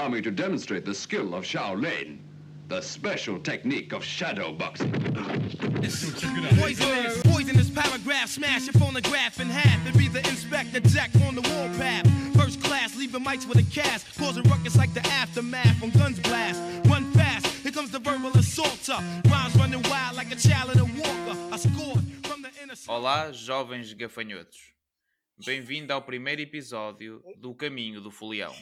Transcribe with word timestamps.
Allow 0.00 0.08
me 0.08 0.22
to 0.22 0.30
demonstrate 0.30 0.86
the 0.86 0.94
skill 0.94 1.34
of 1.34 1.44
Shaolin, 1.44 2.20
the 2.68 2.80
special 2.80 3.38
technique 3.38 3.92
of 3.92 4.02
shadow 4.02 4.50
boxing. 4.50 4.90
Poisonous, 6.58 7.20
poisonous 7.22 7.68
paragraph, 7.68 8.30
smash 8.30 8.64
your 8.64 8.72
phonograph 8.80 9.38
in 9.40 9.48
half 9.50 9.86
and 9.86 9.98
be 9.98 10.08
the 10.08 10.20
inspector 10.20 10.80
jack 10.80 11.10
on 11.26 11.34
the 11.34 11.42
warpath. 11.42 12.08
First 12.34 12.62
class, 12.62 12.96
leaving 12.96 13.22
mics 13.22 13.46
with 13.46 13.58
a 13.58 13.62
cast, 13.70 14.18
causing 14.18 14.42
ruckus 14.44 14.74
like 14.74 14.94
the 14.94 15.06
aftermath 15.06 15.82
when 15.82 15.90
guns 15.90 16.18
blast. 16.20 16.62
Run 16.88 17.04
fast, 17.12 17.44
here 17.62 17.70
comes 17.70 17.90
the 17.90 17.98
verbal 17.98 18.30
assaulter. 18.30 18.96
Rhymes 19.28 19.54
running 19.56 19.82
wild 19.90 20.16
like 20.16 20.32
a 20.32 20.36
child 20.36 20.70
in 20.72 20.78
a 20.78 20.84
walker. 20.84 21.38
I 21.52 21.58
scored 21.58 22.00
from 22.24 22.40
the 22.40 22.48
inner. 22.62 22.72
Olá, 22.88 23.32
jovens 23.32 23.92
gafanhotos. 23.92 24.56
Bem-vindo 25.44 25.92
ao 25.92 26.00
primeiro 26.00 26.40
episódio 26.40 27.22
do 27.38 27.54
Caminho 27.54 28.00
do 28.00 28.10
Folião, 28.10 28.54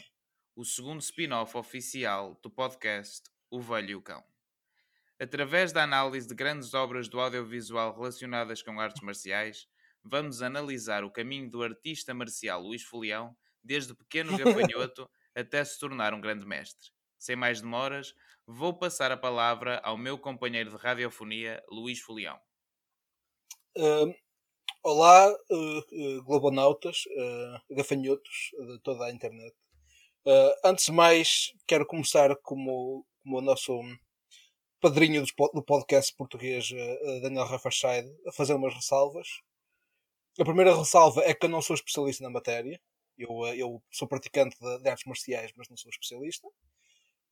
o 0.58 0.64
segundo 0.64 1.00
spin-off 1.00 1.56
oficial 1.56 2.36
do 2.42 2.50
podcast 2.50 3.30
O 3.48 3.60
Velho 3.60 3.90
e 3.90 3.94
o 3.94 4.02
Cão. 4.02 4.24
Através 5.16 5.72
da 5.72 5.84
análise 5.84 6.26
de 6.26 6.34
grandes 6.34 6.74
obras 6.74 7.08
do 7.08 7.20
audiovisual 7.20 7.94
relacionadas 7.94 8.60
com 8.60 8.80
artes 8.80 9.00
marciais, 9.00 9.68
vamos 10.02 10.42
analisar 10.42 11.04
o 11.04 11.12
caminho 11.12 11.48
do 11.48 11.62
artista 11.62 12.12
marcial 12.12 12.60
Luís 12.60 12.82
Folião, 12.82 13.36
desde 13.62 13.94
pequeno 13.94 14.32
gafanhoto 14.36 15.08
até 15.32 15.64
se 15.64 15.78
tornar 15.78 16.12
um 16.12 16.20
grande 16.20 16.44
mestre. 16.44 16.90
Sem 17.16 17.36
mais 17.36 17.60
demoras, 17.60 18.12
vou 18.44 18.76
passar 18.76 19.12
a 19.12 19.16
palavra 19.16 19.78
ao 19.84 19.96
meu 19.96 20.18
companheiro 20.18 20.70
de 20.70 20.76
radiofonia, 20.76 21.62
Luís 21.70 22.00
Folião. 22.00 22.36
Uh, 23.76 24.12
olá, 24.82 25.30
uh, 25.30 25.78
uh, 25.78 26.24
globonautas, 26.24 27.04
uh, 27.06 27.76
gafanhotos 27.76 28.50
de 28.58 28.80
toda 28.80 29.04
a 29.04 29.12
internet. 29.12 29.54
Uh, 30.28 30.52
antes 30.62 30.84
de 30.84 30.92
mais, 30.92 31.54
quero 31.66 31.86
começar 31.86 32.36
como, 32.42 33.02
como 33.22 33.38
o 33.38 33.40
nosso 33.40 33.80
padrinho 34.78 35.24
do, 35.54 35.62
podcast 35.62 36.14
português, 36.14 36.70
uh, 36.70 37.20
Daniel 37.22 37.46
Raffarside, 37.46 38.14
a 38.26 38.32
fazer 38.32 38.52
umas 38.52 38.74
ressalvas. 38.74 39.26
A 40.38 40.44
primeira 40.44 40.76
ressalva 40.76 41.22
é 41.22 41.32
que 41.32 41.46
eu 41.46 41.48
não 41.48 41.62
sou 41.62 41.72
especialista 41.72 42.22
na 42.22 42.28
matéria. 42.28 42.78
Eu, 43.16 43.46
eu 43.56 43.82
sou 43.90 44.06
praticante 44.06 44.54
de, 44.60 44.82
de 44.82 44.88
artes 44.90 45.06
marciais, 45.06 45.50
mas 45.56 45.66
não 45.70 45.78
sou 45.78 45.88
especialista. 45.88 46.46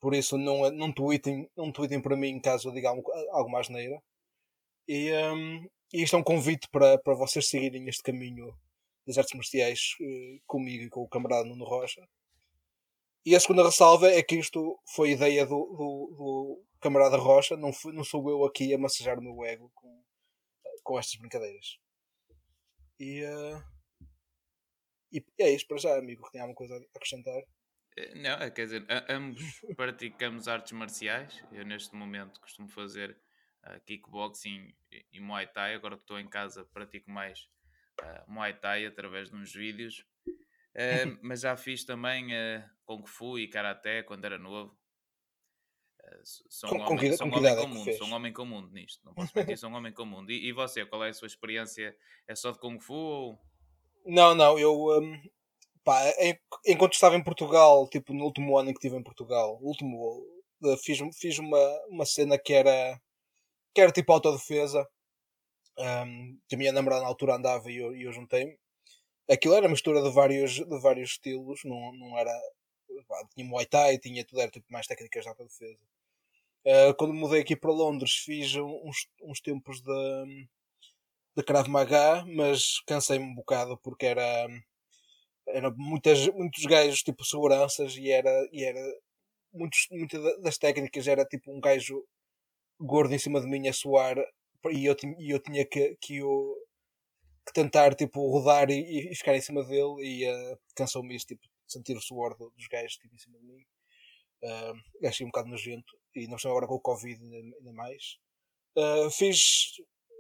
Por 0.01 0.15
isso, 0.15 0.39
não, 0.39 0.71
não, 0.71 0.91
tweetem, 0.91 1.51
não 1.55 1.71
tweetem 1.71 2.01
para 2.01 2.17
mim 2.17 2.41
caso 2.41 2.71
eu 2.71 2.73
diga 2.73 2.89
algo, 2.89 3.13
algo 3.33 3.51
mais 3.51 3.69
neira. 3.69 4.03
E, 4.89 5.13
um, 5.13 5.69
e 5.93 6.03
isto 6.03 6.17
é 6.17 6.19
um 6.19 6.25
convite 6.25 6.67
para, 6.71 6.97
para 6.97 7.13
vocês 7.13 7.47
seguirem 7.47 7.91
este 7.91 8.03
caminho 8.03 8.59
das 9.07 9.19
artes 9.19 9.35
marciais 9.35 9.81
uh, 10.01 10.41
comigo 10.47 10.85
e 10.85 10.89
com 10.89 11.03
o 11.03 11.09
camarada 11.09 11.45
Nuno 11.45 11.67
Rocha. 11.67 12.01
E 13.27 13.35
a 13.35 13.41
segunda 13.41 13.65
ressalva 13.65 14.09
é 14.09 14.23
que 14.23 14.37
isto 14.37 14.81
foi 14.95 15.11
ideia 15.11 15.45
do, 15.45 15.51
do, 15.51 16.15
do 16.17 16.65
camarada 16.81 17.17
Rocha, 17.17 17.57
não, 17.57 17.73
fui, 17.73 17.93
não 17.93 18.05
sou 18.05 18.31
eu 18.31 18.45
aqui 18.45 18.73
a 18.73 18.79
massajar 18.79 19.19
o 19.19 19.23
meu 19.23 19.45
ego 19.45 19.69
com, 19.75 20.05
com 20.85 20.97
estas 20.97 21.19
brincadeiras. 21.19 21.77
E, 23.01 23.25
uh, 23.25 23.61
e 25.13 25.25
é 25.41 25.51
isto 25.51 25.67
para 25.67 25.79
já, 25.79 25.99
amigo. 25.99 26.31
Tem 26.31 26.41
alguma 26.41 26.55
coisa 26.55 26.77
a 26.77 26.97
acrescentar? 26.97 27.43
Não, 28.15 28.39
quer 28.53 28.65
dizer, 28.67 28.87
ambos 29.09 29.43
praticamos 29.77 30.47
artes 30.47 30.71
marciais. 30.71 31.43
Eu, 31.51 31.67
neste 31.67 31.97
momento, 31.97 32.41
costumo 32.41 32.69
fazer 32.69 33.19
uh, 33.65 33.81
kickboxing 33.87 34.73
e 35.13 35.19
Muay 35.19 35.49
Thai. 35.49 35.75
Agora 35.75 35.97
que 35.97 36.05
estou 36.05 36.21
em 36.21 36.29
casa, 36.29 36.65
pratico 36.73 37.11
mais 37.11 37.41
uh, 38.01 38.31
Muay 38.31 38.55
Thai 38.55 38.87
através 38.87 39.31
de 39.31 39.35
uns 39.35 39.53
vídeos. 39.53 40.07
Uh, 40.77 41.19
mas 41.23 41.41
já 41.41 41.57
fiz 41.57 41.85
também 41.85 42.29
Kung 42.85 43.07
Fu 43.07 43.39
e 43.39 43.49
Karaté 43.49 44.03
quando 44.03 44.25
era 44.27 44.39
novo. 44.39 44.77
sou 46.23 46.69
um, 46.75 46.85
com, 46.85 46.95
homem, 46.95 47.11
com, 47.11 47.17
sou 47.17 47.27
um 47.27 47.31
com 47.31 47.39
homem 47.39 47.57
comum, 47.57 47.85
sou 47.97 48.07
um 48.07 48.13
homem 48.13 48.33
comum 48.33 48.67
nisto. 48.69 49.05
Não 49.05 49.15
posso 49.15 49.33
mentir, 49.35 49.57
sou 49.59 49.71
um 49.71 49.75
homem 49.75 49.93
comum. 49.93 50.25
E, 50.29 50.49
e, 50.49 50.53
você, 50.53 50.85
qual 50.85 51.05
é 51.05 51.09
a 51.09 51.15
sua 51.15 51.27
experiência? 51.27 51.97
É 52.29 52.35
só 52.35 52.51
de 52.51 52.59
Kung 52.59 52.79
Fu 52.79 52.95
ou... 52.95 53.39
Não, 54.05 54.35
não, 54.35 54.59
eu... 54.59 54.73
Um, 55.01 55.21
pá, 55.83 56.01
enquanto 56.67 56.93
estava 56.93 57.17
em 57.17 57.25
Portugal, 57.25 57.89
tipo, 57.89 58.13
no 58.13 58.25
último 58.25 58.59
ano 58.59 58.71
em 58.71 58.73
que 58.73 58.79
estive 58.79 58.97
em 58.97 59.03
Portugal, 59.03 59.59
último, 59.63 60.23
fiz, 60.85 60.99
fiz 61.19 61.39
uma, 61.39 61.87
uma 61.89 62.05
cena 62.05 62.39
que 62.39 62.53
era 62.53 63.01
que 63.77 63.83
era 63.83 63.93
tipo 63.93 64.11
autodefesa. 64.11 64.89
Um, 65.79 66.41
que 66.49 66.55
a 66.55 66.59
minha 66.59 66.73
namorada 66.73 67.03
na 67.03 67.09
altura 67.09 67.37
andava 67.37 67.71
e 67.71 67.77
eu, 67.77 67.95
eu 67.95 68.11
juntei-me. 68.11 68.59
Aquilo 69.31 69.55
era 69.55 69.69
mistura 69.69 70.03
de 70.03 70.11
vários, 70.11 70.53
de 70.55 70.81
vários 70.81 71.11
estilos, 71.11 71.61
não, 71.65 71.93
não 71.93 72.19
era. 72.19 72.33
Tinha 73.35 73.47
Muay 73.47 73.67
Thai, 73.67 73.99
tinha 73.99 74.25
tudo, 74.25 74.41
era 74.41 74.51
tipo 74.51 74.67
mais 74.71 74.87
técnicas 74.87 75.23
de 75.25 75.29
autodefesa. 75.29 75.79
Uh, 76.65 76.95
quando 76.97 77.15
mudei 77.15 77.41
aqui 77.43 77.55
para 77.57 77.71
Londres, 77.71 78.13
fiz 78.17 78.55
uns, 78.57 79.09
uns 79.23 79.41
tempos 79.41 79.81
de, 79.81 80.49
de 81.37 81.43
Krav 81.43 81.69
Maga, 81.69 82.25
mas 82.27 82.81
cansei-me 82.87 83.25
um 83.25 83.35
bocado 83.35 83.77
porque 83.79 84.07
era. 84.07 84.49
Era 85.49 85.71
muitas, 85.71 86.27
muitos 86.29 86.65
gajos 86.65 87.03
tipo 87.05 87.25
seguranças 87.25 87.97
e 87.97 88.11
era, 88.11 88.49
e 88.53 88.65
era 88.65 88.81
muitos, 89.53 89.87
muitas 89.93 90.43
das 90.43 90.59
técnicas 90.59 91.07
era 91.07 91.25
tipo 91.25 91.53
um 91.53 91.61
gajo 91.61 92.05
gordo 92.81 93.15
em 93.15 93.19
cima 93.19 93.41
de 93.41 93.47
mim 93.47 93.69
a 93.69 93.73
suar 93.73 94.17
e 94.71 94.87
eu, 94.87 94.97
e 95.19 95.31
eu 95.31 95.39
tinha 95.39 95.65
que, 95.65 95.97
que, 96.01 96.17
eu, 96.17 96.57
tentar 97.53 97.95
tipo, 97.95 98.21
rodar 98.31 98.71
e, 98.71 99.11
e, 99.11 99.15
ficar 99.15 99.37
em 99.37 99.41
cima 99.41 99.65
dele 99.65 100.03
e 100.03 100.29
uh, 100.29 100.59
cansou-me 100.75 101.15
isso, 101.15 101.27
tipo, 101.27 101.43
sentir 101.67 101.97
o 101.97 102.01
suor 102.01 102.37
dos 102.37 102.67
gajos 102.71 102.97
tipo, 102.97 103.15
em 103.15 103.19
cima 103.19 103.39
de 103.39 103.47
mim. 103.47 103.63
Uh, 104.43 105.07
achei 105.07 105.25
um 105.25 105.31
bocado 105.31 105.49
nojento 105.49 105.97
e 106.15 106.27
não 106.27 106.37
estou 106.37 106.51
agora 106.51 106.67
com 106.67 106.75
o 106.75 106.81
Covid 106.81 107.21
ainda 107.23 107.73
mais. 107.73 108.19
Uh, 108.77 109.11
fiz 109.11 109.73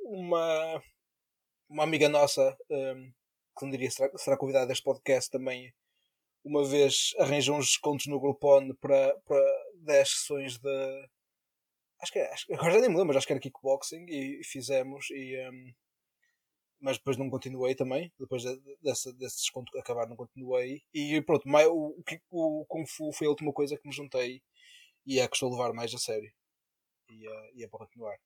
uma, 0.04 0.82
uma 1.68 1.84
amiga 1.84 2.08
nossa 2.08 2.56
um, 2.70 3.12
que 3.58 3.64
não 3.64 3.70
diria 3.70 3.90
será, 3.90 4.16
será 4.16 4.36
convidada 4.36 4.66
deste 4.66 4.84
podcast 4.84 5.30
também 5.30 5.72
uma 6.46 6.64
vez 6.64 7.12
arranjou 7.18 7.56
uns 7.56 7.66
descontos 7.66 8.06
no 8.06 8.20
Groupon 8.20 8.72
para, 8.80 9.18
para 9.26 9.44
10 9.82 10.08
sessões 10.08 10.58
de 10.58 11.08
acho 12.00 12.12
que, 12.12 12.20
acho, 12.20 12.52
agora 12.54 12.74
já 12.74 12.80
nem 12.80 12.88
me 12.88 12.94
lembro, 12.94 13.08
mas 13.08 13.16
acho 13.16 13.26
que 13.26 13.32
era 13.32 13.40
kickboxing 13.40 14.06
e, 14.08 14.40
fizemos 14.44 15.10
e 15.10 15.36
um, 15.50 15.74
mas 16.86 16.98
depois 16.98 17.16
não 17.16 17.28
continuei 17.28 17.74
também 17.74 18.12
depois 18.16 18.44
de, 18.44 18.56
desse, 18.80 19.12
desconto 19.12 19.76
acabar 19.76 20.08
não 20.08 20.14
continuei. 20.14 20.84
E 20.94 21.20
pronto, 21.22 21.44
o, 21.48 22.00
o, 22.30 22.60
o 22.60 22.66
Kung 22.66 22.86
Fu 22.86 23.12
foi 23.12 23.26
a 23.26 23.30
última 23.30 23.52
coisa 23.52 23.76
que 23.76 23.88
me 23.88 23.92
juntei 23.92 24.40
e 25.04 25.18
é 25.18 25.26
que 25.26 25.34
estou 25.34 25.48
a 25.48 25.52
levar 25.56 25.74
mais 25.74 25.92
a 25.92 25.98
sério. 25.98 26.32
E, 27.10 27.26
uh, 27.26 27.50
e 27.56 27.64
é 27.64 27.68
para 27.68 27.80
continuar. 27.80 28.16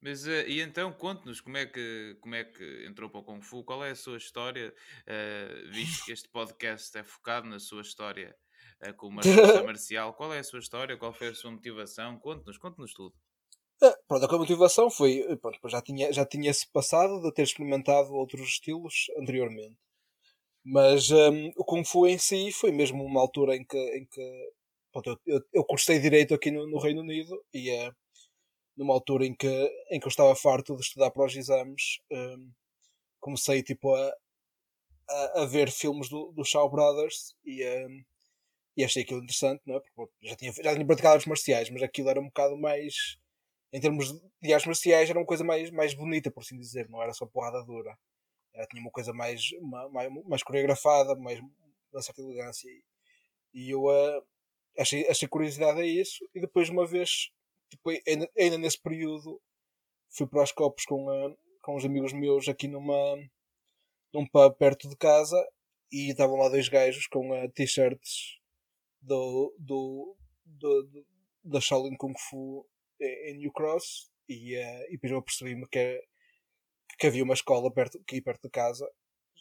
Mas 0.00 0.26
uh, 0.26 0.46
e 0.48 0.62
então 0.62 0.90
conte-nos 0.90 1.42
como 1.42 1.58
é 1.58 1.66
que 1.66 2.16
como 2.22 2.34
é 2.34 2.44
que 2.44 2.86
entrou 2.86 3.10
para 3.10 3.20
o 3.20 3.24
Kung 3.24 3.42
Fu, 3.42 3.62
qual 3.62 3.84
é 3.84 3.90
a 3.90 3.94
sua 3.94 4.16
história, 4.16 4.74
uh, 5.02 5.70
visto 5.70 6.06
que 6.06 6.12
este 6.12 6.30
podcast 6.30 6.96
é 6.96 7.04
focado 7.04 7.46
na 7.46 7.58
sua 7.58 7.82
história 7.82 8.34
uh, 8.88 8.94
como 8.94 9.18
artista 9.18 9.62
marcial, 9.64 10.14
qual 10.14 10.32
é 10.32 10.38
a 10.38 10.44
sua 10.44 10.60
história, 10.60 10.96
qual 10.96 11.12
foi 11.12 11.28
a 11.28 11.34
sua 11.34 11.50
motivação? 11.50 12.18
Conte-nos, 12.18 12.56
conte-nos 12.56 12.94
tudo. 12.94 13.14
É, 13.82 13.96
pronto, 14.06 14.24
a 14.26 14.38
motivação 14.38 14.90
foi, 14.90 15.24
pronto, 15.38 15.58
já 15.68 15.80
tinha 15.80 16.12
já 16.12 16.26
tinha 16.26 16.52
se 16.52 16.66
passado 16.70 17.20
de 17.22 17.32
ter 17.32 17.42
experimentado 17.42 18.12
outros 18.14 18.42
estilos 18.42 19.06
anteriormente. 19.18 19.76
Mas 20.64 21.10
um, 21.10 21.48
o 21.56 21.64
Kung 21.64 21.84
Fu 21.84 22.06
em 22.06 22.18
si 22.18 22.52
foi 22.52 22.70
mesmo 22.72 23.04
uma 23.04 23.20
altura 23.20 23.56
em 23.56 23.64
que, 23.64 23.78
em 23.78 24.04
que 24.06 24.52
pronto, 24.92 25.10
eu, 25.26 25.36
eu, 25.36 25.40
eu 25.54 25.64
cursei 25.64 25.98
direito 25.98 26.34
aqui 26.34 26.50
no, 26.50 26.66
no 26.68 26.78
Reino 26.78 27.00
Unido 27.00 27.42
e 27.54 27.70
é 27.70 27.90
numa 28.76 28.94
altura 28.94 29.26
em 29.26 29.34
que, 29.34 29.48
em 29.90 30.00
que 30.00 30.06
eu 30.06 30.10
estava 30.10 30.34
farto 30.34 30.74
de 30.76 30.82
estudar 30.82 31.10
para 31.10 31.26
os 31.26 31.36
exames, 31.36 32.00
um, 32.10 32.50
comecei 33.20 33.62
tipo 33.62 33.94
a, 33.94 34.14
a, 35.08 35.42
a, 35.42 35.46
ver 35.46 35.70
filmes 35.70 36.08
do, 36.08 36.32
do 36.32 36.44
Shaw 36.44 36.70
Brothers 36.70 37.34
e, 37.44 37.64
um, 37.66 38.04
e 38.76 38.84
achei 38.84 39.02
aquilo 39.02 39.22
interessante, 39.22 39.62
não 39.66 39.76
é? 39.76 39.80
Porque 39.94 40.14
já 40.22 40.36
tinha, 40.36 40.52
já 40.52 40.72
tinha 40.74 40.86
praticado 40.86 41.14
artes 41.14 41.26
marciais, 41.26 41.70
mas 41.70 41.82
aquilo 41.82 42.08
era 42.08 42.20
um 42.20 42.26
bocado 42.26 42.56
mais, 42.56 43.18
em 43.72 43.80
termos 43.80 44.12
de 44.42 44.52
artes 44.52 44.66
marciais, 44.66 45.08
era 45.08 45.18
uma 45.18 45.26
coisa 45.26 45.44
mais, 45.44 45.70
mais 45.70 45.94
bonita, 45.94 46.30
por 46.30 46.40
assim 46.40 46.58
dizer, 46.58 46.88
não 46.88 47.02
era 47.02 47.12
só 47.12 47.26
porrada 47.26 47.64
dura. 47.64 47.96
Era, 48.54 48.66
tinha 48.66 48.82
uma 48.82 48.90
coisa 48.90 49.12
mais, 49.12 49.42
mais, 49.92 50.12
mais 50.26 50.42
coreografada, 50.42 51.14
mais 51.16 51.38
uma 51.92 52.02
certa 52.02 52.20
elegância. 52.20 52.68
E, 52.68 52.82
e 53.54 53.70
eu 53.70 53.84
uh, 53.84 54.26
achei, 54.78 55.06
achei 55.08 55.28
curiosidade 55.28 55.80
a 55.80 55.86
isso, 55.86 56.28
e 56.34 56.40
depois, 56.40 56.68
uma 56.68 56.86
vez 56.86 57.30
tipo, 57.70 57.90
ainda, 58.06 58.28
ainda 58.36 58.58
nesse 58.58 58.80
período 58.80 59.40
fui 60.10 60.26
para 60.26 60.42
os 60.42 60.52
copos 60.52 60.84
com, 60.84 61.06
uh, 61.06 61.36
com 61.62 61.76
uns 61.76 61.84
amigos 61.84 62.12
meus 62.12 62.48
aqui 62.48 62.66
numa 62.66 63.16
num 64.12 64.26
pub 64.26 64.56
perto 64.58 64.88
de 64.88 64.96
casa 64.96 65.36
e 65.92 66.10
estavam 66.10 66.36
lá 66.36 66.48
dois 66.48 66.68
gajos 66.68 67.06
com 67.06 67.30
uh, 67.30 67.48
t-shirts 67.52 68.38
do, 69.00 69.54
do, 69.58 70.16
do, 70.44 70.82
do, 70.82 71.06
da 71.44 71.60
Shaolin 71.60 71.96
Kung 71.96 72.14
Fu 72.18 72.66
em 73.04 73.38
New 73.38 73.52
Cross 73.52 74.10
e, 74.28 74.56
uh, 74.56 74.84
e 74.88 74.92
depois 74.92 75.12
eu 75.12 75.22
percebi-me 75.22 75.66
que, 75.68 76.02
que 76.98 77.06
havia 77.06 77.24
uma 77.24 77.34
escola 77.34 77.72
perto, 77.72 77.98
aqui 77.98 78.20
perto 78.20 78.42
de 78.42 78.50
casa 78.50 78.88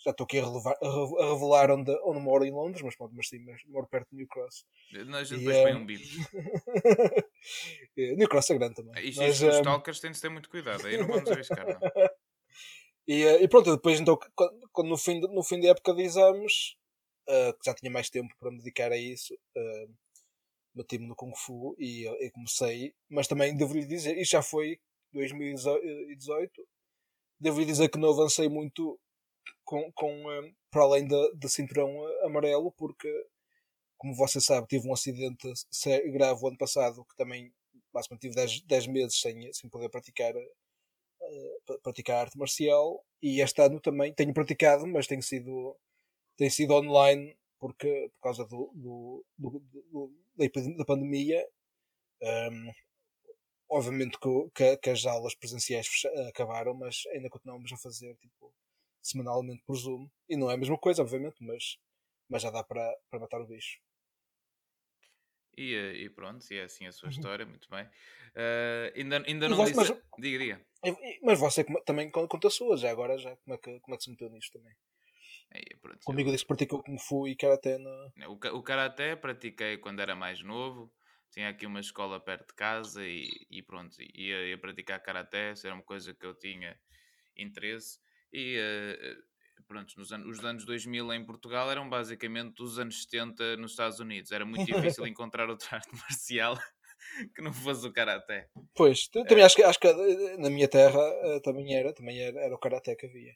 já 0.04 0.12
estou 0.12 0.24
aqui 0.24 0.40
a, 0.40 0.46
relevar, 0.46 0.78
a, 0.82 1.34
revelar 1.34 1.72
onde, 1.72 1.92
onde 2.04 2.22
moro 2.22 2.46
em 2.46 2.52
Londres, 2.52 2.82
mas 2.82 2.96
pronto, 2.96 3.14
mas 3.14 3.28
sim, 3.28 3.40
mas 3.40 3.62
moro 3.66 3.88
perto 3.88 4.08
de 4.12 4.18
New 4.18 4.28
Cross. 4.28 4.66
Gente 4.90 5.06
depois 5.06 5.58
põe 5.58 5.76
um 5.76 5.86
bip. 5.86 6.04
New 8.18 8.30
Cross 8.30 8.50
é 8.50 8.58
grande 8.58 8.76
também. 8.76 9.10
Isto, 9.10 9.22
mas, 9.22 9.42
os 9.42 9.56
um... 9.56 9.60
stalkers 9.60 10.00
têm 10.00 10.12
de 10.12 10.22
ter 10.22 10.30
muito 10.30 10.50
cuidado, 10.50 10.88
aí 10.88 10.98
não 10.98 11.08
vamos 11.08 11.30
arriscar. 11.30 11.68
Não. 11.68 11.80
e, 13.08 13.26
e 13.26 13.48
pronto, 13.50 13.76
depois 13.76 14.00
então, 14.00 14.18
quando, 14.72 14.88
no, 14.88 14.98
fim 14.98 15.20
de, 15.20 15.28
no 15.28 15.44
fim 15.44 15.60
da 15.60 15.70
época 15.70 15.94
de 15.94 16.04
exames, 16.04 16.78
uh, 17.28 17.54
que 17.60 17.70
já 17.70 17.74
tinha 17.74 17.92
mais 17.92 18.10
tempo 18.10 18.34
para 18.40 18.52
me 18.52 18.58
dedicar 18.58 18.94
a 18.94 18.98
isso, 18.98 19.34
uh, 19.34 19.94
meti-me 20.80 21.08
no 21.08 21.16
Kung 21.16 21.36
Fu 21.36 21.76
e, 21.78 22.06
comecei, 22.32 22.94
mas 23.10 23.28
também 23.28 23.56
devo-lhe 23.56 23.86
dizer, 23.86 24.18
isto 24.18 24.32
já 24.32 24.42
foi 24.42 24.80
2018, 25.12 26.68
devo-lhe 27.40 27.66
dizer 27.66 27.90
que 27.90 28.00
não 28.00 28.12
avancei 28.12 28.48
muito 28.48 29.00
com, 29.64 29.92
com 29.92 30.12
um, 30.12 30.54
para 30.72 30.84
além 30.84 31.08
de, 31.08 31.50
cinturão 31.50 31.90
amarelo, 32.24 32.72
porque, 32.72 33.10
como 33.98 34.16
você 34.16 34.40
sabe, 34.40 34.68
tive 34.68 34.88
um 34.88 34.94
acidente 34.94 35.54
grave 36.12 36.42
o 36.42 36.48
ano 36.48 36.58
passado 36.58 37.06
que 37.06 37.16
também 37.16 37.54
basicamente 37.92 38.22
tive 38.22 38.36
10, 38.36 38.62
10 38.62 38.88
meses 38.88 39.20
sem, 39.20 39.52
sem 39.52 39.70
poder 39.70 39.90
praticar, 39.90 40.34
uh, 40.36 41.80
praticar 41.84 42.26
arte 42.26 42.38
marcial 42.38 43.04
e 43.22 43.42
este 43.42 43.62
ano 43.62 43.80
também 43.82 44.14
tenho 44.14 44.34
praticado, 44.34 44.88
mas 44.88 45.08
tem 45.08 45.22
sido, 45.22 45.76
tem 46.38 46.50
sido 46.50 46.74
online 46.74 47.38
porque, 47.60 48.10
por 48.16 48.22
causa 48.22 48.46
do, 48.46 48.72
do, 48.74 49.26
do, 49.38 49.60
do 49.92 50.14
da 50.78 50.86
pandemia. 50.86 51.46
Um, 52.22 52.72
obviamente 53.70 54.18
que, 54.54 54.78
que, 54.78 54.90
as 54.90 55.06
aulas 55.06 55.36
presenciais 55.36 55.88
acabaram, 56.28 56.74
mas 56.74 57.04
ainda 57.14 57.30
continuamos 57.30 57.72
a 57.72 57.78
fazer 57.78 58.16
tipo, 58.16 58.54
semanalmente 59.02 59.64
por 59.66 59.76
Zoom. 59.76 60.10
E 60.28 60.36
não 60.36 60.50
é 60.50 60.56
a 60.56 60.58
mesma 60.58 60.78
coisa, 60.78 61.02
obviamente, 61.02 61.44
mas, 61.44 61.78
mas 62.28 62.42
já 62.42 62.50
dá 62.50 62.64
para, 62.64 62.96
para 63.10 63.20
matar 63.20 63.42
o 63.42 63.48
bicho. 63.48 63.80
E, 65.58 65.76
eh, 65.76 65.94
e 66.04 66.10
pronto, 66.10 66.46
e 66.52 66.58
é 66.58 66.64
assim 66.64 66.88
a 66.88 66.92
sua 66.92 67.08
uhum. 67.08 67.12
história, 67.12 67.46
muito 67.46 67.70
bem. 67.70 67.84
Uh, 67.84 68.96
ainda, 68.96 69.24
ainda 69.28 69.50
não 69.50 69.58
você, 69.58 69.74
disse... 69.74 69.94
Mas, 69.94 70.04
diga, 70.20 70.40
diga. 70.40 70.66
Mas 71.22 71.40
você 71.40 71.66
também 71.86 72.10
conta 72.10 72.48
a 72.48 72.52
sua, 72.52 72.78
já 72.78 72.90
agora, 72.90 73.18
já, 73.18 73.36
como, 73.38 73.56
é 73.56 73.58
que, 73.58 73.80
como 73.82 73.96
é 73.96 73.98
que 73.98 74.04
se 74.04 74.10
meteu 74.10 74.30
nisto 74.30 74.58
também? 74.58 74.74
É, 75.52 75.76
pronto, 75.82 76.00
Comigo 76.06 76.30
eu... 76.30 76.34
disse 76.34 76.44
que 76.44 76.48
praticou 76.48 76.84
Kung 76.84 76.98
Fu 77.00 77.28
e 77.28 77.36
Karaté 77.36 77.78
na... 77.78 78.12
O, 78.28 78.58
o 78.58 78.64
Karaté 78.64 79.16
pratiquei 79.16 79.78
quando 79.78 80.00
era 80.00 80.16
mais 80.16 80.44
novo, 80.44 80.92
tinha 81.32 81.50
aqui 81.50 81.66
uma 81.66 81.80
escola 81.80 82.20
perto 82.20 82.48
de 82.48 82.54
casa 82.54 83.06
e, 83.06 83.28
e 83.50 83.64
pronto, 83.64 83.96
ia, 84.00 84.48
ia 84.48 84.58
praticar 84.58 85.02
Karaté, 85.02 85.54
isso 85.54 85.66
era 85.66 85.76
uma 85.76 85.84
coisa 85.84 86.14
que 86.14 86.26
eu 86.26 86.36
tinha 86.36 86.78
interesse 87.36 88.00
e 88.32 88.58
uh, 88.60 89.64
pronto, 89.68 89.94
nos 89.98 90.12
anos, 90.12 90.28
os 90.28 90.46
anos 90.46 90.66
2000 90.66 91.14
em 91.14 91.26
Portugal 91.26 91.70
eram 91.72 91.90
basicamente 91.90 92.62
os 92.62 92.80
anos 92.80 93.04
70 93.04 93.58
nos 93.58 93.72
Estados 93.72 94.00
Unidos. 94.00 94.32
Era 94.32 94.46
muito 94.46 94.66
difícil 94.66 95.06
encontrar 95.08 95.50
outra 95.50 95.78
arte 95.78 95.96
marcial 95.96 96.58
que 97.36 97.42
não 97.42 97.54
fosse 97.54 97.88
o 97.88 97.94
Karaté. 97.94 98.50
Pois, 98.76 99.08
também 99.08 99.42
é. 99.42 99.46
acho, 99.46 99.56
que, 99.56 99.64
acho 99.64 99.80
que 99.80 99.92
na 100.38 100.50
minha 100.50 100.68
terra 100.68 101.00
também 101.44 101.76
era, 101.76 101.94
também 101.94 102.20
era, 102.20 102.40
era 102.40 102.56
o 102.56 102.60
Karaté 102.60 102.96
que 102.96 103.06
havia. 103.06 103.36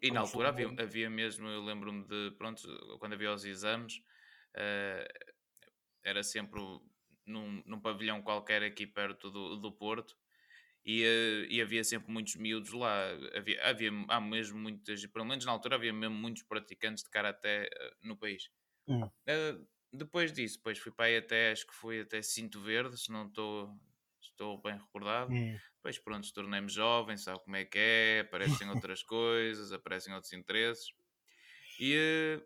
E 0.00 0.10
na 0.10 0.20
altura 0.20 0.48
havia, 0.48 0.68
havia 0.78 1.10
mesmo, 1.10 1.46
eu 1.46 1.62
lembro-me 1.62 2.04
de, 2.04 2.30
pronto, 2.38 2.62
quando 2.98 3.12
havia 3.12 3.32
os 3.32 3.44
exames, 3.44 3.98
uh, 4.56 5.30
era 6.02 6.22
sempre 6.22 6.60
num, 7.26 7.62
num 7.66 7.80
pavilhão 7.80 8.22
qualquer 8.22 8.62
aqui 8.62 8.86
perto 8.86 9.30
do, 9.30 9.56
do 9.56 9.72
Porto, 9.72 10.16
e, 10.84 11.02
uh, 11.02 11.46
e, 11.50 11.62
havia 11.62 11.82
sempre 11.82 12.12
muitos 12.12 12.36
miúdos 12.36 12.72
lá. 12.72 13.08
Havia, 13.34 13.66
havia 13.66 13.90
há 14.08 14.20
mesmo 14.20 14.58
muitas, 14.58 15.04
pelo 15.06 15.24
menos 15.24 15.44
na 15.46 15.52
altura, 15.52 15.76
havia 15.76 15.92
mesmo 15.94 16.14
muitos 16.14 16.42
praticantes 16.42 17.02
de 17.02 17.08
karaté 17.08 17.70
uh, 17.72 18.06
no 18.06 18.16
país. 18.16 18.50
Uhum. 18.86 19.06
Uh, 19.06 19.66
depois 19.90 20.32
disso, 20.32 20.58
depois 20.58 20.78
fui 20.78 20.92
para 20.92 21.06
aí 21.06 21.16
até, 21.16 21.52
acho 21.52 21.66
que 21.66 21.74
foi 21.74 22.00
até 22.00 22.20
Cinto 22.20 22.60
Verde, 22.60 22.98
se 22.98 23.10
não 23.10 23.26
estou, 23.26 23.74
estou 24.20 24.60
bem 24.60 24.76
recordado. 24.76 25.30
Uhum. 25.32 25.58
Depois, 25.84 25.98
pronto, 25.98 26.32
tornei-me 26.32 26.68
jovem, 26.68 27.16
sabe 27.16 27.44
como 27.44 27.56
é 27.56 27.64
que 27.64 27.78
é, 27.78 28.20
aparecem 28.20 28.68
outras 28.88 29.02
coisas, 29.02 29.70
aparecem 29.70 30.14
outros 30.14 30.32
interesses. 30.32 30.86
E, 31.78 32.40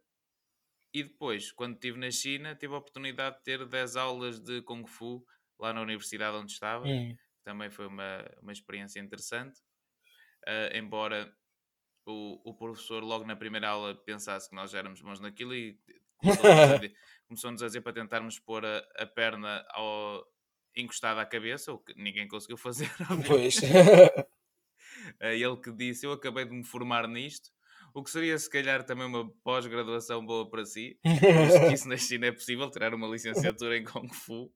e 0.93 1.05
depois, 1.05 1.52
quando 1.52 1.75
estive 1.75 1.99
na 1.99 2.11
China, 2.11 2.56
tive 2.56 2.75
a 2.75 2.79
oportunidade 2.79 3.37
de 3.37 3.44
ter 3.44 3.64
10 3.64 3.94
aulas 3.94 4.40
de 4.40 4.61
Kung 4.62 4.87
Fu 4.87 5.25
lá 5.58 5.73
na 5.73 5.81
universidade 5.82 6.37
onde 6.37 6.52
estava. 6.52 6.85
Uhum 6.85 7.17
também 7.49 7.70
foi 7.70 7.87
uma, 7.87 8.31
uma 8.43 8.52
experiência 8.52 9.00
interessante. 9.00 9.58
Uh, 10.46 10.76
embora 10.76 11.34
o, 12.06 12.50
o 12.50 12.55
professor, 12.55 13.02
logo 13.02 13.25
na 13.25 13.34
primeira 13.34 13.70
aula, 13.70 13.94
pensasse 14.05 14.50
que 14.50 14.55
nós 14.55 14.75
éramos 14.75 15.00
bons 15.00 15.19
naquilo 15.19 15.55
e 15.55 15.81
começou-nos 17.26 17.62
a 17.62 17.67
dizer 17.69 17.81
para 17.81 17.94
tentarmos 17.94 18.38
pôr 18.38 18.67
a, 18.67 18.87
a 18.96 19.06
perna 19.06 19.64
ao, 19.70 20.26
encostada 20.81 21.21
à 21.21 21.27
cabeça, 21.27 21.73
o 21.73 21.79
que 21.79 21.95
ninguém 21.97 22.27
conseguiu 22.29 22.57
fazer. 22.57 22.91
Pois. 23.27 23.61
Ele 25.21 25.57
que 25.57 25.73
disse: 25.73 26.07
Eu 26.07 26.13
acabei 26.13 26.45
de 26.45 26.53
me 26.53 26.65
formar 26.65 27.09
nisto, 27.09 27.51
o 27.95 28.03
que 28.03 28.11
seria 28.11 28.39
se 28.39 28.49
calhar 28.51 28.85
também 28.85 29.07
uma 29.07 29.31
pós-graduação 29.43 30.25
boa 30.25 30.49
para 30.49 30.65
si, 30.65 30.99
visto 31.05 31.61
que 31.67 31.75
isso 31.75 31.89
na 31.89 31.97
China 31.97 32.27
é 32.27 32.33
possível, 32.33 32.71
tirar 32.71 32.95
uma 32.95 33.09
licenciatura 33.09 33.77
em 33.77 33.85
Kung 33.85 34.13
Fu 34.13 34.53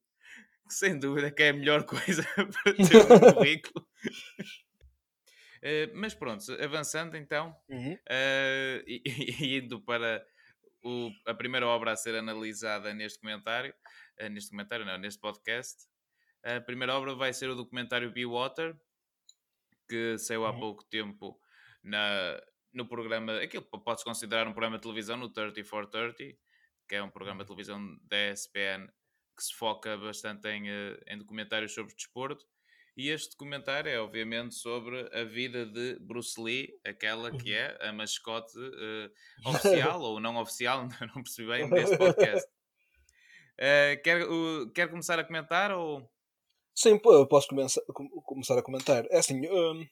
sem 0.73 0.99
dúvida 0.99 1.31
que 1.31 1.43
é 1.43 1.51
a 1.51 1.53
melhor 1.53 1.85
coisa 1.87 2.23
para 2.35 2.75
ter 2.75 2.97
um 2.97 3.35
currículo. 3.35 3.87
Uh, 5.59 5.95
mas 5.95 6.15
pronto, 6.15 6.43
avançando 6.61 7.17
então 7.17 7.55
uhum. 7.69 7.95
uh, 7.95 8.83
e, 8.85 9.03
e, 9.07 9.59
indo 9.59 9.81
para 9.81 10.27
o, 10.83 11.11
a 11.25 11.35
primeira 11.35 11.67
obra 11.69 11.93
a 11.93 11.97
ser 11.97 12.17
analisada 12.17 12.93
neste 12.93 13.21
comentário, 13.21 13.73
uh, 14.21 14.29
neste 14.29 14.51
comentário 14.51 14.85
não, 14.85 14.99
neste 14.99 15.21
podcast, 15.21 15.85
a 16.45 16.61
primeira 16.61 16.95
obra 16.97 17.15
vai 17.15 17.33
ser 17.33 17.49
o 17.51 17.55
documentário 17.55 18.11
Be 18.11 18.27
Water, 18.27 18.77
que 19.89 20.17
saiu 20.19 20.45
há 20.45 20.51
uhum. 20.51 20.61
pouco 20.61 20.85
tempo 20.85 21.39
na, 21.83 22.41
no 22.73 22.87
programa, 22.87 23.39
aquilo 23.41 23.63
pode-se 23.65 24.05
considerar 24.05 24.47
um 24.47 24.53
programa 24.53 24.77
de 24.77 24.83
televisão 24.83 25.17
no 25.17 25.29
30 25.29 25.65
for 25.65 25.87
30, 25.87 26.17
que 26.89 26.95
é 26.95 27.03
um 27.03 27.11
programa 27.11 27.45
de 27.45 27.51
uhum. 27.51 27.57
televisão 27.57 27.99
da 28.09 28.31
ESPN 28.31 28.89
que 29.37 29.45
se 29.45 29.55
foca 29.55 29.97
bastante 29.97 30.47
em, 30.49 30.69
eh, 30.69 31.01
em 31.09 31.19
documentários 31.19 31.73
sobre 31.73 31.95
desporto. 31.95 32.47
E 32.95 33.09
este 33.09 33.31
documentário 33.31 33.91
é, 33.91 33.99
obviamente, 33.99 34.55
sobre 34.55 35.09
a 35.15 35.25
vida 35.25 35.65
de 35.65 35.99
Bruce 36.01 36.39
Lee, 36.39 36.69
aquela 36.85 37.31
que 37.31 37.51
uhum. 37.51 37.57
é 37.57 37.89
a 37.89 37.93
mascote 37.93 38.59
uh, 38.59 39.11
oficial 39.49 40.03
ou 40.03 40.21
não 40.21 40.37
oficial, 40.37 40.87
não 41.15 41.23
percebi 41.23 41.49
bem, 41.49 41.71
deste 41.71 41.97
podcast. 41.97 42.47
Uh, 43.55 43.97
quer, 44.05 44.29
uh, 44.29 44.71
quer 44.75 44.91
começar 44.91 45.19
a 45.19 45.25
comentar 45.25 45.73
ou... 45.73 46.12
Sim, 46.75 46.99
posso 46.99 47.49
começar, 47.49 47.81
começar 48.25 48.59
a 48.59 48.63
comentar. 48.63 49.05
É 49.11 49.19
assim, 49.19 49.47
um, 49.49 49.87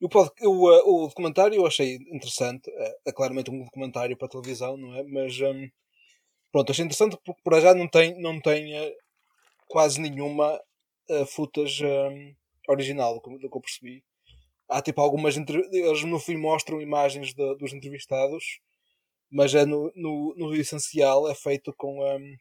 eu 0.00 0.08
eu, 0.40 0.52
uh, 0.52 1.04
o 1.04 1.08
documentário 1.08 1.56
eu 1.56 1.66
achei 1.66 1.96
interessante. 2.12 2.70
É, 2.70 2.98
é, 3.06 3.12
claramente 3.12 3.50
um 3.50 3.64
documentário 3.64 4.16
para 4.16 4.28
televisão, 4.28 4.76
não 4.76 4.94
é? 4.94 5.02
Mas 5.04 5.40
um, 5.40 5.68
Pronto, 6.52 6.70
achei 6.70 6.84
interessante 6.84 7.16
porque 7.24 7.40
por 7.42 7.58
já 7.60 7.74
não 7.74 7.88
tem, 7.88 8.20
não 8.20 8.38
tem 8.38 8.78
uh, 8.78 8.94
quase 9.66 9.98
nenhuma 9.98 10.60
uh, 11.10 11.26
footage 11.26 11.84
um, 11.84 12.34
original, 12.68 13.14
do 13.14 13.38
que 13.38 13.56
eu 13.56 13.60
percebi. 13.60 14.04
Há 14.68 14.82
tipo 14.82 15.00
algumas. 15.00 15.36
Eles 15.36 16.04
no 16.04 16.20
fim 16.20 16.36
mostram 16.36 16.80
imagens 16.80 17.32
de, 17.34 17.56
dos 17.56 17.72
entrevistados, 17.72 18.60
mas 19.30 19.54
é 19.54 19.64
no, 19.64 19.90
no, 19.96 20.34
no 20.36 20.54
essencial 20.54 21.28
é 21.28 21.34
feito 21.34 21.74
com, 21.76 22.04
um, 22.04 22.36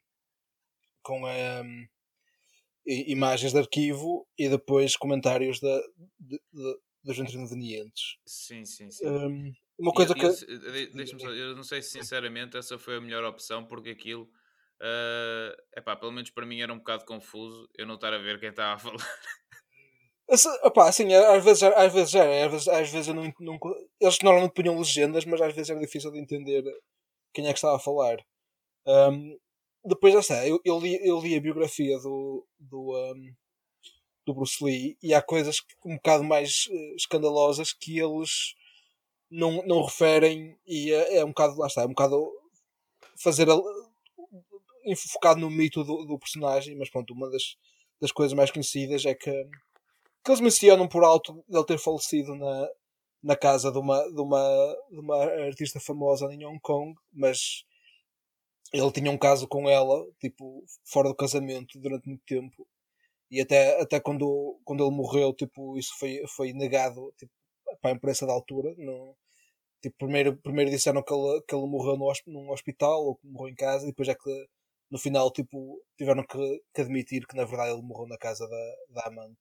com 1.02 1.24
um, 1.24 1.88
imagens 2.86 3.54
de 3.54 3.60
arquivo 3.60 4.28
e 4.38 4.50
depois 4.50 4.96
comentários 4.96 5.60
de, 5.60 5.82
de, 6.20 6.42
de 6.52 6.80
dos 7.04 7.18
intervenientes. 7.18 8.18
Sim, 8.26 8.64
sim, 8.66 8.90
sim. 8.92 9.08
Um, 9.08 9.54
uma 9.80 9.92
coisa 9.92 10.14
que. 10.14 10.22
Deixa-me 10.94 11.22
só, 11.22 11.30
eu 11.30 11.56
não 11.56 11.64
sei 11.64 11.82
se 11.82 11.90
sinceramente 11.90 12.58
essa 12.58 12.78
foi 12.78 12.98
a 12.98 13.02
melhor 13.02 13.24
opção, 13.24 13.66
porque 13.66 13.90
aquilo. 13.90 14.30
Uh, 14.80 15.54
epá, 15.78 15.96
pelo 15.96 16.12
menos 16.12 16.32
para 16.32 16.46
mim 16.46 16.60
era 16.60 16.74
um 16.74 16.80
bocado 16.80 17.06
confuso 17.06 17.70
eu 17.78 17.86
não 17.86 17.96
estar 17.96 18.12
a 18.16 18.18
ver 18.18 18.40
quem 18.40 18.50
estava 18.50 18.74
a 18.74 18.80
falar. 18.80 19.08
Opa, 20.64 20.88
assim, 20.88 21.14
às 21.14 21.44
vezes, 21.44 21.62
às 21.62 21.94
vezes 21.94 22.16
era, 22.16 22.46
às 22.46 22.52
vezes, 22.52 22.68
às 22.68 22.90
vezes 22.90 23.08
eu 23.10 23.14
não, 23.14 23.34
não, 23.40 23.60
Eles 24.00 24.18
normalmente 24.24 24.54
punham 24.54 24.78
legendas, 24.78 25.26
mas 25.26 25.42
às 25.42 25.54
vezes 25.54 25.70
era 25.70 25.80
difícil 25.80 26.12
de 26.12 26.20
entender 26.20 26.64
quem 27.34 27.46
é 27.46 27.50
que 27.50 27.58
estava 27.58 27.76
a 27.76 27.80
falar. 27.80 28.18
Um, 28.88 29.38
depois, 29.84 30.14
está, 30.14 30.48
eu, 30.48 30.60
eu, 30.64 30.80
li, 30.80 31.00
eu 31.08 31.20
li 31.20 31.36
a 31.36 31.42
biografia 31.42 31.98
do, 32.00 32.46
do, 32.60 32.96
um, 32.96 33.36
do 34.26 34.34
Bruce 34.34 34.64
Lee 34.64 34.98
e 35.02 35.14
há 35.14 35.22
coisas 35.22 35.62
um 35.86 35.96
bocado 35.96 36.24
mais 36.24 36.68
uh, 36.68 36.96
escandalosas 36.96 37.74
que 37.74 38.00
eles 38.00 38.56
não, 39.30 39.66
não 39.66 39.84
referem 39.84 40.58
e 40.68 40.92
é, 40.92 41.18
é, 41.18 41.26
um 41.26 41.30
bocado, 41.30 41.58
lá 41.58 41.68
está, 41.68 41.82
é 41.82 41.86
um 41.86 41.90
bocado 41.90 42.32
fazer 43.18 43.50
a, 43.50 43.56
focado 45.12 45.40
no 45.40 45.50
mito 45.50 45.84
do, 45.84 46.06
do, 46.06 46.20
personagem, 46.20 46.78
mas 46.78 46.90
pronto, 46.90 47.14
uma 47.14 47.30
das, 47.30 47.56
das 48.00 48.12
coisas 48.12 48.34
mais 48.36 48.52
conhecidas 48.52 49.06
é 49.06 49.16
que, 49.16 49.32
que 50.24 50.32
eles 50.32 50.42
mencionam 50.42 50.88
por 50.88 51.04
alto 51.04 51.44
ele 51.50 51.66
ter 51.66 51.80
falecido 51.80 52.36
na, 52.36 52.70
na 53.24 53.36
casa 53.36 53.72
de 53.72 53.80
uma, 53.80 54.04
de 54.12 54.22
uma, 54.22 54.78
de 54.92 55.00
uma 55.00 55.24
artista 55.46 55.80
famosa 55.80 56.32
em 56.34 56.46
Hong 56.46 56.60
Kong, 56.60 56.94
mas 57.12 57.64
ele 58.74 58.92
tinha 58.92 59.12
um 59.12 59.18
caso 59.18 59.48
com 59.48 59.70
ela, 59.70 60.06
tipo, 60.20 60.64
fora 60.86 61.10
do 61.10 61.16
casamento 61.16 61.80
durante 61.80 62.08
muito 62.08 62.24
tempo. 62.26 62.68
E 63.32 63.42
até, 63.42 63.82
até 63.82 64.00
quando, 64.00 64.60
quando 64.66 64.84
ele 64.86 64.96
morreu, 64.96 65.34
tipo, 65.34 65.78
isso 65.78 65.94
foi, 66.00 66.24
foi 66.28 66.54
negado 66.54 67.14
tipo, 67.18 67.32
para 67.82 67.92
a 67.92 67.96
imprensa 67.96 68.26
da 68.28 68.34
altura. 68.34 68.74
No, 68.78 69.16
tipo, 69.82 69.98
primeiro, 70.00 70.38
primeiro 70.38 70.72
disseram 70.72 71.04
que 71.04 71.14
ele, 71.14 71.42
que 71.48 71.56
ele 71.56 71.68
morreu 71.68 71.98
no, 71.98 72.12
num 72.28 72.52
hospital 72.52 73.06
ou 73.06 73.16
que 73.18 73.28
morreu 73.28 73.50
em 73.50 73.56
casa, 73.56 73.86
e 73.86 73.90
depois 73.90 74.10
é 74.10 74.16
que 74.16 74.48
no 74.92 75.00
final 75.00 75.32
tipo, 75.32 75.82
tiveram 75.98 76.26
que, 76.26 76.64
que 76.74 76.82
admitir 76.82 77.26
que 77.28 77.36
na 77.36 77.46
verdade 77.46 77.74
ele 77.74 77.82
morreu 77.84 78.08
na 78.08 78.18
casa 78.18 78.48
da, 78.48 78.76
da 78.90 79.08
amante. 79.08 79.38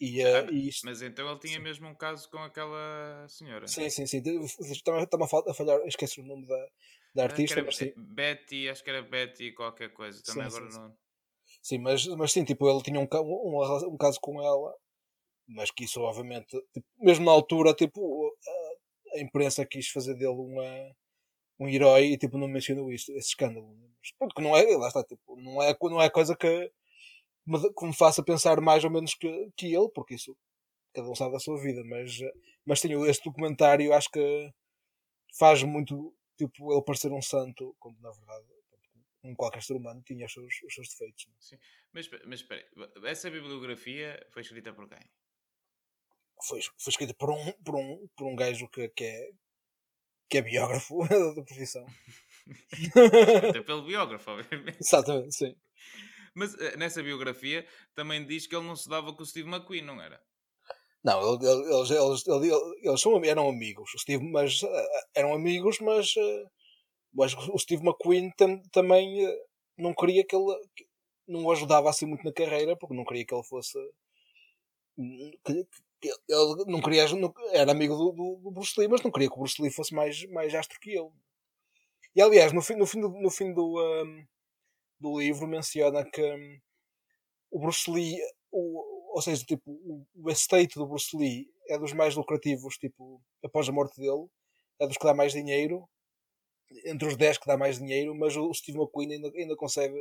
E, 0.00 0.22
uh, 0.24 0.46
Ah, 0.46 0.50
e 0.50 0.68
isto, 0.68 0.86
Mas 0.86 1.02
então 1.02 1.28
ele 1.30 1.38
tinha 1.40 1.56
Sim. 1.56 1.62
mesmo 1.62 1.88
um 1.88 1.94
caso 1.94 2.28
com 2.30 2.38
aquela 2.38 3.26
senhora. 3.28 3.66
sim, 3.66 3.88
sim, 3.90 4.06
sim. 4.06 4.22
Está-me 4.70 5.24
a 5.24 5.28
fal- 5.28 5.48
a 5.48 5.54
falhar, 5.54 5.80
esqueci 5.86 6.20
o 6.20 6.24
nome 6.24 6.46
da, 6.46 6.68
da 7.14 7.24
Acho 7.24 7.32
artista, 7.32 7.60
era 7.60 7.66
mas 7.66 7.76
sim. 7.76 7.92
Betty, 7.96 8.68
acho 8.68 8.82
que 8.82 8.90
era 8.90 9.02
Betty 9.02 9.52
qualquer 9.52 9.92
coisa. 9.92 10.22
Também 10.22 10.42
Sim, 10.42 10.56
agora 10.56 10.70
sim, 10.70 10.78
não. 10.78 10.96
Sim, 11.62 11.78
mas, 11.78 12.06
mas 12.06 12.32
sim, 12.32 12.44
tipo, 12.44 12.68
ele 12.68 12.82
tinha 12.82 12.98
um, 12.98 13.08
um, 13.12 13.92
um 13.92 13.96
caso 13.96 14.18
com 14.20 14.42
ela, 14.42 14.74
mas 15.46 15.70
que 15.70 15.84
isso, 15.84 16.00
obviamente, 16.00 16.60
tipo, 16.72 16.86
mesmo 16.98 17.24
na 17.24 17.32
altura, 17.32 17.74
tipo, 17.74 18.34
a, 19.14 19.18
a 19.18 19.20
imprensa 19.20 19.64
quis 19.64 19.88
fazer 19.88 20.14
dele 20.14 20.28
uma, 20.34 20.92
um 21.60 21.68
herói 21.68 22.12
e, 22.12 22.18
tipo, 22.18 22.38
não 22.38 22.48
mencionou 22.48 22.92
isto, 22.92 23.12
esse 23.12 23.28
escândalo. 23.28 23.74
Mas, 23.76 24.12
pronto, 24.18 24.34
que 24.34 24.42
não 24.42 24.56
é, 24.56 24.64
lá 24.76 24.88
está, 24.88 25.04
tipo, 25.04 25.36
não 25.40 25.62
é, 25.62 25.76
não 25.82 26.02
é 26.02 26.10
coisa 26.10 26.36
que 26.36 26.70
me, 27.46 27.58
que 27.72 27.86
me 27.86 27.94
faça 27.94 28.22
pensar 28.24 28.60
mais 28.60 28.84
ou 28.84 28.90
menos 28.90 29.14
que, 29.14 29.50
que 29.56 29.74
ele, 29.74 29.88
porque 29.94 30.14
isso, 30.14 30.36
cada 30.94 31.08
um 31.08 31.14
sabe 31.14 31.32
da 31.32 31.38
sua 31.38 31.60
vida, 31.60 31.82
mas, 31.84 32.18
mas 32.66 32.80
sim, 32.80 32.92
este 33.08 33.24
documentário 33.24 33.92
acho 33.92 34.10
que 34.10 34.50
faz 35.38 35.62
muito, 35.62 36.14
tipo, 36.36 36.72
ele 36.72 36.82
parecer 36.82 37.12
um 37.12 37.22
santo, 37.22 37.74
quando 37.78 38.00
na 38.00 38.10
verdade, 38.10 38.46
como 39.20 39.36
qualquer 39.36 39.62
ser 39.62 39.74
humano, 39.74 40.02
tinha 40.02 40.26
os 40.26 40.32
seus, 40.32 40.54
os 40.62 40.74
seus 40.74 40.88
defeitos. 40.88 41.26
Sim. 41.40 41.58
Mas, 41.92 42.08
mas 42.26 42.40
espera 42.40 42.60
aí, 42.76 43.10
essa 43.10 43.30
bibliografia 43.30 44.26
foi 44.32 44.42
escrita 44.42 44.72
por 44.72 44.88
quem? 44.88 45.00
foi, 46.46 46.60
foi 46.62 46.90
escrito 46.90 47.14
por 47.14 47.30
um, 47.30 47.52
por 47.64 47.74
um, 47.76 48.08
por 48.16 48.26
um 48.26 48.36
gajo 48.36 48.68
que, 48.68 48.88
que, 48.88 49.04
é, 49.04 49.30
que 50.28 50.38
é 50.38 50.42
biógrafo 50.42 50.98
da 51.34 51.42
profissão. 51.42 51.86
Até 53.48 53.62
pelo 53.62 53.86
biógrafo, 53.86 54.30
obviamente. 54.30 54.78
Exatamente, 54.80 55.34
sim. 55.34 55.56
Mas 56.34 56.54
eh, 56.58 56.76
nessa 56.76 57.02
biografia 57.02 57.66
também 57.94 58.24
diz 58.26 58.46
que 58.46 58.54
ele 58.54 58.66
não 58.66 58.76
se 58.76 58.88
dava 58.88 59.14
com 59.14 59.22
o 59.22 59.26
Steve 59.26 59.48
McQueen, 59.48 59.82
não 59.82 60.00
era? 60.00 60.22
Não, 61.04 61.20
ele- 61.34 61.46
ele- 61.46 61.74
eles, 61.74 61.90
eles, 61.90 62.26
eles, 62.26 62.52
eles 62.82 63.00
são, 63.00 63.22
eram 63.24 63.48
amigos. 63.48 63.92
O 63.94 63.98
Steve, 63.98 64.24
mas, 64.24 64.62
eh, 64.62 64.86
eram 65.16 65.34
amigos, 65.34 65.78
mas, 65.80 66.14
eh, 66.16 66.44
mas 67.14 67.34
o 67.50 67.58
Steve 67.58 67.84
McQueen 67.84 68.32
tam, 68.36 68.62
também 68.72 69.26
eh, 69.26 69.38
não 69.78 69.94
queria 69.94 70.24
que 70.26 70.36
ele. 70.36 70.46
não 71.28 71.44
o 71.46 71.52
ajudava 71.52 71.90
assim 71.90 72.06
muito 72.06 72.24
na 72.24 72.32
carreira, 72.32 72.76
porque 72.76 72.94
não 72.96 73.04
queria 73.04 73.24
que 73.26 73.34
ele 73.34 73.44
fosse. 73.44 73.78
que- 75.44 75.66
que 76.00 76.08
ele 76.28 76.64
não 76.66 76.80
queria, 76.82 77.08
não- 77.14 77.32
era 77.52 77.72
amigo 77.72 77.96
do, 77.96 78.12
do, 78.12 78.36
do 78.42 78.50
Bruce 78.50 78.78
Lee, 78.78 78.88
mas 78.88 79.02
não 79.02 79.10
queria 79.10 79.28
que 79.28 79.34
o 79.36 79.38
Bruce 79.38 79.60
Lee 79.62 79.70
fosse 79.70 79.94
mais, 79.94 80.24
mais 80.26 80.54
astro 80.54 80.78
que 80.80 80.90
ele. 80.90 81.10
E 82.16 82.20
aliás, 82.22 82.52
no 82.52 82.62
fim, 82.62 82.74
no 82.76 82.86
fim, 82.86 83.00
do, 83.00 83.08
no 83.08 83.30
fim 83.30 83.52
do, 83.52 83.78
ahm, 83.78 84.24
do 85.00 85.18
livro 85.20 85.46
menciona 85.48 86.04
que 86.04 86.22
hum, 86.22 86.58
o 87.50 87.60
Bruce 87.60 87.90
Lee, 87.90 88.18
ou 89.14 89.22
seja, 89.22 89.44
tipo, 89.44 89.70
o, 89.70 90.28
estate 90.28 90.74
do 90.74 90.86
Bruce 90.86 91.16
Lee 91.16 91.46
é 91.68 91.78
dos 91.78 91.92
mais 91.92 92.16
lucrativos, 92.16 92.76
tipo, 92.76 93.22
após 93.44 93.68
a 93.68 93.72
morte 93.72 93.96
dele, 94.00 94.26
é 94.80 94.88
dos 94.88 94.96
que 94.96 95.04
dá 95.04 95.14
mais 95.14 95.32
dinheiro, 95.32 95.88
entre 96.84 97.06
os 97.06 97.16
10 97.16 97.38
que 97.38 97.46
dá 97.46 97.56
mais 97.56 97.78
dinheiro, 97.78 98.12
mas 98.12 98.36
o 98.36 98.52
Steve 98.52 98.76
McQueen 98.76 99.12
ainda, 99.12 99.30
ainda 99.36 99.54
consegue 99.56 99.94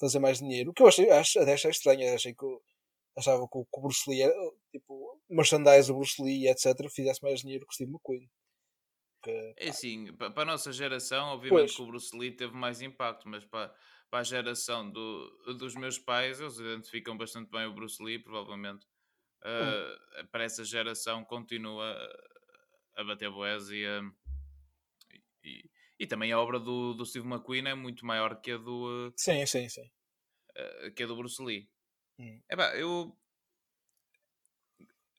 fazer 0.00 0.18
mais 0.18 0.38
dinheiro. 0.38 0.72
O 0.72 0.74
que 0.74 0.82
eu 0.82 0.88
achei, 0.88 1.08
acho, 1.10 1.38
até 1.38 1.52
achei 1.52 1.70
estranho, 1.70 2.12
achei 2.12 2.34
que 2.34 2.44
achava 3.16 3.46
que 3.48 3.56
o, 3.56 3.64
que 3.64 3.78
o 3.78 3.82
Bruce 3.82 4.10
Lee, 4.10 4.22
era, 4.22 4.34
tipo, 4.72 5.20
merchandise 5.30 5.86
do 5.86 5.94
Bruce 5.94 6.20
Lee, 6.20 6.48
etc., 6.48 6.74
fizesse 6.90 7.22
mais 7.22 7.38
dinheiro 7.40 7.64
que 7.64 7.70
o 7.70 7.74
Steve 7.74 7.92
McQueen. 7.92 8.28
Que, 9.22 9.54
É 9.58 9.68
assim, 9.68 10.12
pa- 10.16 10.30
para 10.32 10.42
a 10.42 10.46
nossa 10.46 10.72
geração, 10.72 11.28
obviamente 11.28 11.66
Pois. 11.66 11.76
que 11.76 11.82
o 11.82 11.86
Bruce 11.86 12.16
Lee 12.18 12.32
teve 12.32 12.52
mais 12.52 12.82
impacto, 12.82 13.28
mas 13.28 13.44
para, 13.44 13.72
para 14.14 14.20
a 14.20 14.22
geração 14.22 14.88
do, 14.88 15.54
dos 15.58 15.74
meus 15.74 15.98
pais, 15.98 16.38
eles 16.38 16.56
identificam 16.60 17.16
bastante 17.16 17.50
bem 17.50 17.66
o 17.66 17.74
Bruce 17.74 18.00
Lee, 18.00 18.16
provavelmente. 18.16 18.86
Ah, 19.42 20.24
para 20.30 20.44
essa 20.44 20.62
geração 20.64 21.24
continua 21.24 21.84
a- 22.96 23.00
a 23.00 23.04
bater 23.04 23.28
boés 23.28 23.70
e, 23.70 23.84
a- 23.84 24.02
e, 25.42 25.70
e 25.98 26.06
também 26.06 26.32
a 26.32 26.38
obra 26.38 26.58
do, 26.58 26.94
do 26.94 27.04
Steve 27.04 27.26
McQueen 27.26 27.66
é 27.68 27.74
muito 27.74 28.06
maior 28.06 28.40
que 28.40 28.52
a 28.52 28.56
do, 28.58 29.12
sim, 29.16 29.44
sim, 29.46 29.68
sim. 29.68 29.90
ah, 30.56 30.90
que 30.94 31.02
a 31.02 31.06
do 31.06 31.16
Bruce 31.16 31.42
Lee. 31.42 31.68
Hum. 32.18 32.40
Epá, 32.50 32.76
eu... 32.76 33.16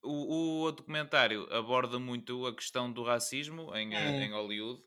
O, 0.04 0.66
o 0.66 0.72
documentário 0.72 1.52
aborda 1.52 1.98
muito 2.00 2.46
a 2.46 2.56
questão 2.56 2.92
do 2.92 3.02
racismo 3.04 3.76
em, 3.76 3.94
eh, 3.96 4.12
Hum. 4.12 4.22
em 4.26 4.32
Hollywood. 4.32 4.84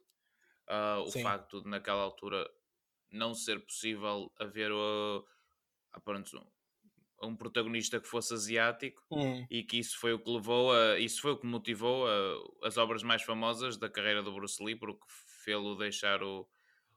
Ah, 0.69 1.01
o 1.01 1.11
Sim. 1.11 1.23
facto 1.23 1.63
de 1.63 1.69
naquela 1.69 2.03
altura 2.03 2.49
não 3.11 3.35
ser 3.35 3.65
possível 3.65 4.33
haver 4.39 4.73
uh, 4.73 5.25
ah, 5.93 6.01
pronto, 6.01 6.47
um 7.23 7.37
protagonista 7.37 8.01
que 8.01 8.09
fosse 8.09 8.35
asiático 8.35 9.03
Hum, 9.11 9.49
e 9.51 9.63
que 9.65 9.79
isso 9.79 9.99
foi 9.99 10.13
o 10.13 10.19
que 10.23 10.31
levou 10.31 10.73
a, 10.73 10.99
isso 10.99 11.23
foi 11.23 11.33
o 11.33 11.39
que 11.39 11.47
motivou 11.47 12.07
a- 12.07 12.67
as 12.69 12.77
obras 12.77 13.03
mais 13.03 13.23
famosas 13.23 13.77
da 13.79 13.89
carreira 13.91 14.23
do 14.23 14.33
Bruce 14.33 14.63
Lee 14.63 14.77
porque 14.77 15.05
fê-lo 15.45 15.77
deixar 15.77 16.23
o- 16.23 16.49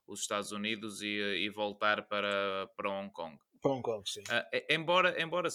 os 0.08 0.22
Estados 0.22 0.51
Unidos 0.51 1.01
e, 1.01 1.08
e 1.08 1.50
voltar 1.50 2.08
para, 2.08 2.68
para 2.75 2.89
Hong 2.91 3.12
Kong. 3.12 3.38
para 3.62 3.72
Hong 3.72 3.82
Kong, 3.82 4.03
sim. 4.10 4.24
Ah, 4.30 4.48
embora, 4.70 5.22
embora 5.22 5.50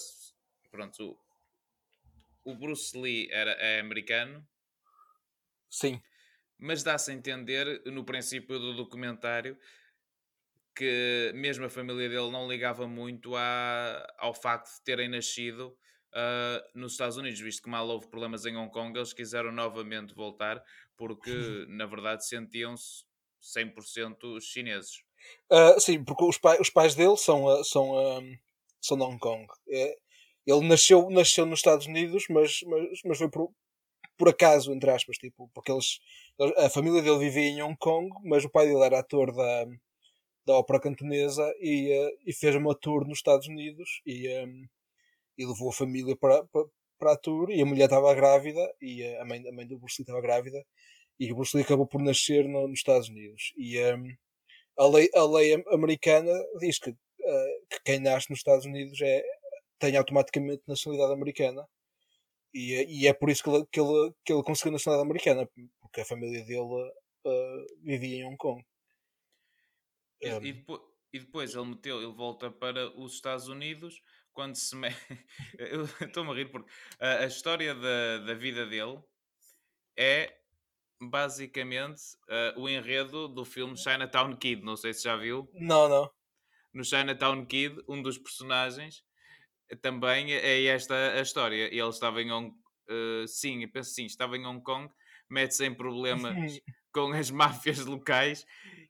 pronto, 0.71 1.17
o, 2.43 2.51
o 2.51 2.55
Bruce 2.55 2.97
Lee 2.97 3.29
era, 3.31 3.51
é 3.51 3.79
americano, 3.79 4.43
Sim. 5.69 6.01
mas 6.57 6.83
dá-se 6.83 7.11
a 7.11 7.13
entender 7.13 7.81
no 7.85 8.03
princípio 8.03 8.59
do 8.59 8.75
documentário 8.75 9.57
que 10.77 11.31
mesmo 11.33 11.65
a 11.65 11.69
família 11.69 12.07
dele 12.07 12.29
não 12.29 12.47
ligava 12.47 12.87
muito 12.87 13.35
à, 13.35 14.15
ao 14.19 14.33
facto 14.33 14.67
de 14.75 14.83
terem 14.83 15.09
nascido 15.09 15.75
ah, 16.13 16.63
nos 16.73 16.93
Estados 16.93 17.17
Unidos, 17.17 17.39
visto 17.39 17.63
que 17.63 17.69
mal 17.69 17.87
houve 17.87 18.07
problemas 18.07 18.45
em 18.45 18.55
Hong 18.55 18.71
Kong, 18.71 18.97
eles 18.97 19.13
quiseram 19.13 19.51
novamente 19.51 20.13
voltar 20.13 20.63
porque 20.95 21.65
na 21.67 21.85
verdade 21.85 22.27
sentiam-se 22.27 23.03
100% 23.41 24.41
chineses. 24.41 25.01
Ah, 25.51 25.79
sim, 25.79 26.03
porque 26.03 26.23
os, 26.23 26.37
pai, 26.37 26.59
os 26.59 26.69
pais 26.69 26.95
dele 26.95 27.17
são, 27.17 27.47
ah, 27.47 27.63
são, 27.63 28.21
são 28.81 28.97
de 28.97 29.03
Hong 29.03 29.19
Kong. 29.19 29.47
É, 29.69 29.95
ele 30.45 30.67
nasceu, 30.67 31.09
nasceu 31.09 31.45
nos 31.45 31.59
Estados 31.59 31.87
Unidos, 31.87 32.25
mas, 32.29 32.59
mas, 32.65 32.99
mas 33.03 33.17
foi 33.17 33.29
por, 33.29 33.51
por 34.17 34.29
acaso, 34.29 34.71
entre 34.73 34.89
aspas, 34.89 35.17
tipo, 35.17 35.49
porque 35.53 35.71
eles, 35.71 35.99
a 36.57 36.69
família 36.69 37.01
dele 37.01 37.19
vivia 37.19 37.49
em 37.49 37.61
Hong 37.61 37.77
Kong, 37.77 38.09
mas 38.23 38.45
o 38.45 38.49
pai 38.49 38.67
dele 38.67 38.83
era 38.83 38.99
ator 38.99 39.33
da, 39.33 39.65
da 40.47 40.53
ópera 40.61 40.79
cantonesa 40.81 41.45
e, 41.61 41.93
ah, 41.93 42.11
e 42.27 42.33
fez 42.33 42.55
uma 42.55 42.75
tour 42.75 43.01
nos 43.07 43.19
Estados 43.19 43.47
Unidos 43.47 44.01
e, 44.05 44.27
ah, 44.29 44.45
e 45.37 45.45
levou 45.45 45.69
a 45.69 45.73
família 45.73 46.15
para, 46.17 46.43
para, 46.45 46.65
para 46.99 47.13
a 47.13 47.17
tour 47.17 47.49
e 47.51 47.61
a 47.61 47.65
mulher 47.65 47.85
estava 47.85 48.13
grávida 48.15 48.61
e 48.81 49.03
ah, 49.05 49.21
a 49.23 49.25
mãe, 49.25 49.47
a 49.47 49.51
mãe 49.53 49.67
do 49.67 49.79
Bruce 49.79 49.97
Lee 50.01 50.03
estava 50.03 50.21
grávida 50.21 50.63
e 51.19 51.31
o 51.31 51.35
Bruce 51.35 51.55
Lee 51.57 51.63
acabou 51.65 51.87
por 51.87 52.01
nascer 52.01 52.47
no- 52.47 52.67
nos 52.67 52.79
Estados 52.79 53.09
Unidos. 53.09 53.53
E, 53.57 53.79
ah, 53.79 53.97
a 54.77 54.87
lei, 54.87 55.09
a 55.15 55.23
lei 55.25 55.53
am- 55.55 55.63
americana 55.73 56.33
diz 56.59 56.79
que, 56.79 56.91
eh, 56.91 57.59
que 57.69 57.79
quem 57.85 57.99
nasce 57.99 58.29
nos 58.29 58.39
Estados 58.39 58.65
Unidos 58.65 58.99
é, 59.01 59.23
tem 59.79 59.97
automaticamente 59.97 60.63
nacionalidade 60.67 61.13
americana. 61.13 61.67
E, 62.53 62.73
é- 62.75 62.85
e 62.89 63.07
é 63.07 63.13
por 63.13 63.29
isso 63.29 63.43
que 63.43 63.49
ele, 63.49 63.65
que, 63.71 63.79
ele, 63.81 64.11
que 64.25 64.33
ele 64.33 64.43
conseguiu 64.43 64.73
nacionalidade 64.73 65.09
americana, 65.09 65.49
porque 65.81 66.01
a 66.01 66.05
família 66.05 66.43
dele 66.45 66.91
eh, 67.25 67.65
vivia 67.83 68.17
em 68.19 68.25
Hong 68.27 68.37
Kong. 68.37 68.63
E, 70.21 70.29
Um, 70.33 70.37
e 70.43 70.53
depo- 70.53 70.97
e 71.13 71.19
depois 71.19 71.55
ele 71.55 71.65
meteu, 71.65 72.01
ele 72.01 72.13
volta 72.13 72.51
para 72.51 72.89
os 72.99 73.13
Estados 73.13 73.47
Unidos 73.47 74.01
quando 74.33 74.55
se 74.55 74.75
me... 74.75 74.87
eu 75.57 75.85
estou-me 76.01 76.31
a 76.31 76.33
rir 76.33 76.51
porque 76.51 76.69
a, 76.99 77.19
a 77.19 77.25
história 77.25 77.73
da, 77.73 78.19
da 78.19 78.33
vida 78.33 78.65
dele 78.65 79.01
é 79.97 80.37
basicamente 81.01 82.01
ah, 82.29 82.53
o 82.57 82.67
enredo 82.69 83.27
do 83.27 83.45
filme 83.45 83.77
Chinatown 83.77 84.35
Kid, 84.37 84.63
não 84.63 84.75
sei 84.75 84.93
se 84.93 85.03
já 85.03 85.15
viu. 85.15 85.49
Não, 85.53 85.87
não. 85.89 86.11
No 86.73 86.83
Chinatown 86.83 87.45
Kid, 87.45 87.75
um 87.87 88.01
dos 88.01 88.17
personagens 88.17 89.03
também 89.81 90.33
é 90.33 90.65
esta 90.65 90.95
a 91.13 91.21
história. 91.21 91.65
Ele 91.67 91.81
estava 91.89 92.21
em 92.21 92.31
Hong 92.31 92.55
ah, 92.89 93.25
sim, 93.27 93.63
eu 93.63 93.71
penso 93.71 93.91
sim, 93.91 94.05
estava 94.05 94.37
em 94.37 94.45
Hong 94.45 94.63
Kong, 94.63 94.91
mete-se 95.29 95.65
em 95.65 95.75
problemas 95.75 96.59
com 97.05 97.13
as 97.13 97.29
máfias 97.31 97.85
locais 97.85 98.45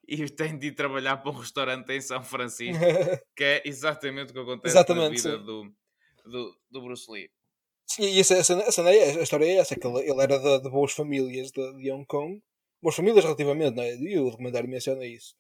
e 0.07 0.29
tem 0.29 0.57
de 0.57 0.67
ir 0.67 0.71
trabalhar 0.71 1.17
para 1.17 1.31
um 1.31 1.35
restaurante 1.35 1.91
em 1.91 1.99
São 1.99 2.23
Francisco, 2.23 2.79
que 3.35 3.43
é 3.43 3.61
exatamente 3.65 4.31
o 4.31 4.33
que 4.33 4.39
acontece 4.39 4.75
Exatamente, 4.75 5.23
na 5.23 5.31
vida 5.31 5.37
do, 5.43 5.73
do, 6.25 6.57
do 6.71 6.81
Bruce 6.81 7.11
Lee. 7.11 7.29
Sim, 7.85 8.03
e 8.03 8.19
essa, 8.19 8.35
essa, 8.35 8.53
essa, 8.53 8.83
a 8.83 9.23
história 9.23 9.45
é 9.45 9.57
essa, 9.57 9.75
que 9.75 9.87
ele, 9.87 9.99
ele 9.99 10.21
era 10.21 10.37
de, 10.37 10.63
de, 10.63 10.69
boas 10.69 10.91
famílias 10.91 11.51
de, 11.51 11.73
de 11.77 11.91
Hong 11.91 12.05
Kong, 12.05 12.41
boas 12.81 12.95
famílias 12.95 13.23
relativamente, 13.23 13.75
não 13.75 13.83
é? 13.83 13.95
E 13.95 14.19
o 14.19 14.29
documentário 14.29 14.69
menciona 14.69 15.05
isso. 15.05 15.35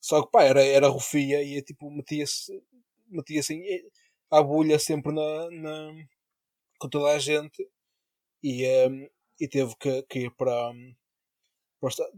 Só 0.00 0.22
que 0.22 0.30
pá, 0.30 0.44
era, 0.44 0.62
era 0.62 0.88
rufia 0.88 1.42
e 1.42 1.62
tipo, 1.62 1.90
metia-se 1.90 2.62
metia 3.10 3.40
assim 3.40 3.62
à 4.30 4.42
bolha 4.42 4.78
sempre 4.78 5.12
na, 5.12 5.50
na, 5.50 5.94
com 6.78 6.88
toda 6.88 7.10
a 7.10 7.18
gente 7.18 7.66
e, 8.42 8.66
um, 8.88 9.08
e 9.40 9.48
teve 9.48 9.74
que, 9.76 10.02
que 10.02 10.18
ir 10.26 10.30
para, 10.36 10.52
para 10.52 10.74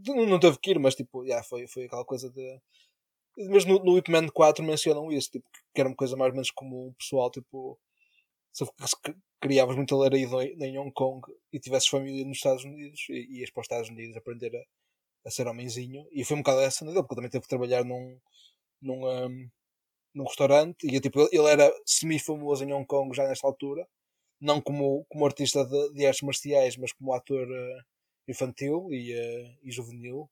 não, 0.07 0.39
teve 0.39 0.57
que 0.59 0.71
ir, 0.71 0.79
mas 0.79 0.95
tipo, 0.95 1.23
yeah, 1.23 1.43
foi, 1.43 1.67
foi 1.67 1.85
aquela 1.85 2.05
coisa 2.05 2.29
de 2.29 2.59
mesmo 3.37 3.79
no, 3.79 3.85
no 3.85 3.97
Ip 3.97 4.09
Man 4.11 4.27
4 4.27 4.63
mencionam 4.63 5.11
isso, 5.11 5.31
tipo, 5.31 5.45
que 5.73 5.81
era 5.81 5.89
uma 5.89 5.95
coisa 5.95 6.15
mais 6.17 6.29
ou 6.29 6.35
menos 6.35 6.51
comum 6.51 6.89
o 6.89 6.93
pessoal, 6.93 7.31
tipo, 7.31 7.79
se 8.53 8.65
criavas 9.41 9.75
muita 9.75 9.95
laraída 9.95 10.43
em 10.43 10.77
Hong 10.77 10.91
Kong 10.93 11.21
e 11.51 11.59
tivesses 11.59 11.89
família 11.89 12.25
nos 12.25 12.37
Estados 12.37 12.63
Unidos 12.63 13.07
e 13.09 13.39
ias 13.39 13.49
para 13.49 13.61
os 13.61 13.65
Estados 13.65 13.89
Unidos 13.89 14.15
aprender 14.15 14.55
a, 14.55 15.27
a 15.27 15.31
ser 15.31 15.47
homenzinho 15.47 16.07
e 16.11 16.23
foi 16.23 16.37
um 16.37 16.41
bocado 16.41 16.61
essa 16.61 16.85
dele, 16.85 17.01
porque 17.01 17.15
também 17.15 17.31
teve 17.31 17.43
que 17.43 17.49
trabalhar 17.49 17.83
num, 17.83 18.19
num, 18.81 19.07
um, 19.07 19.49
num 20.13 20.25
restaurante 20.25 20.85
e 20.85 20.99
tipo, 20.99 21.27
ele 21.31 21.47
era 21.49 21.73
semi-famoso 21.85 22.63
em 22.63 22.73
Hong 22.73 22.85
Kong 22.85 23.15
já 23.15 23.27
nesta 23.27 23.47
altura, 23.47 23.87
não 24.39 24.61
como, 24.61 25.05
como 25.09 25.25
artista 25.25 25.65
de, 25.65 25.93
de 25.93 26.05
artes 26.05 26.21
marciais, 26.21 26.77
mas 26.77 26.91
como 26.91 27.13
ator 27.13 27.47
uh, 27.47 27.83
infantil 28.31 28.87
e, 28.91 29.13
uh, 29.13 29.57
e 29.63 29.71
juvenil 29.71 30.29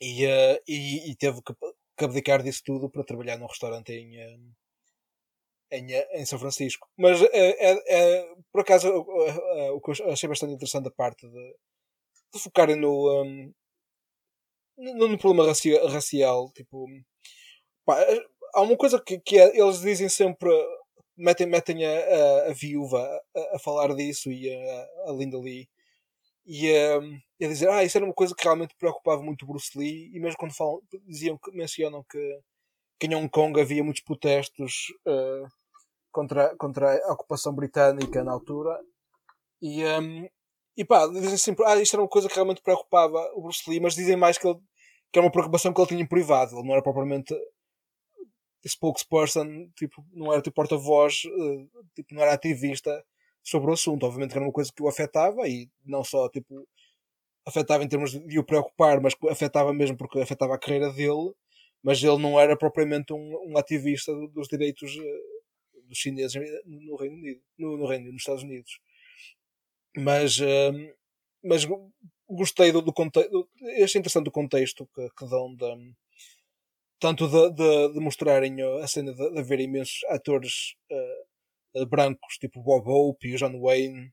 e, 0.00 0.26
uh, 0.26 0.62
e, 0.66 1.10
e, 1.10 1.16
teve 1.16 1.42
que, 1.42 1.54
que, 1.96 2.04
abdicar 2.04 2.42
disso 2.42 2.62
tudo 2.64 2.88
para 2.88 3.04
trabalhar 3.04 3.36
num 3.38 3.46
restaurante 3.46 3.92
em, 3.92 4.16
em, 5.70 5.92
em 5.92 6.26
São 6.26 6.38
Francisco. 6.38 6.88
Mas 6.96 7.20
é, 7.22 8.34
por 8.52 8.60
acaso 8.60 8.88
o 8.88 9.80
que 9.80 10.02
eu 10.02 10.12
achei 10.12 10.28
bastante 10.28 10.54
interessante 10.54 10.88
a 10.88 10.92
parte 10.92 11.28
de, 11.28 11.56
de 12.32 12.40
focarem 12.40 12.76
no, 12.76 13.22
um, 13.22 13.52
no, 14.76 15.18
problema 15.18 15.48
racial, 15.48 15.86
racial 15.88 16.52
tipo 16.52 16.86
pá, 17.84 17.98
há 18.54 18.62
uma 18.62 18.76
coisa 18.76 19.02
que, 19.02 19.18
que 19.18 19.38
é, 19.38 19.58
eles 19.58 19.80
dizem 19.80 20.08
sempre 20.08 20.50
metem, 21.16 21.46
metem 21.46 21.84
a, 21.84 21.90
a, 21.90 22.50
a 22.50 22.52
viúva 22.52 23.02
a, 23.34 23.56
a, 23.56 23.58
falar 23.58 23.94
disso 23.94 24.30
e 24.30 24.48
a, 24.54 24.88
a 25.08 25.12
Linda 25.12 25.38
Lee 25.38 25.68
e 26.50 26.72
um, 26.98 27.20
a 27.44 27.46
dizer 27.46 27.68
ah, 27.68 27.84
isso 27.84 27.98
era 27.98 28.06
uma 28.06 28.14
coisa 28.14 28.34
que 28.34 28.42
realmente 28.42 28.74
preocupava 28.78 29.22
muito 29.22 29.44
Bruce 29.46 29.78
Lee 29.78 30.10
e 30.14 30.18
mesmo 30.18 30.38
quando 30.38 30.56
falam, 30.56 30.80
diziam 31.06 31.38
mencionam 31.52 32.02
que, 32.10 32.40
que 32.98 33.06
em 33.06 33.14
Hong 33.14 33.28
Kong 33.28 33.60
havia 33.60 33.84
muitos 33.84 34.02
protestos 34.02 34.86
uh, 35.06 35.46
contra, 36.10 36.56
contra 36.56 37.06
a 37.06 37.12
ocupação 37.12 37.54
britânica 37.54 38.24
na 38.24 38.32
altura. 38.32 38.80
E, 39.60 39.84
um, 39.84 40.26
e 40.74 40.86
pá, 40.86 41.06
dizem 41.08 41.36
sempre 41.36 41.66
ah, 41.66 41.76
isto 41.76 41.92
era 41.92 42.02
uma 42.02 42.08
coisa 42.08 42.26
que 42.26 42.34
realmente 42.34 42.62
preocupava 42.62 43.30
o 43.34 43.42
Bruce 43.42 43.68
Lee, 43.68 43.78
mas 43.78 43.94
dizem 43.94 44.16
mais 44.16 44.38
que, 44.38 44.48
ele, 44.48 44.58
que 45.12 45.18
era 45.18 45.26
uma 45.26 45.32
preocupação 45.32 45.74
que 45.74 45.78
ele 45.82 45.88
tinha 45.88 46.02
em 46.02 46.08
privado, 46.08 46.56
ele 46.56 46.66
não 46.66 46.72
era 46.72 46.82
propriamente 46.82 47.34
spokesperson, 48.66 49.68
tipo, 49.76 50.02
não 50.14 50.32
era 50.32 50.40
tipo 50.40 50.54
porta-voz, 50.54 51.24
uh, 51.26 51.84
tipo, 51.94 52.14
não 52.14 52.22
era 52.22 52.32
ativista 52.32 53.04
sobre 53.48 53.70
o 53.70 53.74
assunto. 53.74 54.04
Obviamente 54.04 54.32
que 54.32 54.38
era 54.38 54.46
uma 54.46 54.52
coisa 54.52 54.72
que 54.74 54.82
o 54.82 54.88
afetava 54.88 55.48
e 55.48 55.68
não 55.84 56.04
só 56.04 56.28
tipo 56.28 56.66
afetava 57.46 57.82
em 57.82 57.88
termos 57.88 58.12
de 58.12 58.38
o 58.38 58.44
preocupar, 58.44 59.00
mas 59.00 59.14
afetava 59.30 59.72
mesmo 59.72 59.96
porque 59.96 60.20
afetava 60.20 60.54
a 60.54 60.58
carreira 60.58 60.92
dele, 60.92 61.32
mas 61.82 62.02
ele 62.02 62.18
não 62.18 62.38
era 62.38 62.56
propriamente 62.56 63.12
um, 63.12 63.52
um 63.52 63.56
ativista 63.56 64.12
dos 64.28 64.48
direitos 64.48 64.94
uh, 64.94 65.82
dos 65.88 65.96
chineses 65.96 66.34
no 66.66 66.96
Reino 66.96 67.16
Unido, 67.16 67.40
no, 67.58 67.78
no 67.78 67.86
Reino 67.86 68.12
nos 68.12 68.20
Estados 68.20 68.42
Unidos. 68.42 68.78
Mas, 69.96 70.38
uh, 70.38 70.94
mas 71.42 71.66
gostei 72.28 72.70
do, 72.70 72.82
do 72.82 72.92
contexto, 72.92 73.48
achei 73.82 73.98
interessante 73.98 74.28
o 74.28 74.32
contexto 74.32 74.86
que, 74.94 75.08
que 75.16 75.26
dão 75.26 75.54
da, 75.54 75.74
tanto 77.00 77.26
de, 77.28 77.50
de, 77.52 77.92
de, 77.94 78.00
mostrarem 78.00 78.60
a 78.82 78.86
cena 78.86 79.14
de, 79.14 79.30
de 79.30 79.38
haver 79.38 79.60
imensos 79.60 80.04
atores 80.08 80.74
uh, 80.90 81.27
brancos, 81.88 82.38
tipo 82.38 82.62
Bob 82.62 82.84
Hope 82.88 83.28
e 83.28 83.34
o 83.34 83.38
John 83.38 83.60
Wayne, 83.60 84.12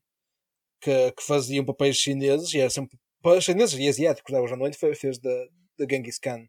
que, 0.82 1.12
que 1.12 1.24
faziam 1.24 1.66
papéis 1.66 1.98
chineses, 1.98 2.54
e 2.54 2.60
era 2.60 2.70
sempre 2.70 2.98
chineses 3.42 3.78
e 3.80 3.88
asiáticos, 3.88 4.34
né? 4.34 4.40
o 4.40 4.46
John 4.46 4.60
Wayne 4.60 4.76
fez 4.76 5.20
da 5.20 5.48
Genghis 5.90 6.20
Khan. 6.20 6.46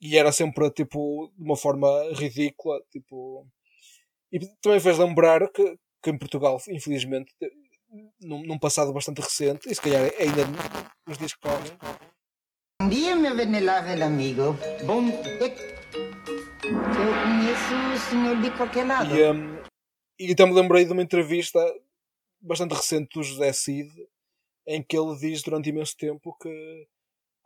E 0.00 0.16
era 0.16 0.32
sempre, 0.32 0.70
tipo, 0.70 1.30
de 1.36 1.44
uma 1.44 1.56
forma 1.56 1.88
ridícula, 2.14 2.80
tipo... 2.90 3.46
E 4.32 4.38
também 4.62 4.80
fez 4.80 4.96
lembrar 4.98 5.50
que, 5.50 5.76
que 6.02 6.10
em 6.10 6.16
Portugal, 6.16 6.58
infelizmente, 6.68 7.32
num, 8.20 8.42
num 8.44 8.58
passado 8.58 8.92
bastante 8.92 9.20
recente, 9.20 9.68
e 9.68 9.74
se 9.74 9.80
calhar 9.80 10.10
ainda 10.18 10.44
nos 11.06 11.18
dias 11.18 11.34
que 11.34 11.40
correm, 11.40 11.76
Bom 12.80 12.88
dia, 12.88 13.14
meu 13.14 13.36
venerável 13.36 14.06
amigo. 14.06 14.56
Bom 14.86 15.04
dia. 15.04 15.54
Eu 15.82 17.12
conheço 17.22 17.74
o 17.92 17.98
senhor 17.98 18.40
de 18.40 18.50
qualquer 18.52 18.86
lado. 18.86 19.14
E, 19.14 19.30
um, 19.30 19.58
e 20.20 20.30
então 20.30 20.46
me 20.46 20.52
lembrei 20.52 20.84
de 20.84 20.92
uma 20.92 21.02
entrevista 21.02 21.58
bastante 22.40 22.74
recente 22.74 23.08
do 23.14 23.22
José 23.22 23.50
Cid, 23.54 23.90
em 24.66 24.82
que 24.82 24.96
ele 24.96 25.16
diz 25.18 25.42
durante 25.42 25.70
imenso 25.70 25.96
tempo 25.96 26.36
que 26.38 26.88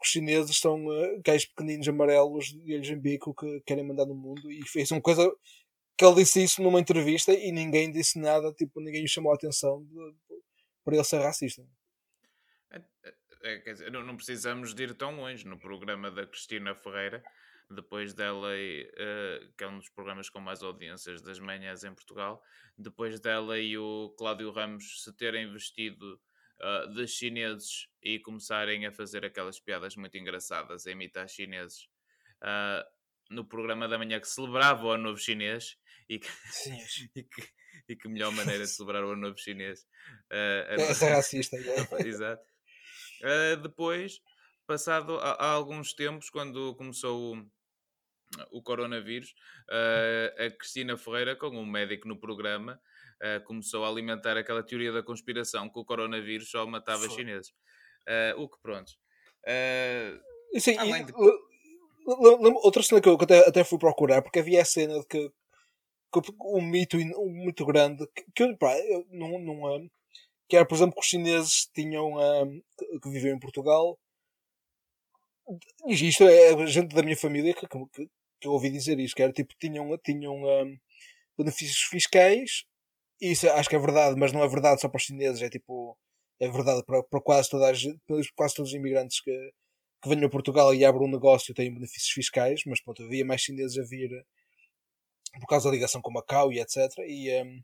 os 0.02 0.08
chineses 0.08 0.58
são 0.58 0.84
uh, 0.86 1.22
gajos 1.24 1.46
pequeninos 1.46 1.86
amarelos 1.86 2.46
de 2.46 2.74
olhos 2.74 2.90
em 2.90 2.98
bico 2.98 3.32
que 3.32 3.60
querem 3.60 3.86
mandar 3.86 4.06
no 4.06 4.14
mundo 4.14 4.50
e 4.50 4.66
fez 4.66 4.90
uma 4.90 5.00
coisa 5.00 5.32
que 5.96 6.04
ele 6.04 6.16
disse 6.16 6.42
isso 6.42 6.60
numa 6.62 6.80
entrevista 6.80 7.32
e 7.32 7.52
ninguém 7.52 7.92
disse 7.92 8.18
nada, 8.18 8.52
tipo, 8.52 8.80
ninguém 8.80 9.06
chamou 9.06 9.30
a 9.30 9.36
atenção 9.36 9.86
para 10.84 10.96
ele 10.96 11.04
ser 11.04 11.20
racista. 11.20 11.64
É, 12.72 12.82
é, 13.04 13.14
é, 13.44 13.58
quer 13.60 13.72
dizer, 13.74 13.92
não, 13.92 14.16
precisamos 14.16 14.74
de 14.74 14.82
ir 14.82 14.94
tão 14.94 15.14
longe. 15.14 15.46
No 15.46 15.58
programa 15.58 16.10
da 16.10 16.26
Cristina 16.26 16.74
Ferreira, 16.74 17.22
depois 17.70 18.14
dela, 18.14 18.48
uh, 18.48 19.52
que 19.56 19.64
é 19.64 19.68
um 19.68 19.78
dos 19.78 19.88
programas 19.88 20.28
com 20.28 20.40
mais 20.40 20.62
audiências 20.62 21.22
das 21.22 21.38
manhãs 21.38 21.84
em 21.84 21.94
Portugal, 21.94 22.42
depois 22.76 23.20
dela 23.20 23.58
e 23.58 23.76
o 23.78 24.14
Cláudio 24.18 24.50
Ramos 24.50 25.02
se 25.02 25.16
terem 25.16 25.50
vestido 25.52 26.20
uh, 26.60 26.92
de 26.92 27.06
chineses 27.06 27.88
e 28.02 28.18
começarem 28.18 28.86
a 28.86 28.92
fazer 28.92 29.24
aquelas 29.24 29.58
piadas 29.60 29.96
muito 29.96 30.16
engraçadas, 30.16 30.86
a 30.86 30.90
imitar 30.90 31.28
chineses. 31.28 31.88
Uh, 32.42 32.84
no 33.30 33.44
programa 33.44 33.88
da 33.88 33.98
manhã 33.98 34.20
que 34.20 34.28
celebrava 34.28 34.84
o 34.84 34.90
Ano 34.90 35.04
Novo 35.04 35.18
Chinês 35.18 35.76
e 36.08 36.18
que, 36.18 36.28
e 37.16 37.22
que, 37.22 37.48
e 37.88 37.96
que 37.96 38.08
melhor 38.08 38.32
maneira 38.32 38.64
de 38.64 38.70
celebrar 38.70 39.04
o 39.04 39.10
Ano 39.10 39.22
Novo 39.22 39.38
Chinês. 39.38 39.82
Uh, 40.30 41.02
é, 41.02 41.10
racista. 41.10 41.56
É. 41.56 42.02
Exato. 42.06 42.44
Uh, 43.22 43.56
depois, 43.62 44.20
passado 44.66 45.18
há, 45.18 45.46
alguns 45.46 45.94
tempos, 45.94 46.28
quando 46.30 46.74
começou 46.76 47.34
o, 47.34 47.50
o 48.50 48.62
coronavírus, 48.62 49.34
uh, 49.70 50.44
a 50.46 50.50
Cristina 50.50 50.96
Ferreira, 50.96 51.36
com 51.36 51.48
um 51.48 51.66
médico 51.66 52.08
no 52.08 52.18
programa, 52.18 52.80
uh, 53.22 53.44
começou 53.44 53.84
a 53.84 53.88
alimentar 53.88 54.36
aquela 54.36 54.62
teoria 54.62 54.92
da 54.92 55.02
conspiração 55.02 55.68
que 55.68 55.78
o 55.78 55.84
coronavírus 55.84 56.50
só 56.50 56.66
matava 56.66 57.06
Foi. 57.06 57.10
chineses. 57.10 57.52
o 58.36 58.48
que 58.48 58.60
pronto. 58.62 58.92
Sim, 60.58 60.78
além 60.78 61.06
de... 61.06 61.12
Outra 62.62 62.82
cena 62.82 63.00
que 63.00 63.08
eu 63.08 63.14
até, 63.14 63.48
até 63.48 63.64
fui 63.64 63.78
procurar, 63.78 64.20
porque 64.20 64.38
havia 64.38 64.60
a 64.60 64.64
cena 64.64 65.00
de 65.00 65.06
que, 65.06 65.30
que 66.12 66.32
um 66.40 66.60
mito 66.60 66.98
mito 66.98 67.64
grande 67.64 68.06
que, 68.14 68.24
que 68.34 68.56
pá, 68.56 68.76
eu 68.78 69.06
não, 69.10 69.38
não, 69.38 69.88
que 70.48 70.56
era, 70.56 70.66
por 70.66 70.74
exemplo, 70.74 70.94
que 70.94 71.00
os 71.00 71.06
chineses 71.06 71.68
tinham 71.74 72.12
um, 72.14 72.62
que 73.02 73.10
viviam 73.10 73.36
em 73.36 73.40
Portugal. 73.40 73.98
E 75.86 75.92
isto 75.92 76.24
é 76.24 76.66
gente 76.66 76.94
da 76.94 77.02
minha 77.02 77.16
família 77.16 77.54
que, 77.54 77.66
que, 77.66 78.08
que 78.44 78.48
eu 78.48 78.52
ouvi 78.52 78.70
dizer 78.70 79.00
isto, 79.00 79.16
que 79.16 79.22
era 79.22 79.32
tipo, 79.32 79.54
tinham, 79.58 79.96
tinham 80.04 80.34
um, 80.36 80.78
benefícios 81.38 81.80
fiscais. 81.90 82.64
Isso 83.20 83.48
acho 83.48 83.70
que 83.70 83.76
é 83.76 83.78
verdade, 83.78 84.16
mas 84.18 84.32
não 84.32 84.42
é 84.42 84.48
verdade 84.48 84.80
só 84.82 84.88
para 84.88 84.98
os 84.98 85.04
chineses, 85.04 85.40
é 85.40 85.48
tipo, 85.48 85.96
é 86.38 86.48
verdade 86.48 86.84
para, 86.84 87.02
para 87.04 87.20
quase, 87.22 87.48
toda 87.48 87.70
a, 87.70 87.72
quase 88.36 88.54
todos 88.54 88.70
os 88.70 88.74
imigrantes 88.74 89.22
que, 89.22 89.52
que 90.02 90.08
venham 90.10 90.26
a 90.26 90.30
Portugal 90.30 90.74
e 90.74 90.84
abrem 90.84 91.08
um 91.08 91.10
negócio 91.10 91.54
têm 91.54 91.72
benefícios 91.72 92.10
fiscais, 92.10 92.60
mas 92.66 92.82
pronto, 92.82 93.02
havia 93.02 93.24
mais 93.24 93.40
chineses 93.40 93.78
a 93.78 93.88
vir 93.88 94.10
por 95.40 95.46
causa 95.46 95.68
da 95.68 95.74
ligação 95.74 96.02
com 96.02 96.12
Macau 96.12 96.52
e 96.52 96.60
etc. 96.60 96.76
E, 97.06 97.42
um, 97.42 97.62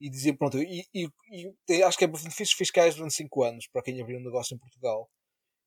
e 0.00 0.10
dizia, 0.10 0.36
pronto, 0.36 0.58
e, 0.60 0.84
e, 0.94 1.08
e, 1.68 1.82
acho 1.82 1.96
que 1.96 2.04
é 2.04 2.06
benefícios 2.06 2.52
fiscais 2.52 2.94
durante 2.94 3.14
5 3.14 3.42
anos 3.42 3.66
para 3.68 3.82
quem 3.82 4.00
abriu 4.02 4.18
um 4.18 4.24
negócio 4.24 4.54
em 4.54 4.58
Portugal. 4.58 5.08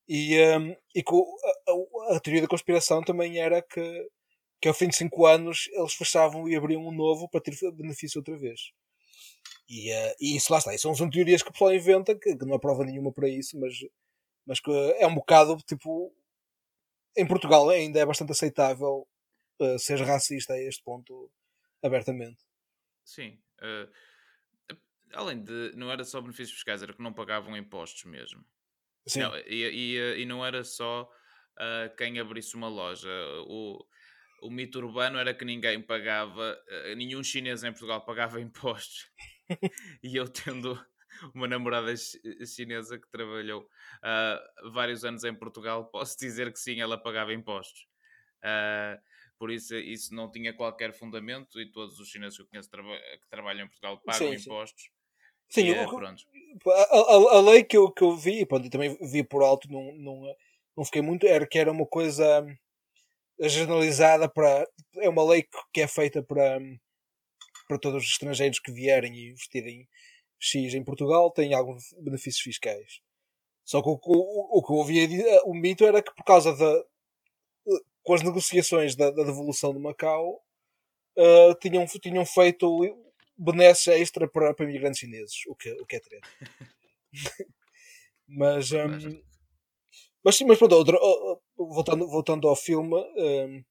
E, 0.07 0.39
um, 0.57 0.75
e 0.95 1.03
com 1.03 1.25
a, 1.43 2.13
a, 2.13 2.17
a, 2.17 2.19
teoria 2.19 2.41
da 2.41 2.47
conspiração 2.47 3.01
também 3.03 3.39
era 3.39 3.61
que, 3.61 4.07
que 4.61 4.67
ao 4.67 4.73
fim 4.73 4.87
de 4.87 4.95
5 4.95 5.25
anos 5.25 5.69
eles 5.71 5.93
fechavam 5.93 6.47
e 6.47 6.55
abriam 6.55 6.85
um 6.85 6.91
novo 6.91 7.29
para 7.29 7.41
ter 7.41 7.55
benefício 7.73 8.19
outra 8.19 8.37
vez. 8.37 8.71
E, 9.69 9.91
uh, 9.91 10.15
e 10.19 10.35
isso 10.37 10.51
lá 10.51 10.59
está, 10.59 10.73
isso 10.73 10.93
são, 10.95 11.09
teorias 11.09 11.43
que 11.43 11.49
o 11.49 11.51
pessoal 11.51 11.73
inventa, 11.73 12.17
que, 12.17 12.35
que, 12.35 12.45
não 12.45 12.55
há 12.55 12.59
prova 12.59 12.85
nenhuma 12.85 13.11
para 13.11 13.27
isso, 13.27 13.59
mas, 13.59 13.73
mas 14.45 14.59
que 14.59 14.71
é 14.97 15.05
um 15.07 15.15
bocado 15.15 15.57
tipo. 15.57 16.13
Em 17.15 17.27
Portugal 17.27 17.67
ainda 17.69 17.99
é 17.99 18.05
bastante 18.05 18.31
aceitável 18.31 19.07
uh, 19.59 19.79
ser 19.79 19.99
racista 20.01 20.53
a 20.53 20.61
este 20.61 20.83
ponto 20.83 21.31
abertamente. 21.83 22.37
Sim. 23.03 23.39
Uh 23.61 23.91
além 25.13 25.43
de. 25.43 25.71
Não 25.75 25.91
era 25.91 26.03
só 26.03 26.21
benefícios 26.21 26.53
fiscais, 26.53 26.81
era 26.81 26.93
que 26.93 27.01
não 27.01 27.13
pagavam 27.13 27.55
impostos 27.55 28.03
mesmo. 28.05 28.43
Sim. 29.07 29.21
Não, 29.21 29.37
e, 29.37 29.95
e, 29.95 30.21
e 30.21 30.25
não 30.25 30.45
era 30.45 30.63
só 30.63 31.03
uh, 31.03 31.95
quem 31.95 32.19
abrisse 32.19 32.55
uma 32.55 32.67
loja. 32.67 33.09
O, 33.47 33.85
o 34.41 34.49
mito 34.49 34.79
urbano 34.79 35.17
era 35.17 35.33
que 35.33 35.45
ninguém 35.45 35.81
pagava, 35.81 36.57
uh, 36.67 36.95
nenhum 36.95 37.23
chinês 37.23 37.63
em 37.63 37.71
Portugal 37.71 38.03
pagava 38.05 38.39
impostos. 38.41 39.09
e 40.03 40.15
eu 40.15 40.27
tendo 40.27 40.79
uma 41.33 41.47
namorada 41.47 41.93
chinesa 42.45 42.99
que 42.99 43.09
trabalhou 43.09 43.61
uh, 43.61 44.71
vários 44.71 45.03
anos 45.03 45.23
em 45.23 45.33
Portugal, 45.33 45.85
posso 45.91 46.17
dizer 46.17 46.51
que 46.51 46.59
sim, 46.59 46.79
ela 46.79 46.97
pagava 46.97 47.33
impostos. 47.33 47.87
Uh, 48.43 48.99
por 49.37 49.51
isso, 49.51 49.75
isso 49.75 50.13
não 50.15 50.31
tinha 50.31 50.53
qualquer 50.53 50.93
fundamento 50.93 51.61
e 51.61 51.71
todos 51.71 51.99
os 51.99 52.09
chineses 52.09 52.37
que 52.37 52.43
eu 52.43 52.47
conheço 52.47 52.69
traba 52.69 52.95
que 52.95 53.29
trabalham 53.29 53.65
em 53.65 53.67
Portugal 53.67 54.01
pagam 54.03 54.29
sim, 54.29 54.35
impostos. 54.35 54.89
Sim, 55.49 55.65
e, 55.65 55.69
eu, 55.69 55.87
pronto. 55.87 56.23
A, 56.65 56.71
a, 56.71 57.37
a, 57.37 57.41
lei 57.41 57.63
que 57.63 57.77
eu, 57.77 57.91
que 57.91 58.03
eu 58.03 58.15
vi, 58.15 58.45
pronto, 58.45 58.69
também 58.69 58.97
vi 58.99 59.23
por 59.23 59.43
alto, 59.43 59.71
não, 59.71 59.93
não, 59.95 60.35
não 60.75 60.85
fiquei 60.85 61.01
muito, 61.01 61.25
era 61.25 61.45
que 61.45 61.57
era 61.59 61.71
uma 61.71 61.85
coisa 61.85 62.45
generalizada 63.41 64.29
para. 64.29 64.67
É 64.97 65.09
uma 65.09 65.23
lei 65.23 65.47
que 65.73 65.81
é 65.81 65.87
feita 65.87 66.23
para, 66.23 66.59
para 67.67 67.79
todos 67.79 68.03
os 68.03 68.09
estrangeiros 68.09 68.59
que 68.59 68.71
vierem 68.71 69.15
e 69.15 69.31
vestirem 69.33 69.87
X 70.39 70.73
em 70.73 70.83
Portugal 70.83 71.31
têm 71.31 71.53
alguns 71.53 71.93
benefícios 71.99 72.41
fiscais. 72.41 73.01
Só 73.63 73.81
que 73.81 73.89
o, 73.89 73.99
o, 74.03 74.59
o 74.59 74.63
que 74.63 74.71
eu 74.71 74.77
ouvia, 74.77 75.07
o 75.43 75.53
mito 75.53 75.85
era 75.85 76.01
que 76.01 76.13
por 76.15 76.23
causa 76.23 76.55
da. 76.55 76.83
com 78.03 78.13
as 78.13 78.23
negociações 78.23 78.95
da, 78.95 79.11
da 79.11 79.23
devolução 79.23 79.73
de 79.73 79.79
Macau, 79.79 80.41
uh, 81.17 81.55
tinham, 81.59 81.85
tinham 81.85 82.25
feito 82.25 82.79
benesses 83.37 83.87
extra 83.87 84.27
para, 84.27 84.53
para 84.53 84.65
imigrantes 84.65 84.99
chineses, 84.99 85.35
o 85.47 85.55
que, 85.55 85.71
o 85.73 85.85
que 85.85 85.97
é 85.97 85.99
treta. 85.99 86.27
mas, 88.27 88.71
um, 88.71 89.21
mas 90.27 90.35
sim, 90.35 90.43
mas 90.43 90.57
pronto, 90.57 90.75
outro, 90.75 90.99
voltando, 91.57 92.05
voltando 92.05 92.49
ao 92.49 92.55
filme, 92.57 92.93
um, 93.15 93.63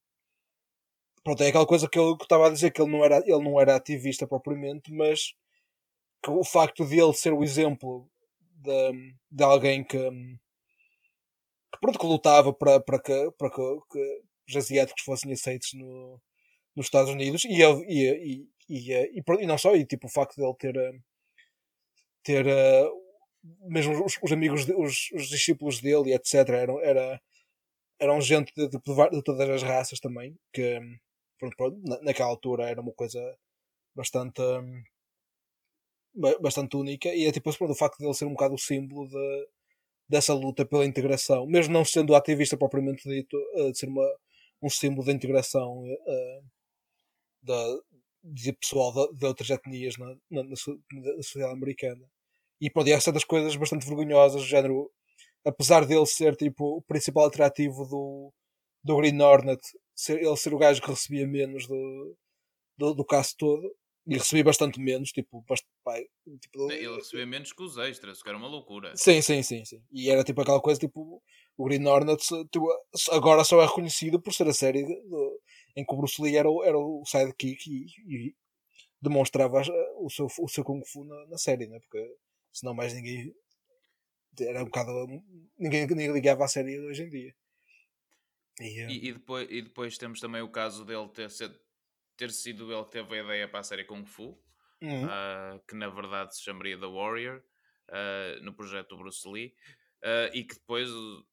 pronto, 1.23 1.43
é 1.43 1.49
aquela 1.49 1.67
coisa 1.67 1.87
que 1.87 1.99
eu 1.99 2.17
estava 2.19 2.47
a 2.47 2.51
dizer 2.51 2.71
que 2.71 2.81
ele 2.81 2.91
não, 2.91 3.05
era, 3.05 3.19
ele 3.19 3.45
não 3.45 3.61
era 3.61 3.77
ativista 3.77 4.27
propriamente, 4.27 4.91
mas 4.91 5.35
que 6.25 6.31
o 6.31 6.43
facto 6.43 6.87
de 6.87 6.99
ele 6.99 7.13
ser 7.13 7.35
o 7.35 7.45
exemplo 7.45 8.09
de, 8.41 9.15
de 9.31 9.45
alguém 9.45 9.85
que, 9.85 9.99
que, 9.99 11.79
pronto, 11.79 11.99
que 11.99 12.07
lutava 12.07 12.55
para, 12.55 12.81
para, 12.81 13.03
que, 13.03 13.31
para 13.33 13.51
que, 13.51 13.79
que 13.93 14.23
os 14.49 14.57
asiáticos 14.57 15.03
fossem 15.05 15.31
aceitos 15.35 15.75
no, 15.75 16.19
nos 16.75 16.87
Estados 16.87 17.11
Unidos 17.11 17.45
e, 17.45 17.53
e, 17.53 17.65
e, 17.87 18.49
e, 18.67 18.93
e, 18.95 19.23
e, 19.41 19.47
não 19.47 19.59
só, 19.59 19.77
e 19.77 19.85
tipo 19.85 20.07
o 20.07 20.11
facto 20.11 20.37
de 20.37 20.43
ele 20.43 20.55
ter, 20.55 20.75
eh, 20.75 20.99
ter 22.23 22.47
eh, 22.47 22.91
mesmo 23.69 24.05
os, 24.05 24.19
os 24.23 24.33
amigos, 24.33 24.67
os, 24.69 25.11
os, 25.13 25.29
discípulos 25.29 25.81
dele 25.81 26.15
etc. 26.15 26.49
eram, 26.51 26.81
era, 26.81 27.21
eram 28.01 28.21
gente 28.21 28.53
de, 28.55 28.69
de, 28.69 28.79
de 28.79 29.23
todas 29.23 29.51
as 29.51 29.63
raças 29.63 30.01
também, 30.01 30.37
que 30.53 30.81
pronto, 31.39 31.81
naquela 32.03 32.29
altura 32.29 32.69
era 32.69 32.81
uma 32.81 32.93
coisa 32.93 33.21
bastante 33.95 34.43
bastante 36.41 36.77
única 36.77 37.15
e 37.15 37.27
é 37.27 37.33
tipo 37.33 37.55
pronto, 37.57 37.73
o 37.73 37.77
facto 37.77 37.99
de 37.99 38.05
ele 38.05 38.15
ser 38.15 38.25
um 38.25 38.33
bocado 38.33 38.55
o 38.55 38.59
símbolo 38.59 39.07
de, 39.07 39.49
dessa 40.09 40.33
luta 40.33 40.65
pela 40.65 40.87
integração, 40.87 41.47
mesmo 41.47 41.73
não 41.73 41.85
sendo 41.85 42.15
ativista 42.15 42.57
propriamente 42.57 43.09
dito, 43.09 43.37
uh, 43.55 43.71
de 43.71 43.79
ser 43.79 43.89
uma, 43.89 44.09
um 44.63 44.71
símbolo 44.71 45.07
da 45.07 45.13
integração 45.13 45.85
uh, 45.85 46.45
da, 47.43 47.79
de 48.25 48.53
pessoal 48.53 48.93
de, 48.93 49.19
de 49.19 49.27
outras 49.27 49.51
etnias 49.51 49.97
na, 49.99 50.17
na, 50.31 50.43
na, 50.43 50.57
sociedade 50.57 51.53
americana. 51.53 52.05
E 52.61 52.71
pode 52.71 52.93
há 52.93 53.01
certas 53.01 53.25
coisas 53.25 53.55
bastante 53.57 53.87
vergonhosas, 53.87 54.43
do 54.43 54.49
género, 54.49 54.91
apesar 55.45 55.85
dele 55.85 56.07
ser 56.07 56.37
tipo 56.37 56.79
o 56.79 56.83
principal 56.83 57.27
atrativo 57.27 57.87
do, 57.87 58.33
do 58.83 58.97
Green 58.97 59.21
Hornet, 59.21 59.61
ser, 59.95 60.23
ele 60.23 60.37
ser 60.37 60.55
o 60.55 60.59
gajo 60.59 60.81
que 60.81 60.91
recebia 60.91 61.27
menos 61.27 61.67
do, 61.67 62.17
do, 62.79 62.95
do 62.95 63.05
caso 63.05 63.35
todo, 63.37 63.71
e 64.07 64.15
recebi 64.15 64.43
bastante 64.43 64.81
menos, 64.81 65.11
tipo, 65.11 65.45
bast... 65.49 65.67
Pai, 65.83 66.05
tipo 66.41 66.71
ele 66.73 66.97
recebia 66.97 67.27
menos 67.27 67.53
que 67.53 67.63
os 67.63 67.77
extras, 67.77 68.23
que 68.23 68.29
era 68.29 68.39
uma 68.39 68.49
loucura. 68.49 68.97
Sim, 68.97 69.21
sim, 69.21 69.43
sim, 69.43 69.65
sim. 69.65 69.83
E 69.93 70.11
era 70.11 70.25
tipo 70.25 70.41
aquela 70.41 70.61
coisa, 70.61 70.81
tipo, 70.81 71.23
o 71.57 71.65
Green 71.65 71.87
Hornet 71.87 72.23
tipo, 72.51 72.69
agora 73.11 73.45
só 73.45 73.61
é 73.61 73.67
reconhecido 73.67 74.21
por 74.21 74.33
ser 74.33 74.49
a 74.49 74.53
série 74.53 74.85
de, 74.85 74.95
de, 74.95 75.39
em 75.77 75.85
que 75.85 75.93
o 75.93 75.97
Bruce 75.97 76.21
Lee 76.21 76.37
era 76.37 76.51
o, 76.51 76.63
era 76.65 76.79
o 76.79 77.05
sidekick 77.05 77.69
e, 77.69 77.87
e 78.09 78.35
demonstrava 79.01 79.63
o 79.99 80.11
seu, 80.11 80.27
o 80.41 80.49
seu 80.49 80.65
Kung 80.65 80.83
Fu 80.85 81.05
na, 81.05 81.27
na 81.27 81.39
série, 81.39 81.67
né? 81.67 81.79
porque 81.81 81.99
senão 82.59 82.75
mais 82.75 82.95
ninguém 82.95 83.35
era 84.41 84.63
um 84.63 84.67
bocado 84.67 84.91
ninguém, 85.59 85.87
ninguém 85.87 86.13
ligava 86.13 86.45
à 86.45 86.49
série 86.49 86.79
hoje 86.81 87.05
em 87.05 87.09
dia. 87.09 87.35
E, 88.61 88.65
e, 88.65 89.09
e, 89.09 89.13
depois, 89.13 89.49
e 89.51 89.63
depois 89.63 89.99
temos 89.99 90.21
também 90.21 90.43
o 90.43 90.51
caso 90.51 90.85
dele 90.85 91.09
ter 91.09 91.31
sido 91.31 91.59
ter 92.17 92.31
sido 92.31 92.73
ele 92.73 92.85
que 92.85 92.93
teve 92.93 93.19
a 93.19 93.25
ideia 93.25 93.49
para 93.49 93.61
a 93.61 93.63
série 93.63 93.85
Kung 93.85 94.05
Fu, 94.07 94.43
uhum. 94.83 95.05
uh, 95.05 95.61
que 95.69 95.75
na 95.75 95.89
verdade 95.89 96.35
se 96.35 96.43
chamaria 96.43 96.79
The 96.79 96.87
Warrior, 96.87 97.43
uh, 97.91 98.43
no 98.43 98.55
projeto 98.55 98.91
do 98.91 98.97
Bruce 98.97 99.29
Lee, 99.29 99.55
uh, 100.03 100.35
e 100.35 100.43
que 100.43 100.55
depois 100.55 100.91
o, 100.91 101.27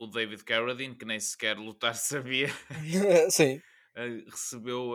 o, 0.00 0.06
David 0.06 0.44
Carradine, 0.44 0.94
que 0.94 1.06
nem 1.06 1.18
sequer 1.18 1.56
lutar 1.56 1.94
sabia, 1.96 2.48
Sim. 3.30 3.60
recebeu. 4.26 4.92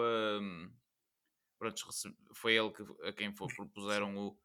pronto, 1.58 1.86
recebe, 1.88 2.16
foi 2.36 2.56
ele 2.56 2.72
que, 2.72 2.84
a 3.08 3.14
quem 3.14 3.36
foi, 3.36 3.48
propuseram 3.56 4.16
o, 4.16 4.38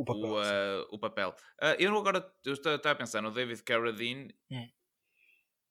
o 0.00 0.04
papel. 0.04 0.86
O, 0.90 0.94
o 0.94 0.98
papel. 0.98 1.34
eu 1.78 1.96
agora 1.96 2.24
eu 2.44 2.52
estava 2.52 2.90
a 2.90 2.94
pensar 2.94 3.22
no 3.22 3.30
David 3.30 3.62
Carradine. 3.62 4.34
Hum 4.50 4.68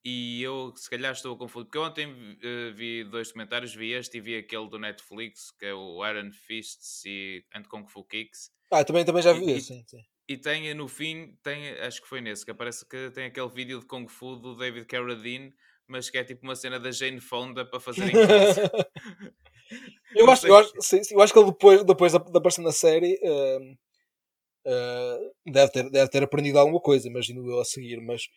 e 0.04 0.42
eu 0.42 0.72
se 0.76 0.88
calhar 0.88 1.12
estou 1.12 1.34
a 1.34 1.38
confundir, 1.38 1.66
porque 1.66 1.78
ontem 1.78 2.06
uh, 2.08 2.74
vi 2.74 3.04
dois 3.04 3.28
documentários, 3.28 3.74
vi 3.74 3.92
este 3.92 4.18
e 4.18 4.20
vi 4.20 4.36
aquele 4.36 4.68
do 4.68 4.78
Netflix, 4.78 5.50
que 5.50 5.66
é 5.66 5.74
o 5.74 6.06
Iron 6.06 6.30
Fists 6.32 7.04
e 7.04 7.44
And 7.54 7.64
Kung 7.64 7.86
Fu 7.86 8.04
Kicks. 8.04 8.50
Ah, 8.70 8.84
também, 8.84 9.04
também 9.04 9.22
já 9.22 9.32
vi 9.32 9.56
e, 9.56 9.60
sim, 9.60 9.84
sim. 9.86 10.00
E 10.28 10.36
tem 10.36 10.72
no 10.74 10.88
fim, 10.88 11.36
tem, 11.42 11.70
acho 11.80 12.00
que 12.02 12.08
foi 12.08 12.20
nesse, 12.20 12.44
que 12.44 12.50
aparece 12.50 12.86
que 12.88 13.10
tem 13.10 13.26
aquele 13.26 13.48
vídeo 13.48 13.80
de 13.80 13.86
Kung 13.86 14.06
Fu 14.08 14.36
do 14.36 14.56
David 14.56 14.86
Carradine, 14.86 15.52
mas 15.86 16.08
que 16.08 16.18
é 16.18 16.24
tipo 16.24 16.42
uma 16.44 16.54
cena 16.54 16.78
da 16.78 16.90
Jane 16.90 17.20
Fonda 17.20 17.64
para 17.64 17.80
fazer 17.80 18.08
em 18.08 18.12
casa. 18.12 18.70
eu, 20.14 20.30
acho, 20.30 20.46
eu, 20.46 20.56
acho, 20.56 20.72
sim, 20.80 21.00
eu 21.10 21.20
acho 21.20 21.32
que 21.32 21.38
ele 21.38 21.50
depois, 21.50 21.84
depois 21.84 22.12
de 22.12 22.18
aparecer 22.18 22.62
na 22.62 22.72
série 22.72 23.14
uh, 23.22 23.78
uh, 24.68 25.50
deve, 25.52 25.72
ter, 25.72 25.90
deve 25.90 26.10
ter 26.10 26.22
aprendido 26.22 26.58
alguma 26.58 26.80
coisa, 26.80 27.08
imagino 27.08 27.48
eu 27.50 27.60
a 27.60 27.64
seguir, 27.64 28.00
mas 28.00 28.28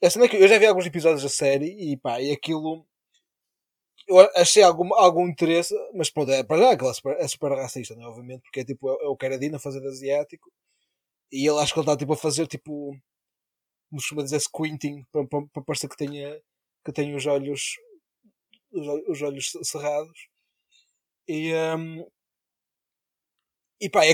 é 0.00 0.28
que 0.28 0.36
eu 0.36 0.48
já 0.48 0.58
vi 0.58 0.66
alguns 0.66 0.86
episódios 0.86 1.22
da 1.22 1.28
série 1.28 1.92
e 1.92 1.96
pá, 1.96 2.20
e 2.20 2.32
aquilo 2.32 2.86
eu 4.08 4.18
achei 4.36 4.62
algum, 4.62 4.92
algum 4.94 5.28
interesse, 5.28 5.74
mas 5.94 6.10
pronto, 6.10 6.32
é 6.32 6.42
para 6.42 6.58
já 6.60 6.72
aquela 6.72 6.94
super, 6.94 7.16
é 7.18 7.28
super 7.28 7.52
racista, 7.52 7.94
não 7.94 8.04
é? 8.04 8.06
Obviamente, 8.08 8.42
porque 8.42 8.60
é 8.60 8.64
tipo, 8.64 8.90
é, 8.90 9.04
é 9.04 9.08
o 9.08 9.16
Caradina 9.16 9.58
fazer 9.58 9.86
asiático 9.86 10.50
e 11.32 11.48
ele 11.48 11.58
acho 11.60 11.72
que 11.72 11.78
ele 11.78 11.84
está 11.84 11.96
tipo 11.96 12.12
a 12.14 12.16
fazer 12.16 12.46
tipo, 12.46 12.90
como 13.90 14.00
costuma 14.00 14.22
dizer, 14.22 14.40
squinting 14.40 15.04
para, 15.12 15.26
para, 15.26 15.46
para 15.52 15.62
parecer 15.62 15.88
que 15.88 15.96
tenha, 15.96 16.40
que 16.84 16.92
tenha 16.92 17.16
os 17.16 17.26
olhos 17.26 17.76
os, 18.72 18.86
os 19.08 19.22
olhos 19.22 19.52
cerrados 19.62 20.28
e 21.28 21.52
um, 21.54 22.06
e 23.80 23.88
pá, 23.88 24.04
é 24.04 24.12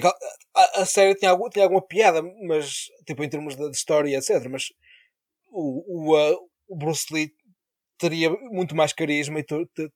a, 0.54 0.82
a, 0.82 0.86
série 0.86 1.14
tinha, 1.14 1.30
algum, 1.30 1.48
tinha 1.48 1.64
alguma 1.64 1.82
piada, 1.82 2.22
mas 2.46 2.86
tipo 3.06 3.24
em 3.24 3.28
termos 3.28 3.56
de, 3.56 3.70
de 3.70 3.76
história, 3.76 4.16
etc. 4.16 4.48
Mas 4.48 4.72
o, 5.50 6.12
o, 6.12 6.16
uh, 6.16 6.50
o 6.68 6.76
Bruce 6.76 7.12
Lee 7.12 7.34
teria 7.98 8.30
muito 8.30 8.76
mais 8.76 8.92
carisma 8.92 9.40
e 9.40 9.46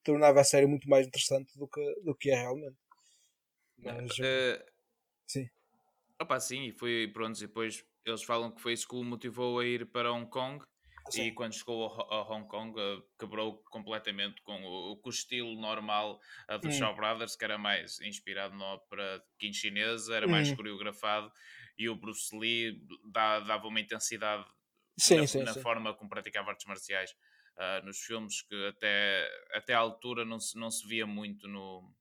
tornava 0.03 0.41
a 0.41 0.45
série 0.45 0.67
muito 0.67 0.89
mais 0.89 1.07
interessante 1.07 1.57
do 1.57 1.69
que, 1.69 1.95
do 2.03 2.15
que 2.15 2.31
é 2.31 2.35
realmente. 2.35 2.77
Mas, 3.79 4.19
uh, 4.19 4.65
sim. 5.27 5.49
Opa, 6.21 6.41
sim, 6.41 6.67
e 6.67 6.73
foi 6.73 7.09
pronto. 7.13 7.39
E 7.39 7.47
depois 7.47 7.85
eles 8.05 8.23
falam 8.23 8.51
que 8.51 8.61
foi 8.61 8.73
isso 8.73 8.89
que 8.89 8.97
o 8.97 9.05
motivou 9.05 9.59
a 9.59 9.65
ir 9.65 9.87
para 9.87 10.13
Hong 10.13 10.29
Kong. 10.29 10.65
Sim. 11.11 11.27
E 11.27 11.33
quando 11.33 11.55
chegou 11.55 11.87
a, 11.87 12.33
Hong 12.33 12.47
Kong, 12.47 12.79
uh, 12.79 13.03
quebrou 13.19 13.63
completamente 13.71 14.41
com 14.43 14.63
o, 14.65 14.97
com 14.97 15.09
o 15.09 15.13
estilo 15.13 15.61
normal 15.61 16.21
uh, 16.49 16.59
dos 16.59 16.75
hum. 16.75 16.79
Shaw 16.79 16.95
Brothers, 16.95 17.37
que 17.37 17.45
era 17.45 17.59
mais 17.59 18.01
inspirado 18.01 18.57
na 18.57 18.65
ópera 18.75 19.23
de 19.39 19.53
chinesa, 19.53 20.17
era 20.17 20.27
mais 20.27 20.51
hum. 20.51 20.57
coreografado. 20.57 21.31
E 21.77 21.89
o 21.89 21.97
Bruce 21.97 22.37
Lee 22.37 22.81
dava 23.11 23.67
uma 23.67 23.81
intensidade 23.81 24.45
sim, 24.99 25.17
na, 25.17 25.27
sim, 25.27 25.43
na 25.43 25.55
forma 25.55 25.95
como 25.95 26.11
praticava 26.11 26.51
artes 26.51 26.67
marciais 26.67 27.11
uh, 27.57 27.85
nos 27.85 27.99
filmes, 27.99 28.43
que 28.43 28.67
até, 28.69 29.29
até 29.53 29.75
à 29.75 29.79
altura 29.79 30.25
não 30.25 30.39
se, 30.39 30.59
não 30.59 30.71
se 30.71 30.87
via 30.87 31.07
muito 31.07 31.49
no, 31.49 31.95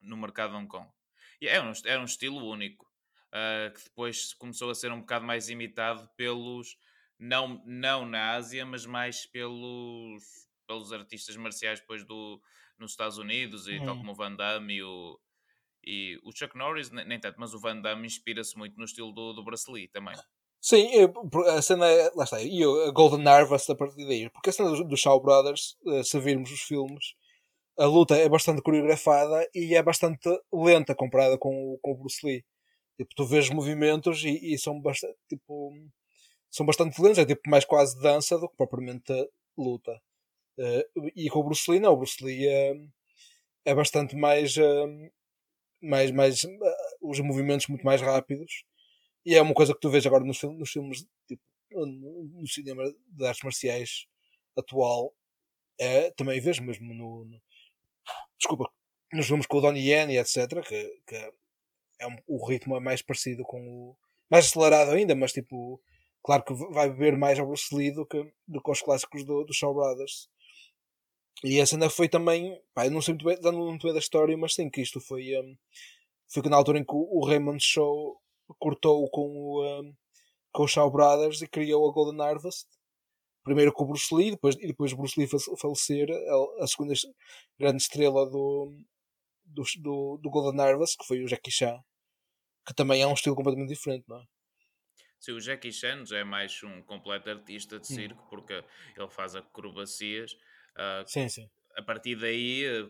no 0.00 0.16
mercado 0.16 0.50
de 0.50 0.56
Hong 0.56 0.68
Kong. 0.68 0.88
E 1.40 1.48
era 1.48 1.64
um, 1.64 1.72
era 1.84 2.00
um 2.00 2.04
estilo 2.04 2.44
único, 2.44 2.86
uh, 3.32 3.72
que 3.72 3.82
depois 3.84 4.34
começou 4.34 4.70
a 4.70 4.74
ser 4.74 4.92
um 4.92 5.00
bocado 5.00 5.24
mais 5.24 5.48
imitado 5.48 6.08
pelos, 6.16 6.76
não, 7.22 7.62
não 7.64 8.04
na 8.06 8.32
Ásia, 8.32 8.66
mas 8.66 8.84
mais 8.84 9.24
pelos, 9.26 10.22
pelos 10.66 10.92
artistas 10.92 11.36
marciais 11.36 11.80
depois 11.80 12.04
do, 12.04 12.40
nos 12.78 12.90
Estados 12.92 13.18
Unidos, 13.18 13.66
e 13.68 13.78
hum. 13.78 13.84
tal 13.84 13.96
como 13.96 14.12
o 14.12 14.14
Van 14.14 14.34
Damme 14.34 14.74
e 14.74 14.82
o, 14.82 15.18
E 15.84 16.18
o 16.24 16.30
Chuck 16.36 16.56
Norris, 16.56 16.90
nem, 16.90 17.04
nem 17.06 17.18
tanto, 17.20 17.40
mas 17.40 17.54
o 17.54 17.58
Van 17.60 17.80
Damme 17.80 18.06
inspira-se 18.06 18.56
muito 18.56 18.76
no 18.78 18.84
estilo 18.84 19.12
do, 19.12 19.32
do 19.32 19.42
Bruce 19.44 19.70
Lee 19.70 19.88
também. 19.88 20.14
Sim, 20.60 20.88
eu- 20.92 21.12
a 21.48 21.60
cena 21.60 21.86
é. 21.88 22.10
Lá 22.14 22.22
está. 22.24 22.40
E 22.40 22.62
a 22.62 22.90
Golden 22.92 23.26
Harvest 23.26 23.68
a 23.70 23.74
partir 23.74 24.06
daí. 24.06 24.30
Porque 24.30 24.50
a 24.50 24.52
cena 24.52 24.70
dos 24.70 24.86
do 24.86 24.96
Shaw 24.96 25.20
Brothers, 25.20 25.76
eh, 25.88 26.04
se 26.04 26.20
virmos 26.20 26.52
os 26.52 26.60
filmes, 26.60 27.14
a 27.76 27.84
luta 27.86 28.14
é 28.16 28.28
bastante 28.28 28.62
coreografada 28.62 29.44
e 29.52 29.74
é 29.74 29.82
bastante 29.82 30.28
lenta 30.52 30.94
comparada 30.94 31.36
com, 31.36 31.50
o- 31.74 31.78
com 31.82 31.92
o 31.92 31.96
Bruce 31.96 32.24
Lee. 32.24 32.44
Tipo, 32.96 33.10
tu 33.16 33.26
vês 33.26 33.50
movimentos 33.50 34.22
e, 34.24 34.54
e 34.54 34.56
são 34.58 34.80
bastante. 34.80 35.18
Tipo, 35.28 35.72
são 36.52 36.66
bastante 36.66 37.00
lentos. 37.02 37.18
É 37.18 37.26
tipo 37.26 37.50
mais 37.50 37.64
quase 37.64 38.00
dança 38.00 38.38
do 38.38 38.48
que 38.48 38.56
propriamente 38.56 39.12
luta. 39.58 40.00
Eh, 40.58 40.88
e 41.16 41.30
com 41.30 41.40
o 41.40 41.44
Bruce 41.44 41.70
Lee, 41.70 41.80
não. 41.80 41.94
O 41.94 41.98
Bruce 41.98 42.22
Lee 42.24 42.46
é, 42.48 42.74
é 43.66 43.74
bastante 43.74 44.14
mais. 44.16 44.56
eh, 44.56 45.10
mais, 45.82 46.10
mais 46.12 46.44
eh, 46.44 46.76
os 47.00 47.18
movimentos 47.20 47.66
muito 47.68 47.84
mais 47.84 48.00
rápidos 48.00 48.64
e 49.26 49.34
é 49.34 49.42
uma 49.42 49.54
coisa 49.54 49.74
que 49.74 49.80
tu 49.80 49.90
vês 49.90 50.06
agora 50.06 50.24
nos, 50.24 50.38
fil- 50.38 50.52
nos 50.52 50.70
filmes 50.70 51.06
tipo, 51.26 51.42
no 51.72 52.46
cinema 52.46 52.84
de 53.08 53.26
artes 53.26 53.42
marciais 53.42 54.06
atual 54.56 55.12
é, 55.78 56.10
também 56.12 56.40
vês 56.40 56.58
mesmo 56.60 56.94
no, 56.94 57.24
no- 57.24 57.42
desculpa 58.38 58.70
nos 59.12 59.26
filmes 59.26 59.46
com 59.46 59.58
o 59.58 59.60
Donnie 59.60 59.88
Yen 59.90 60.10
e 60.12 60.18
etc 60.18 60.60
que, 60.66 61.00
que 61.06 61.16
é 62.00 62.06
um- 62.06 62.18
o 62.28 62.46
ritmo 62.46 62.76
é 62.76 62.80
mais 62.80 63.02
parecido 63.02 63.42
com 63.44 63.60
o 63.60 63.96
mais 64.30 64.46
acelerado 64.46 64.92
ainda 64.92 65.14
mas 65.16 65.32
tipo 65.32 65.82
claro 66.24 66.44
que 66.44 66.54
vai 66.72 66.88
beber 66.90 67.16
mais 67.16 67.38
ao 67.38 67.46
Bruce 67.46 67.74
Lee 67.74 67.92
do 67.92 68.06
que, 68.06 68.22
do 68.46 68.62
que 68.62 68.70
aos 68.70 68.82
clássicos 68.82 69.24
do, 69.24 69.44
do 69.44 69.54
Shaw 69.54 69.74
Brothers 69.74 70.28
e 71.44 71.60
a 71.60 71.66
cena 71.66 71.90
foi 71.90 72.08
também 72.08 72.60
pá, 72.74 72.86
eu 72.86 72.90
não 72.90 73.02
sei 73.02 73.14
muito 73.14 73.24
bem, 73.26 73.40
dando 73.40 73.58
muito 73.58 73.82
bem 73.82 73.92
da 73.92 73.98
história 73.98 74.36
mas 74.36 74.54
sim 74.54 74.70
que 74.70 74.80
isto 74.80 75.00
foi 75.00 75.36
hum, 75.40 75.56
foi 76.32 76.42
na 76.48 76.56
altura 76.56 76.78
em 76.78 76.84
que 76.84 76.94
o 76.94 77.26
Raymond 77.26 77.62
Shaw 77.62 78.16
cortou 78.58 79.08
com 79.10 79.28
o, 79.28 79.80
um, 79.82 79.94
com 80.52 80.62
o 80.64 80.68
Shaw 80.68 80.90
Brothers 80.90 81.42
e 81.42 81.48
criou 81.48 81.88
a 81.88 81.92
Golden 81.92 82.20
Harvest. 82.20 82.66
Primeiro 83.44 83.72
com 83.72 83.84
o 83.84 83.88
Bruce 83.88 84.14
Lee, 84.14 84.30
depois, 84.30 84.54
e 84.56 84.68
depois 84.68 84.92
Bruce 84.92 85.18
Lee 85.18 85.28
fa- 85.28 85.38
falecer, 85.58 86.08
a, 86.10 86.64
a 86.64 86.66
segunda 86.66 86.94
grande 87.58 87.82
estrela 87.82 88.24
do, 88.30 88.72
do, 89.44 89.62
do, 89.80 90.18
do 90.18 90.30
Golden 90.30 90.60
Harvest, 90.60 90.96
que 90.98 91.06
foi 91.06 91.22
o 91.22 91.28
Jackie 91.28 91.50
Chan, 91.50 91.80
que 92.66 92.74
também 92.74 93.02
é 93.02 93.06
um 93.06 93.14
estilo 93.14 93.36
completamente 93.36 93.70
diferente, 93.74 94.04
não 94.08 94.18
é? 94.18 94.24
Sim, 95.22 95.32
o 95.32 95.40
Jackie 95.40 95.72
Chan 95.72 96.04
já 96.04 96.18
é 96.18 96.24
mais 96.24 96.62
um 96.64 96.82
completo 96.82 97.30
artista 97.30 97.78
de 97.78 97.86
circo, 97.86 98.26
porque 98.28 98.52
ele 98.96 99.08
faz 99.10 99.34
acrobacias. 99.36 100.36
ah, 100.76 101.06
Sim, 101.06 101.28
sim. 101.28 101.50
a 101.76 101.82
partir 101.82 102.16
daí, 102.16 102.64
eh, 102.64 102.82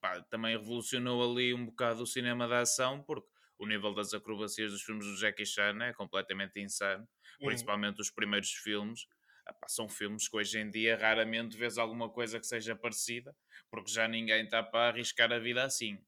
pá, 0.00 0.20
também 0.22 0.56
revolucionou 0.56 1.32
ali 1.32 1.52
um 1.54 1.66
bocado 1.66 2.02
o 2.02 2.06
cinema 2.06 2.46
da 2.48 2.60
ação, 2.60 3.02
porque 3.02 3.28
o 3.58 3.66
nível 3.66 3.92
das 3.94 4.14
acrobacias 4.14 4.72
dos 4.72 4.82
filmes 4.82 5.06
do 5.06 5.16
Jackie 5.16 5.46
Chan 5.46 5.78
é 5.82 5.92
completamente 5.92 6.60
insano, 6.60 7.08
Uhum. 7.40 7.70
principalmente 7.70 8.00
os 8.00 8.10
primeiros 8.10 8.52
filmes. 8.52 9.06
Ah, 9.46 9.54
são 9.68 9.88
filmes 9.88 10.28
que 10.28 10.36
hoje 10.36 10.58
em 10.58 10.70
dia 10.70 10.96
raramente 10.96 11.56
vês 11.56 11.78
alguma 11.78 12.10
coisa 12.10 12.38
que 12.38 12.46
seja 12.46 12.76
parecida, 12.76 13.34
porque 13.70 13.90
já 13.90 14.06
ninguém 14.08 14.44
está 14.44 14.62
para 14.62 14.88
arriscar 14.90 15.32
a 15.32 15.38
vida 15.38 15.64
assim. 15.64 15.98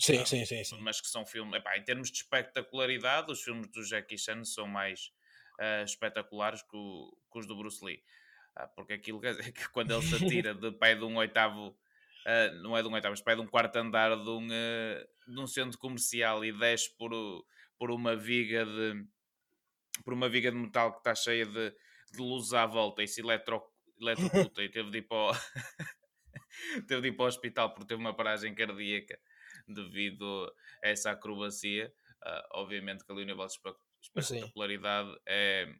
Sim, 0.00 0.24
Ah, 0.24 0.26
sim, 0.26 0.44
sim, 0.44 0.64
sim. 0.64 0.82
Mas 0.82 1.00
que 1.00 1.08
são 1.08 1.24
filmes, 1.26 1.54
epá, 1.54 1.76
em 1.76 1.84
termos 1.84 2.10
de 2.10 2.18
espectacularidade, 2.18 3.30
os 3.32 3.42
filmes 3.42 3.68
do 3.70 3.84
Jackie 3.84 4.18
Chan 4.18 4.44
são 4.44 4.66
mais 4.66 5.12
ah, 5.62 5.82
espetaculares 5.84 6.62
que, 6.62 6.76
o- 6.76 7.16
que 7.32 7.38
os 7.38 7.46
do 7.46 7.56
Bruce 7.56 7.84
Lee. 7.84 8.02
Ah, 8.56 8.68
porque 8.68 8.94
aquilo 8.94 9.20
que, 9.20 9.28
é 9.28 9.34
que 9.52 9.68
quando 9.70 9.92
ele 9.92 10.02
se 10.02 10.14
atira 10.16 10.54
de 10.54 10.72
pé 10.72 10.94
de 10.96 11.04
um 11.04 11.16
oitavo, 11.16 11.76
ah, 12.26 12.50
não 12.62 12.76
é 12.76 12.82
de 12.82 12.88
um 12.88 12.92
oitavo, 12.94 13.12
mas 13.12 13.22
pé 13.22 13.34
de 13.36 13.40
um 13.42 13.46
quarto 13.46 13.76
andar 13.76 14.16
de 14.16 14.30
um, 14.30 14.48
ah, 14.50 15.06
de 15.28 15.40
um 15.40 15.46
centro 15.46 15.78
comercial 15.78 16.44
e 16.44 16.52
desce 16.52 16.96
por, 16.96 17.12
por 17.78 17.90
uma 17.90 18.16
viga 18.16 18.64
de 18.66 19.06
por 20.04 20.14
uma 20.14 20.28
viga 20.28 20.50
de 20.50 20.56
metal 20.56 20.92
que 20.92 20.98
está 20.98 21.14
cheia 21.14 21.46
de, 21.46 21.70
de 22.12 22.18
luzes 22.18 22.52
à 22.54 22.66
volta 22.66 23.02
e 23.02 23.08
se 23.08 23.20
eletro, 23.20 23.62
eletrocuta 24.00 24.62
e 24.62 24.68
teve 24.68 24.90
de 24.90 24.98
ir 24.98 25.02
para 25.02 25.16
o, 25.16 25.32
teve 26.86 27.00
de 27.02 27.08
ir 27.08 27.12
para 27.16 27.24
o 27.24 27.28
hospital 27.28 27.70
porque 27.74 27.86
teve 27.88 28.00
uma 28.00 28.14
paragem 28.14 28.54
cardíaca 28.54 29.18
devido 29.68 30.52
a 30.82 30.88
essa 30.88 31.10
acrobacia. 31.12 31.92
Ah, 32.24 32.46
obviamente 32.52 33.04
que 33.04 33.12
ali 33.12 33.22
o 33.22 33.26
nível 33.26 33.44
de 34.02 34.08
espe- 34.08 34.20
espetacularidade 34.20 35.14
é, 35.26 35.72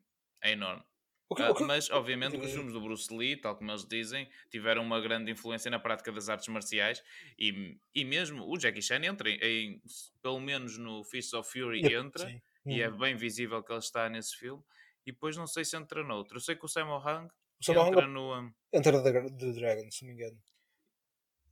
é 0.43 0.51
enorme. 0.53 0.83
O 1.29 1.35
que- 1.35 1.43
Ah, 1.43 1.51
o 1.51 1.55
que- 1.55 1.65
mas, 1.65 1.91
obviamente, 1.91 2.37
os 2.37 2.53
filmes 2.53 2.73
do 2.75 2.81
Bruce 2.81 3.13
Lee, 3.15 3.37
tal 3.37 3.57
como 3.57 3.71
eles 3.71 3.87
dizem, 3.87 4.29
tiveram 4.51 4.83
uma 4.83 5.01
grande 5.01 5.31
influência 5.33 5.71
na 5.71 5.79
prática 5.79 6.13
das 6.13 6.29
artes 6.29 6.47
marciais 6.49 7.03
e, 7.39 7.79
e 7.95 8.05
mesmo 8.05 8.45
o 8.47 8.59
Jackie 8.59 8.83
Chan 8.83 9.03
entra 9.05 9.31
em, 9.31 9.39
em- 9.41 9.83
pelo 10.21 10.39
menos 10.41 10.77
no 10.77 11.03
Fist 11.05 11.33
of 11.35 11.51
Fury, 11.51 11.81
Yep, 11.81 11.95
entra 11.95 12.29
sim. 12.29 12.41
e 12.67 12.83
é 12.83 12.89
Uhum. 12.89 12.99
bem 12.99 13.17
visível 13.17 13.63
que 13.63 13.73
ele 13.73 13.79
está 13.79 14.09
nesse 14.11 14.37
filme. 14.37 14.63
E 15.07 15.13
depois 15.13 15.37
não 15.37 15.47
sei 15.47 15.65
se 15.65 15.75
entra 15.77 16.05
noutro. 16.05 16.37
Eu 16.37 16.41
sei 16.41 16.55
que 16.55 16.65
o 16.65 16.69
Sammo 16.69 16.97
Hung 16.99 17.27
O 17.61 17.65
Sammo 17.65 17.81
entra 17.81 18.07
Hung 18.07 18.13
no. 18.13 18.39
um, 18.41 18.53
Enter 18.73 19.03
the, 19.03 19.31
the 19.31 19.53
Dragon, 19.53 19.91
se 19.91 20.05
não 20.05 20.15
me 20.15 20.15
engano. 20.23 20.39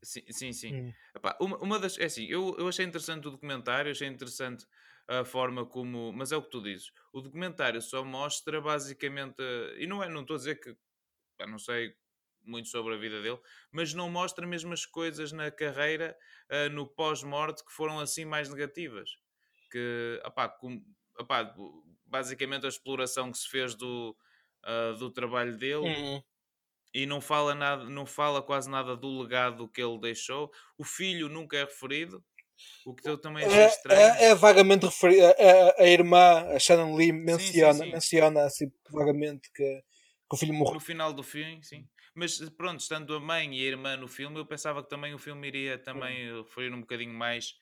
Sim, 0.03 0.23
sim. 0.31 0.53
sim. 0.53 0.75
Hum. 0.75 0.93
Epá, 1.15 1.37
uma, 1.41 1.59
uma 1.59 1.79
das. 1.79 1.99
É 1.99 2.05
assim, 2.05 2.25
eu, 2.27 2.55
eu 2.59 2.69
achei 2.69 2.85
interessante 2.87 3.29
o 3.29 3.31
documentário, 3.31 3.91
achei 3.91 4.09
interessante 4.09 4.67
a 5.11 5.25
forma 5.25 5.67
como. 5.67 6.13
Mas 6.13 6.31
é 6.33 6.37
o 6.37 6.43
que 6.43 6.51
tu 6.51 6.63
dizes. 6.63 6.93
O 7.13 7.21
documentário 7.21 7.83
só 7.83 8.05
mostra 8.05 8.61
basicamente. 8.61 9.43
E 9.79 9.87
não 9.87 10.03
é, 10.03 10.09
não 10.09 10.23
estou 10.23 10.35
a 10.37 10.39
dizer 10.39 10.61
que. 10.61 10.77
não 11.49 11.59
sei 11.59 11.95
muito 12.43 12.69
sobre 12.69 12.95
a 12.95 12.99
vida 12.99 13.21
dele, 13.21 13.39
mas 13.71 13.93
não 13.93 14.09
mostra 14.11 14.47
mesmo 14.47 14.73
as 14.73 14.87
coisas 14.87 15.31
na 15.31 15.51
carreira, 15.51 16.17
ah, 16.49 16.69
no 16.71 16.87
pós-morte, 16.87 17.65
que 17.65 17.73
foram 17.73 18.01
assim 18.01 18.25
mais 18.25 18.49
negativas. 18.49 19.11
Que, 19.71 20.21
opá, 20.25 20.49
com, 20.49 20.83
opá, 21.19 21.55
basicamente 22.07 22.65
a 22.67 22.69
exploração 22.69 23.31
que 23.31 23.39
se 23.39 23.49
fez 23.49 23.75
do, 23.75 24.17
ah, 24.63 24.93
do 24.99 25.11
trabalho 25.11 25.57
dele 25.59 25.87
Uhum. 25.87 26.23
e 26.95 27.07
não 27.07 27.21
fala 27.21 27.55
nada, 27.55 27.85
não 27.85 28.07
fala 28.07 28.43
quase 28.43 28.69
nada 28.71 28.97
do 28.97 29.21
legado 29.23 29.69
que 29.69 29.81
ele 29.83 29.99
deixou. 30.01 30.51
O 30.79 30.85
filho 30.85 31.29
nunca 31.29 31.57
é 31.57 31.65
referido, 31.65 32.25
o 32.87 32.95
que 32.95 33.09
eu 33.09 33.19
também 33.19 33.45
achei 33.45 33.61
É, 33.61 33.67
estranho. 33.67 34.01
é, 34.01 34.25
é 34.31 34.35
vagamente 34.35 34.87
referido. 34.87 35.23
A, 35.27 35.83
a, 35.83 35.87
irmã, 35.87 36.47
a 36.55 36.59
Shannon 36.59 36.95
Lee, 36.97 37.13
menciona, 37.13 37.85
sim. 37.85 37.93
menciona 37.93 38.45
assim, 38.45 38.71
vagamente 38.91 39.51
que, 39.55 39.65
que 39.65 40.35
o 40.35 40.37
filho 40.37 40.55
morreu. 40.55 40.75
No 40.75 40.81
final 40.81 41.13
do 41.13 41.23
filme, 41.23 41.63
sim. 41.65 41.87
Mas 42.15 42.39
pronto, 42.51 42.81
estando 42.81 43.15
a 43.15 43.21
mãe 43.21 43.57
e 43.57 43.61
a 43.65 43.69
irmã 43.69 43.97
no 43.97 44.09
filme, 44.09 44.39
eu 44.39 44.47
pensava 44.47 44.83
que 44.83 44.89
também 44.89 45.15
o 45.15 45.19
filme 45.19 45.47
iria 45.49 45.79
também 45.79 46.33
Hum. 46.33 46.43
referir 46.43 46.73
um 46.75 46.81
bocadinho 46.81 47.15
mais 47.15 47.55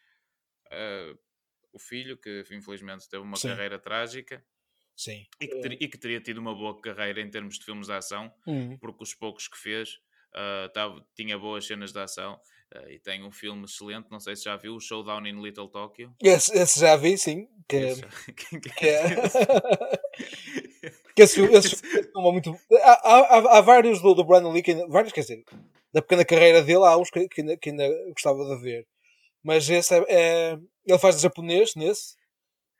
ah, 0.70 1.14
o 1.72 1.78
filho, 1.78 2.16
que 2.16 2.44
infelizmente 2.52 3.08
teve 3.08 3.22
uma 3.22 3.36
Sim. 3.36 3.48
carreira 3.48 3.78
trágica 3.78 4.44
Sim. 4.96 5.26
e 5.40 5.46
que, 5.46 5.60
ter- 5.60 5.82
e 5.82 5.88
que 5.88 5.98
teria 5.98 6.20
tido 6.20 6.38
uma 6.38 6.54
boa 6.54 6.80
carreira 6.80 7.20
em 7.20 7.30
termos 7.30 7.58
de 7.58 7.64
filmes 7.64 7.86
de 7.86 7.92
ação. 7.92 8.32
Uhum. 8.46 8.76
porque 8.78 9.02
os 9.04 9.14
poucos 9.14 9.48
que 9.48 9.58
fez 9.58 9.98
ah, 10.34 10.70
tava- 10.72 11.06
tinha 11.14 11.38
boas 11.38 11.66
cenas 11.66 11.92
de 11.92 12.00
ação 12.00 12.40
ah, 12.74 12.90
e 12.90 12.98
tem 12.98 13.24
um 13.24 13.30
filme 13.32 13.64
excelente. 13.64 14.10
Não 14.10 14.20
sei 14.20 14.36
se 14.36 14.44
já 14.44 14.56
viu 14.56 14.74
o 14.74 14.80
Showdown 14.80 15.26
in 15.26 15.40
Little 15.42 15.68
Tokyo. 15.68 16.12
Esse, 16.22 16.52
esse 16.56 16.80
já 16.80 16.96
vi, 16.96 17.16
sim. 17.18 17.48
Que, 17.68 17.76
Esse- 17.76 18.02
que 18.78 18.86
é. 18.88 19.16
que 21.14 21.22
esse, 21.22 21.34
filme- 21.34 21.54
esse 21.56 21.76
filme 21.76 22.08
é 22.14 22.32
muito. 22.32 22.54
Há, 22.82 22.92
há, 23.10 23.58
há- 23.58 23.60
vários 23.60 24.00
do, 24.00 24.14
do 24.14 24.24
Brandon 24.24 24.52
Lee, 24.52 24.62
que 24.62 24.72
ainda- 24.72 24.86
vários, 24.88 25.12
quer 25.12 25.20
dizer, 25.22 25.44
da 25.92 26.02
pequena 26.02 26.24
carreira 26.24 26.62
dele, 26.62 26.84
há 26.84 26.96
uns 26.96 27.10
que, 27.10 27.28
que, 27.28 27.40
ainda, 27.40 27.56
que 27.56 27.70
ainda 27.70 27.88
gostava 28.12 28.44
de 28.44 28.62
ver. 28.62 28.86
Mas 29.42 29.68
esse 29.68 29.94
é, 29.94 30.04
é- 30.08 30.58
Ele 30.86 30.98
faz 30.98 31.16
de 31.16 31.22
japonês 31.22 31.74
nesse. 31.74 32.16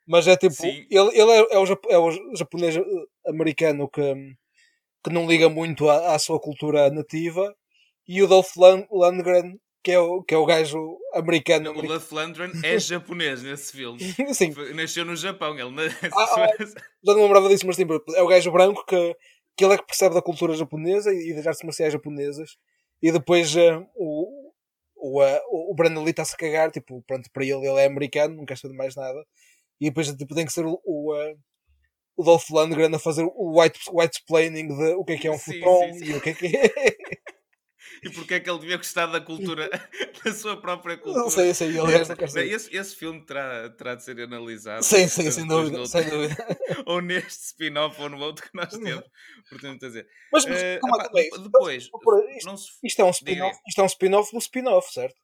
Mas 0.07 0.27
é 0.27 0.37
tipo. 0.37 0.55
Sim. 0.55 0.87
Ele, 0.90 1.11
ele 1.20 1.31
é, 1.31 1.46
é 1.51 1.59
o, 1.59 1.64
é 1.90 1.98
o 1.98 2.37
japonês 2.37 2.77
eh, 2.77 2.83
americano 3.27 3.88
que, 3.90 4.01
que 5.05 5.11
não 5.12 5.27
liga 5.27 5.48
muito 5.51 5.88
à, 5.88 6.14
à 6.14 6.18
sua 6.18 6.40
cultura 6.40 6.90
nativa. 6.90 7.55
E 8.07 8.22
o 8.22 8.27
Dolph 8.27 8.57
Lund- 8.57 8.87
Lundgren, 8.90 9.59
que 9.82 9.92
é 9.92 9.98
o, 9.98 10.22
que 10.22 10.34
é 10.34 10.36
o 10.38 10.44
gajo 10.44 10.98
americano. 11.14 11.70
o 11.76 11.82
Dolph 11.82 12.10
Lundgren 12.12 12.50
é 12.64 12.78
japonês 12.78 13.42
nesse 13.42 13.72
filme. 13.72 13.98
Sim, 14.34 14.52
Nasceu 14.74 15.04
no 15.04 15.16
Japão. 15.16 15.58
Ele 15.58 15.70
na- 15.70 15.82
Ah, 16.12 16.48
já 16.58 17.14
não 17.14 17.22
lembrava 17.22 17.48
disso, 17.48 17.66
mas 17.66 17.76
tipo, 17.76 18.02
é 18.14 18.22
o 18.22 18.26
gajo 18.26 18.50
branco 18.50 18.84
que, 18.86 19.16
que 19.56 19.64
ele 19.64 19.74
é 19.74 19.78
que 19.78 19.86
percebe 19.86 20.14
da 20.14 20.22
cultura 20.22 20.54
japonesa 20.54 21.12
e 21.12 21.32
das 21.34 21.46
artes 21.46 21.62
marciais 21.62 21.92
japonesas. 21.92 22.56
E 23.00 23.12
depois 23.12 23.54
eh, 23.56 23.80
o, 23.94 24.50
o, 24.96 25.22
eh, 25.22 25.40
o 25.50 25.72
Brandon 25.74 26.02
Lee 26.02 26.10
está-se 26.10 26.34
a 26.34 26.38
cagar, 26.38 26.70
tipo, 26.72 27.02
pronto, 27.06 27.30
para 27.32 27.44
ele 27.44 27.66
ele 27.66 27.80
é 27.80 27.86
americano, 27.86 28.34
não 28.36 28.44
quer 28.44 28.58
saber 28.58 28.72
de 28.72 28.78
mais 28.78 28.96
nada. 28.96 29.24
E 29.80 29.86
depois 29.88 30.12
tipo, 30.12 30.34
tem 30.34 30.44
que 30.44 30.52
ser 30.52 30.66
o, 30.66 30.80
o, 30.84 31.14
eh, 31.14 31.36
o 32.16 32.24
Dolph 32.24 32.50
Lundgren 32.50 32.92
a 32.94 32.98
fazer 32.98 33.22
o 33.24 33.60
white, 33.60 33.78
white 33.92 34.18
explaining 34.18 34.66
de 34.76 34.94
o 34.94 35.04
que 35.04 35.12
é 35.12 35.16
que 35.16 35.28
é 35.28 35.30
um 35.30 35.38
Sim, 35.38 35.60
futon 35.60 35.92
sim, 35.92 35.98
sim. 36.00 36.04
e 36.06 36.14
o 36.16 36.20
que 36.20 36.30
é 36.30 36.34
que 36.34 36.46
é. 36.56 36.72
E 38.02 38.11
porque 38.11 38.34
é 38.34 38.40
que 38.40 38.48
ele 38.48 38.58
devia 38.58 38.76
gostar 38.76 39.06
da 39.06 39.20
cultura, 39.20 39.68
da 40.24 40.32
sua 40.32 40.56
própria 40.61 40.96
cultura? 40.96 41.22
Não 41.24 41.30
sei, 41.30 41.52
sei, 41.54 41.78
aliás, 41.78 42.08
não 42.08 42.16
quero 42.16 42.32
Bem, 42.32 42.44
saber. 42.44 42.54
esse, 42.54 42.76
esse 42.76 42.94
filme 42.96 43.24
terá, 43.24 43.68
terá 43.70 43.94
de 43.94 44.04
ser 44.04 44.20
analisado. 44.20 44.84
Sim, 44.84 45.08
sim, 45.08 45.18
depois 45.24 45.34
sem 45.34 45.46
dúvida, 45.46 45.78
outro- 45.80 45.90
sem 45.92 46.08
dúvida. 46.08 46.37
ou 46.87 47.00
neste 47.00 47.44
spin-off 47.46 48.00
ou 48.00 48.08
no 48.08 48.18
outro 48.20 48.44
que 48.48 48.56
nós 48.56 48.68
temos. 48.70 49.04
Portanto, 49.50 49.84
a 49.84 49.88
dizer. 49.88 50.06
Mas, 50.32 50.44
mas 50.44 50.62
epá, 50.62 50.88
calma 50.88 51.18
aí. 51.18 51.30
depois, 51.42 51.88
Por- 51.90 52.30
isto, 52.30 52.56
se 52.56 52.70
isto 52.84 53.02
é 53.02 53.04
um 53.04 53.11
spin-off 53.11 53.58
isto 53.66 53.80
é 53.80 53.84
um 53.84 53.87
spin-off 53.87 54.32
do 54.32 54.38
spin-off, 54.38 54.92
certo? 54.92 55.16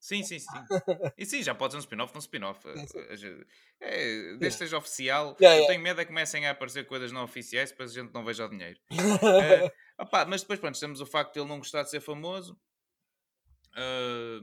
Sim, 0.00 0.22
sim, 0.22 0.38
sim. 0.38 0.48
E 1.16 1.26
sim, 1.26 1.42
já 1.42 1.52
pode 1.54 1.72
ser 1.72 1.78
um 1.78 1.80
spin-off, 1.80 2.14
não 2.14 2.20
spin-off. 2.20 2.60
Sim, 2.62 2.86
sim. 2.86 3.44
É, 3.80 4.34
desde 4.36 4.58
que 4.58 4.64
seja 4.64 4.78
oficial. 4.78 5.36
Yeah, 5.40 5.56
eu 5.58 5.62
yeah. 5.62 5.66
tenho 5.66 5.82
medo 5.82 6.00
é 6.00 6.04
que 6.04 6.08
comecem 6.08 6.46
a 6.46 6.52
aparecer 6.52 6.86
coisas 6.86 7.10
não 7.10 7.24
oficiais, 7.24 7.70
depois 7.70 7.90
a 7.90 8.00
gente 8.02 8.12
não 8.14 8.24
veja 8.24 8.46
o 8.46 8.48
dinheiro. 8.48 8.78
Eh, 9.36 9.68
opá, 9.98 10.24
mas 10.24 10.42
depois, 10.42 10.60
pronto, 10.60 10.78
temos 10.78 11.00
o 11.00 11.06
facto 11.06 11.34
de 11.34 11.40
ele 11.40 11.48
não 11.48 11.58
gostar 11.58 11.82
de 11.82 11.90
ser 11.90 12.00
famoso. 12.00 12.56
Eh, 13.76 14.40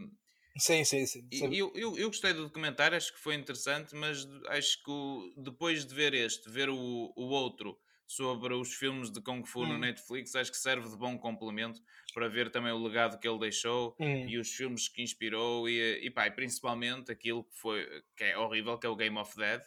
sim, 0.58 0.84
sim, 0.86 1.06
sim. 1.06 1.28
sim. 1.32 1.50
e 1.52 1.58
eu, 1.60 1.72
eu, 1.76 1.98
eu 1.98 2.08
gostei 2.08 2.34
do 2.34 2.44
documentário, 2.44 2.98
acho 2.98 3.14
que 3.14 3.20
foi 3.20 3.36
interessante, 3.36 3.96
mas 3.96 4.28
acho 4.50 4.84
que 4.84 4.92
o- 4.92 5.34
depois 5.38 5.86
de 5.86 5.94
ver 5.94 6.14
este, 6.14 6.50
ver 6.50 6.70
o, 6.70 6.76
o 7.16 7.24
outro 7.30 7.78
sobre 8.08 8.54
os 8.54 8.74
filmes 8.74 9.12
de 9.12 9.22
Kung 9.22 9.44
Fu 9.46 9.66
no 9.66 9.78
Hum. 9.78 9.80
Netflix, 9.80 10.36
acho 10.36 10.52
que 10.52 10.58
serve 10.58 10.90
de 10.90 10.98
bom 10.98 11.18
complemento 11.18 11.82
para 12.14 12.28
ver 12.30 12.52
também 12.52 12.72
o 12.72 12.78
legado 12.84 13.20
que 13.20 13.28
ele 13.28 13.40
deixou 13.40 13.98
Hum. 14.00 14.26
e 14.26 14.38
os 14.38 14.52
filmes 14.52 14.88
que 14.88 15.02
inspirou 15.02 15.68
e, 15.70 16.00
e, 16.06 16.12
pá, 16.12 16.28
e 16.28 16.32
principalmente 16.32 17.12
aquilo 17.12 17.44
que 17.44 17.56
foi 17.60 18.04
que 18.16 18.24
é 18.24 18.38
horrível, 18.38 18.78
que 18.78 18.88
é 18.88 18.90
o 18.90 18.96
Game 18.96 19.18
of 19.18 19.36
Dead, 19.36 19.62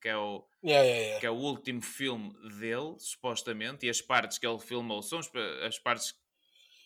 que 0.00 0.08
é 0.08 0.16
o, 0.16 0.46
Yeah, 0.62 0.82
yeah, 0.84 1.00
yeah. 1.06 1.20
que 1.20 1.26
é 1.26 1.30
o 1.30 1.34
último 1.34 1.82
filme 1.82 2.32
dele, 2.58 2.96
supostamente, 2.98 3.86
e 3.86 3.90
as 3.90 4.00
partes 4.00 4.38
que 4.38 4.46
ele 4.46 4.58
filmou 4.58 5.02
são 5.02 5.20
as 5.66 5.78
partes 5.78 6.14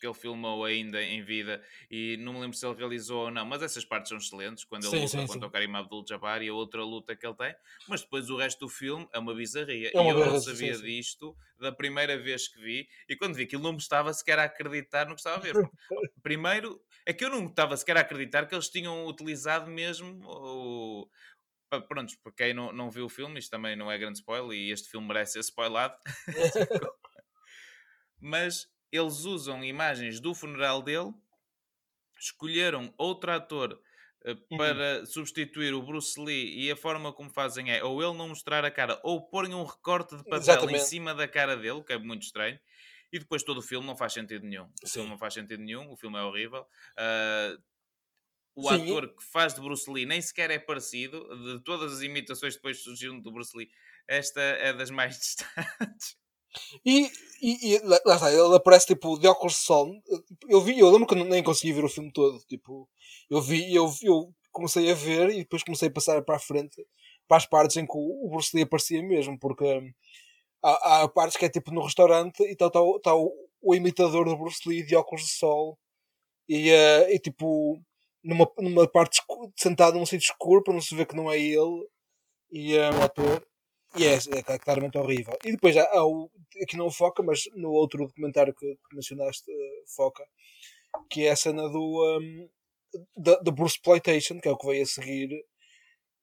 que 0.05 0.09
ele 0.09 0.15
filmou 0.15 0.67
ainda 0.67 1.03
em 1.03 1.23
vida 1.23 1.63
e 1.91 2.19
não 2.19 2.35
me 2.35 2.41
lembro 2.41 2.55
se 2.55 2.67
ele 2.67 2.77
realizou 2.77 3.25
ou 3.25 3.31
não, 3.31 3.47
mas 3.47 3.63
essas 3.63 3.87
partes 3.87 4.11
são 4.11 4.19
excelentes, 4.19 4.63
quando 4.63 4.85
ele 4.85 4.91
Sim, 4.91 5.01
luta 5.01 5.09
sim, 5.09 5.27
contra 5.27 5.41
sim. 5.41 5.47
o 5.47 5.51
Karim 5.51 5.75
Abdul-Jabbar 5.75 6.43
e 6.43 6.49
a 6.51 6.55
outra 6.55 6.85
luta 6.85 7.17
que 7.17 7.27
ele 7.27 7.35
tem, 7.35 7.55
mas 7.89 8.03
depois 8.03 8.29
o 8.29 8.37
resto 8.37 8.67
do 8.67 8.69
filme 8.69 9.09
é 9.15 9.19
uma 9.19 9.35
bizarria, 9.35 9.91
É 9.95 9.99
uma 9.99 10.11
e 10.11 10.13
eu 10.13 10.27
não 10.27 10.41
sabia 10.41 10.75
sim. 10.75 10.83
disto 10.83 11.35
da 11.59 11.73
primeira 11.73 12.19
vez 12.19 12.49
que 12.49 12.61
vi, 12.61 12.87
e 13.09 13.17
quando 13.17 13.35
vi 13.35 13.45
aquilo 13.45 13.63
não 13.63 13.73
me 13.73 13.79
estava 13.79 14.13
sequer 14.13 14.39
a 14.39 14.45
acreditar 14.45 15.07
no 15.07 15.15
que 15.15 15.21
estava 15.21 15.37
a 15.37 15.41
ver, 15.41 15.55
primeiro, 16.23 16.79
é 17.07 17.15
que 17.15 17.25
eu 17.25 17.31
não 17.31 17.47
estava 17.47 17.75
sequer 17.79 17.97
a 17.97 18.01
acreditar 18.01 18.47
que 18.47 18.55
eles 18.55 18.69
tinham 18.69 19.07
utilizado 19.07 19.71
mesmo 19.71 20.21
o... 20.23 21.09
Prontos, 21.89 22.15
para 22.17 22.31
quem 22.31 22.55
não, 22.55 22.73
não 22.73 22.89
viu 22.89 23.07
o 23.07 23.09
filme, 23.09 23.39
isto 23.39 23.51
também 23.51 23.75
não 23.75 23.91
é 23.91 23.99
grande 23.99 24.19
spoiler 24.19 24.57
e 24.57 24.71
este 24.71 24.89
filme 24.89 25.09
merece 25.09 25.33
ser 25.33 25.41
spoilado. 25.41 25.97
Mas 28.21 28.69
eles 28.97 29.25
usam 29.25 29.65
imagens 29.65 30.21
do 30.21 30.35
funeral 30.35 30.83
dele, 30.83 31.13
escolheram 32.19 32.95
outro 32.97 33.33
ator 33.33 33.81
eh, 34.25 34.37
Uhum. 34.51 34.57
para 34.57 35.05
substituir 35.07 35.75
o 35.75 35.83
Bruce 35.83 36.19
Lee 36.21 36.65
e 36.67 36.71
a 36.71 36.77
forma 36.77 37.13
como 37.13 37.31
fazem 37.31 37.71
é 37.73 37.83
ou 37.85 38.03
ele 38.03 38.17
não 38.17 38.29
mostrar 38.29 38.65
a 38.65 38.71
cara 38.71 39.01
ou 39.03 39.29
porem 39.29 39.55
um 39.55 39.65
recorte 39.65 40.17
de 40.17 40.25
papel 40.25 40.71
em 40.71 40.79
Exatamente. 40.79 40.79
cima 40.79 41.15
da 41.15 41.29
cara 41.29 41.57
dele, 41.57 41.83
que 41.83 41.93
é 41.93 41.99
muito 41.99 42.23
estranho. 42.23 42.59
E 43.13 43.19
depois 43.19 43.43
todo 43.45 43.59
o 43.59 43.63
filme 43.63 43.87
não 43.87 43.97
faz 43.97 44.13
sentido 44.13 44.45
nenhum. 44.47 44.73
O 44.81 44.89
Sim. 44.91 44.91
filme 44.91 45.09
não 45.11 45.19
faz 45.19 45.35
sentido 45.35 45.63
nenhum, 45.63 45.91
o 45.93 45.97
filme 45.97 46.19
é 46.19 46.23
horrível. 46.23 46.67
Ah, 46.97 47.57
o 48.57 48.69
Sim, 48.69 48.71
ator 48.71 49.09
que 49.17 49.25
faz 49.25 49.55
de 49.55 49.61
Bruce 49.61 49.91
Lee 49.91 50.07
nem 50.07 50.21
sequer 50.23 50.51
é 50.51 50.59
parecido. 50.59 51.29
De 51.59 51.63
todas 51.65 51.93
as 51.95 52.03
imitações 52.03 52.55
que 52.55 52.61
depois 52.61 52.83
surgiram 52.83 53.21
do 53.21 53.33
Bruce 53.33 53.57
Lee, 53.57 53.71
esta 54.09 54.41
é 54.41 54.73
das 54.73 54.91
mais 54.91 55.19
distantes. 55.21 56.17
E, 56.85 57.11
e, 57.43 57.75
e 57.75 57.79
lá 57.81 57.99
está, 58.15 58.31
ele 58.33 58.57
aparece 58.57 58.87
tipo 58.87 59.19
de 59.19 59.27
óculos 59.29 59.55
de 59.55 59.61
sol. 59.61 59.93
Eu 60.49 60.61
vi, 60.61 60.79
eu 60.79 60.91
lembro 60.91 61.07
que 61.07 61.15
nem 61.15 61.43
consegui 61.43 61.73
ver 61.73 61.85
o 61.85 61.89
filme 61.89 62.13
todo. 62.13 62.39
Tipo, 62.49 62.89
eu 63.31 63.41
vi, 63.41 63.75
eu, 63.75 63.91
eu 64.03 64.33
comecei 64.53 64.91
a 64.91 64.95
ver 64.95 65.31
e 65.31 65.39
depois 65.39 65.63
comecei 65.65 65.89
a 65.89 65.93
passar 65.93 66.23
para 66.23 66.37
a 66.37 66.41
frente 66.41 66.85
para 67.27 67.39
as 67.39 67.47
partes 67.47 67.77
em 67.79 67.87
que 67.87 67.93
o 67.97 68.27
o 68.27 68.31
Bruce 68.31 68.51
Lee 68.55 68.65
aparecia 68.65 69.03
mesmo, 69.03 69.39
porque 69.39 69.65
hum, 69.65 69.91
há, 70.63 71.03
há 71.03 71.09
partes 71.09 71.37
que 71.37 71.45
é 71.47 71.49
tipo 71.49 71.73
no 71.73 71.83
restaurante 71.83 72.43
e 72.43 72.53
está 72.53 72.71
tá, 72.71 72.81
o- 72.83 72.99
tá 73.01 73.15
o, 73.15 73.33
o 73.63 73.75
imitador 73.75 74.27
do 74.27 74.37
Bruce 74.37 74.61
Lee 74.69 74.85
de 74.85 74.97
óculos 74.97 75.25
de 75.25 75.31
sol 75.33 75.79
e, 76.49 76.71
eh, 76.71 77.15
e 77.15 77.19
tipo 77.19 77.81
numa, 78.25 78.51
numa 78.59 78.89
parte 78.89 79.23
sentado 79.57 79.99
num 79.99 80.07
sítio 80.07 80.27
escuro 80.33 80.63
para 80.63 80.75
não 80.75 80.81
se 80.81 80.95
ver 80.95 81.07
que 81.07 81.17
não 81.17 81.31
é 81.31 81.39
ele 81.39 81.87
e 82.53 82.77
é 82.77 82.91
um 82.91 83.03
ator 83.03 83.47
e 83.97 84.05
é, 84.07 84.15
é 84.55 84.59
claramente 84.59 84.99
horrível. 84.99 85.37
E 85.45 85.53
depois 85.53 85.77
há, 85.77 85.85
há 85.93 86.05
o, 86.07 86.31
aqui 86.63 86.77
não 86.77 86.91
foca, 86.91 87.23
mas 87.23 87.45
no 87.55 87.71
outro 87.71 88.07
documentário 88.07 88.55
que, 88.55 88.67
que 88.77 88.97
mencionaste 88.97 89.51
eh, 89.51 89.85
foca, 89.97 90.25
que 91.11 91.27
é 91.27 91.33
a 91.33 91.37
cena 91.37 91.69
do 91.69 92.19
um, 92.21 92.49
da, 93.17 93.37
da 93.41 93.53
Bruce 93.53 93.81
Playtation, 93.83 94.41
que 94.41 94.49
é 94.49 94.53
o 94.53 94.59
que 94.59 94.67
veio 94.67 94.83
a 94.85 94.87
seguir, 94.87 95.31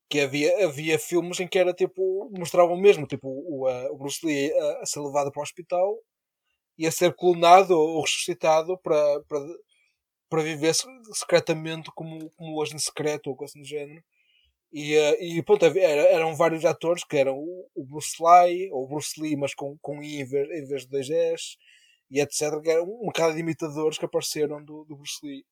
que 0.09 0.19
havia, 0.19 0.65
havia 0.65 0.99
filmes 0.99 1.39
em 1.39 1.47
que 1.47 1.57
era 1.59 1.73
tipo, 1.73 2.29
mostravam 2.37 2.77
mesmo 2.77 3.07
tipo, 3.07 3.27
o, 3.29 3.67
o 3.67 3.97
Bruce 3.97 4.25
Lee 4.25 4.51
a, 4.53 4.81
a 4.81 4.85
ser 4.85 4.99
levado 4.99 5.31
para 5.31 5.39
o 5.39 5.43
hospital 5.43 5.97
e 6.77 6.87
a 6.87 6.91
ser 6.91 7.13
clonado 7.15 7.77
ou 7.77 8.01
ressuscitado 8.01 8.77
para, 8.79 9.21
para, 9.27 9.39
para 10.29 10.43
viver 10.43 10.73
se- 10.75 10.87
secretamente 11.13 11.91
como, 11.95 12.29
como 12.31 12.59
hoje 12.59 12.75
em 12.75 12.79
secreto 12.79 13.29
ou 13.29 13.35
coisa 13.35 13.53
do 13.59 13.65
género. 13.65 14.03
E, 14.73 14.95
eh, 14.95 15.17
e 15.37 15.43
pronto, 15.43 15.65
era- 15.65 16.03
eram 16.17 16.35
vários 16.35 16.63
atores 16.65 17.03
que 17.03 17.17
eram 17.17 17.37
o, 17.37 17.83
Bruce 17.85 18.15
Lee, 18.21 18.71
ou 18.71 18.87
Bruce 18.87 19.19
Lee, 19.21 19.35
mas 19.35 19.53
com, 19.53 19.77
com 19.81 20.01
I 20.03 20.21
em 20.21 20.25
vez, 20.25 20.49
em 20.49 20.65
vez 20.65 20.81
de 20.83 20.89
dois 20.89 21.09
S, 21.09 21.57
e 22.09 22.19
etc. 22.21 22.61
Que 22.61 22.71
eram 22.71 22.85
um 22.85 23.07
bocado 23.07 23.33
de 23.33 23.41
imitadores 23.41 23.97
que 23.97 24.05
apareceram 24.05 24.63
do, 24.63 24.85
do 24.85 24.95
Bruce 24.95 25.19
Lee. 25.25 25.45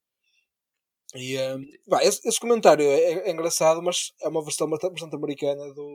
E, 1.23 1.27
eh, 1.43 1.57
pá, 1.89 1.99
esse, 2.09 2.19
esse 2.29 2.39
comentário 2.43 2.85
é, 2.85 3.27
é 3.27 3.31
engraçado, 3.31 3.79
mas 3.81 3.97
é 4.21 4.27
uma 4.27 4.43
versão 4.47 4.67
bastante 4.69 5.15
americana 5.15 5.65
do, 5.73 5.87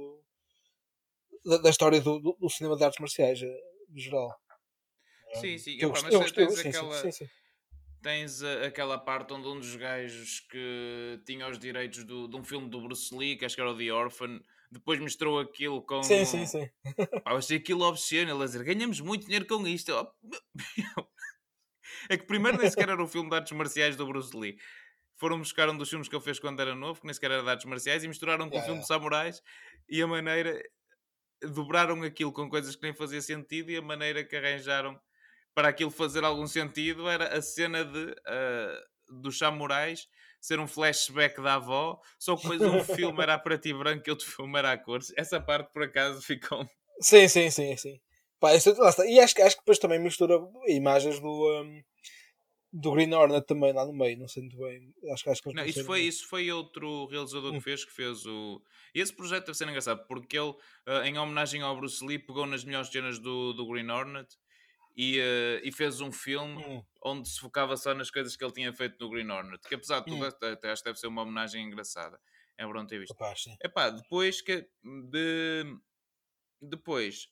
da, 1.45 1.57
da 1.59 1.71
história 1.71 2.01
do, 2.01 2.19
do, 2.21 2.33
do 2.41 2.51
cinema 2.51 2.77
de 2.77 2.85
artes 2.85 3.01
marciais, 3.01 3.41
eh, 3.43 3.61
no 3.89 3.99
geral. 4.01 4.29
Sim, 5.41 5.59
sim. 5.59 5.77
Que 5.77 5.85
eu 5.85 5.93
eu 6.11 6.51
sim, 6.51 6.69
aquela, 6.69 7.01
sim, 7.01 7.13
sim. 7.13 7.29
Tens 8.05 8.43
aquela 8.43 8.99
parte 8.99 9.33
onde 9.33 9.49
um 9.49 9.59
dos 9.59 9.75
gajos 9.75 10.41
que 10.51 11.21
tinha 11.27 11.49
os 11.49 11.59
direitos 11.59 12.05
do- 12.05 12.29
de 12.29 12.37
um 12.37 12.45
filme 12.45 12.69
do 12.69 12.81
Bruce 12.83 13.13
Lee, 13.17 13.37
que 13.37 13.45
acho 13.45 13.55
que 13.57 13.61
era 13.63 13.71
o 13.71 13.77
The 13.77 13.91
Orphan, 13.93 14.41
depois 14.71 15.01
mostrou 15.01 15.41
aquilo 15.41 15.81
com. 15.83 16.03
Sim, 16.03 16.25
sim, 16.25 16.47
sim. 16.47 16.69
Pá, 17.25 17.33
eu 17.33 17.37
achei 17.39 17.57
aquilo 17.57 17.83
obsceno, 17.85 18.31
ele 18.33 18.43
a 18.43 18.47
dizer, 18.47 18.63
ganhamos 18.63 19.01
muito 19.01 19.25
dinheiro 19.25 19.47
com 19.47 19.67
isto. 19.67 19.91
"Oh, 19.93 20.13
É 22.09 22.17
que 22.17 22.25
primeiro 22.27 22.59
nem 22.59 22.69
sequer 22.71 22.89
era 22.89 23.03
o 23.03 23.09
filme 23.09 23.31
de 23.31 23.37
artes 23.37 23.53
marciais 23.53 23.97
do 23.97 24.07
Bruce 24.07 24.37
Lee. 24.37 24.57
Foram 25.17 25.39
buscar 25.39 25.69
um 25.71 25.77
dos 25.79 25.89
filmes 25.89 26.09
que 26.09 26.15
ele 26.17 26.25
fez 26.25 26.39
quando 26.39 26.61
era 26.61 26.75
novo, 26.75 27.01
que 27.01 27.07
nem 27.07 27.15
sequer 27.15 27.31
era 27.31 27.43
de 27.43 27.49
artes 27.51 27.67
marciais, 27.67 28.05
e 28.05 28.09
misturaram 28.09 28.49
com 28.51 28.57
o 28.57 28.59
Yeah, 28.59 28.67
filme 28.67 28.81
yeah. 28.81 28.83
de 28.83 28.87
samurais 28.89 29.43
e 29.89 30.03
a 30.03 30.07
maneira. 30.07 30.61
dobraram 31.43 32.03
aquilo 32.03 32.33
com 32.33 32.49
coisas 32.49 32.75
que 32.77 32.83
nem 32.83 32.95
fazia 32.95 33.21
sentido 33.21 33.71
e 33.71 33.77
a 33.77 33.83
maneira 33.83 34.25
que 34.25 34.35
arranjaram 34.37 34.99
para 35.55 35.69
aquilo 35.69 35.91
fazer 35.91 36.25
algum 36.25 36.47
sentido 36.47 37.09
era 37.09 37.37
a 37.37 37.41
cena 37.43 37.85
de, 37.85 38.15
ah, 38.27 38.81
dos 39.09 39.39
samurais 39.39 40.07
ser 40.41 40.59
um 40.61 40.67
flashback 40.67 41.41
da 41.41 41.55
avó, 41.55 41.99
só 42.19 42.37
que 42.37 42.43
depois 42.43 42.61
um 42.63 42.83
filme 43.19 43.23
era 43.23 43.35
a 43.35 43.39
preto 43.39 43.67
e 43.67 43.73
branco 43.73 44.03
e 44.07 44.11
outro 44.11 44.27
filme 44.27 44.59
era 44.59 44.73
a 44.73 44.79
cores. 44.79 45.13
Essa 45.17 45.41
parte 45.41 45.73
por 45.73 45.83
acaso 45.83 46.21
ficou. 46.21 46.69
Sim, 47.01 47.27
sim, 47.29 47.51
sim, 47.51 47.77
sim. 47.77 47.99
Pá, 48.39 48.55
isso, 48.55 48.71
está. 48.71 49.07
E 49.07 49.19
acho, 49.21 49.35
que- 49.35 49.41
acho 49.43 49.57
que 49.57 49.63
depois 49.63 49.79
também 49.79 49.99
mistura 49.99 50.39
imagens 50.69 51.19
do, 51.19 51.63
um, 51.63 51.83
do 52.73 52.93
Green 52.93 53.13
Hornet 53.15 53.47
também 53.47 53.73
lá 53.73 53.87
no 53.87 53.93
meio, 53.95 54.19
não 54.19 54.29
sei 54.29 54.43
muito 54.43 54.59
bem. 54.59 54.93
Acho, 55.13 55.25
que- 55.25 55.31
acho 55.31 55.43
que 55.43 55.53
Não, 55.55 55.65
isso 55.65 55.85
foi, 55.85 56.01
isso 56.03 56.29
foi 56.29 56.51
outro 56.53 57.07
realizador 57.07 57.53
Hum. 57.53 57.59
que 57.59 57.65
fez, 57.65 57.85
que 57.85 57.93
fez 57.93 58.27
o. 58.27 58.61
Esse 58.95 59.15
projeto 59.15 59.47
deve 59.47 59.57
ser 59.57 59.69
engraçado, 59.69 60.05
porque 60.07 60.37
ele, 60.37 60.55
ah, 60.87 61.07
em 61.09 61.17
homenagem 61.17 61.63
ao 61.63 61.75
Bruce 61.77 62.05
Lee, 62.05 62.19
pegou 62.19 62.45
nas 62.47 62.65
melhores 62.65 62.89
cenas 62.91 63.19
do, 63.19 63.53
do 63.55 63.67
Green 63.67 63.89
Hornet 63.91 64.29
e, 64.97 65.21
ah, 65.21 65.61
e 65.65 65.73
fez 65.73 66.01
um 66.01 66.13
filme 66.13 66.65
Hum, 66.67 66.85
onde 67.03 67.29
se 67.29 67.39
focava 67.41 67.77
só 67.77 67.95
nas 67.95 68.11
coisas 68.11 68.37
que 68.37 68.45
ele 68.45 68.53
tinha 68.53 68.73
feito 68.73 68.97
no 69.01 69.11
Green 69.11 69.31
Hornet. 69.31 69.67
Que 69.69 69.75
apesar 69.75 70.01
de 70.01 70.09
tudo, 70.09 70.25
Hum. 70.25 70.27
até, 70.27 70.71
acho 70.71 70.83
que 70.83 70.89
deve 70.91 70.99
ser 70.99 71.07
uma 71.09 71.23
homenagem 71.23 71.65
engraçada. 71.67 72.21
É 72.57 72.67
bom 72.67 72.87
ter 72.87 72.99
visto. 73.01 73.17
capaz, 73.17 73.41
sim. 73.43 73.59
Epá, 73.63 73.91
depois 73.91 74.41
que. 74.41 74.69
De, 75.11 75.65
depois. 76.63 77.29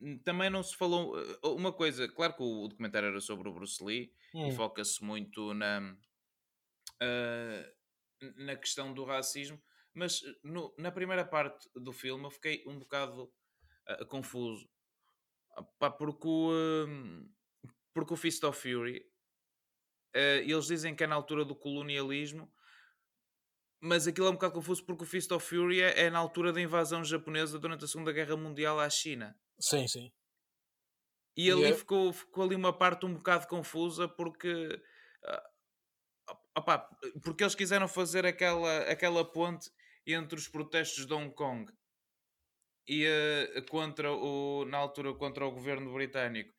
hum, 0.00 0.18
Também 0.18 0.50
não 0.50 0.62
se 0.62 0.76
falou. 0.76 1.18
eh, 1.18 1.38
Uma 1.44 1.72
coisa, 1.72 2.08
claro 2.08 2.34
que 2.34 2.42
o 2.42 2.68
documentário 2.68 3.08
era 3.08 3.20
sobre 3.20 3.48
o 3.48 3.52
Bruce 3.52 3.82
Lee 3.84 4.12
e 4.44 4.50
Hum, 4.50 4.50
foca-se 4.50 5.02
muito 5.04 5.52
na. 5.54 5.96
ah, 7.00 7.64
na 8.36 8.56
questão 8.56 8.92
do 8.94 9.04
racismo, 9.04 9.60
mas 9.94 10.20
no- 10.42 10.74
na 10.78 10.90
primeira 10.90 11.24
parte 11.24 11.68
do 11.74 11.92
filme 11.92 12.24
eu 12.24 12.30
fiquei 12.30 12.64
um 12.66 12.78
bocado 12.78 13.32
ah, 13.86 14.04
confuso. 14.06 14.68
Pá, 15.78 15.90
porque 15.90 16.26
o. 16.26 16.50
hum, 16.86 17.32
porque 17.94 18.12
o 18.12 18.16
Fist 18.16 18.42
of 18.44 18.60
Fury. 18.60 19.04
eh, 20.14 20.42
eles 20.42 20.66
dizem 20.66 20.94
que 20.94 21.04
é 21.04 21.06
na 21.06 21.14
altura 21.14 21.44
do 21.44 21.54
colonialismo, 21.56 22.52
mas 23.80 24.06
aquilo 24.06 24.26
é 24.26 24.30
um 24.30 24.34
bocado 24.34 24.54
confuso 24.54 24.84
porque 24.84 25.04
o 25.04 25.06
Fist 25.06 25.30
of 25.32 25.46
Fury 25.46 25.80
é, 25.80 26.04
é 26.04 26.10
na 26.10 26.18
altura 26.18 26.52
da 26.52 26.60
invasão 26.60 27.04
japonesa 27.04 27.58
durante 27.58 27.84
a 27.84 27.88
Segunda 27.88 28.12
Guerra 28.12 28.36
Mundial 28.36 28.78
à 28.80 28.88
China. 28.90 29.38
Sim, 29.58 29.86
sim. 29.88 30.12
E 31.36 31.50
ali 31.50 31.64
é- 31.64 31.74
ficou, 31.74 32.12
ficou 32.12 32.44
ali 32.44 32.54
uma 32.54 32.72
parte 32.76 33.04
um 33.06 33.14
bocado 33.14 33.46
confusa 33.46 34.08
porque. 34.08 34.82
ah, 35.24 35.50
opá, 36.58 36.78
porque 37.22 37.44
eles 37.44 37.54
quiseram 37.54 37.86
fazer 37.88 38.24
aquela, 38.24 38.78
aquela 38.90 39.24
ponte 39.24 39.70
entre 40.06 40.38
os 40.38 40.48
protestos 40.48 41.06
de 41.06 41.12
Hong 41.12 41.34
Kong 41.34 41.70
e 42.88 43.04
eh, 43.04 43.62
contra 43.68 44.12
o, 44.12 44.64
na 44.66 44.78
altura 44.78 45.14
contra 45.14 45.46
o 45.46 45.50
governo 45.52 45.92
britânico. 45.92 46.52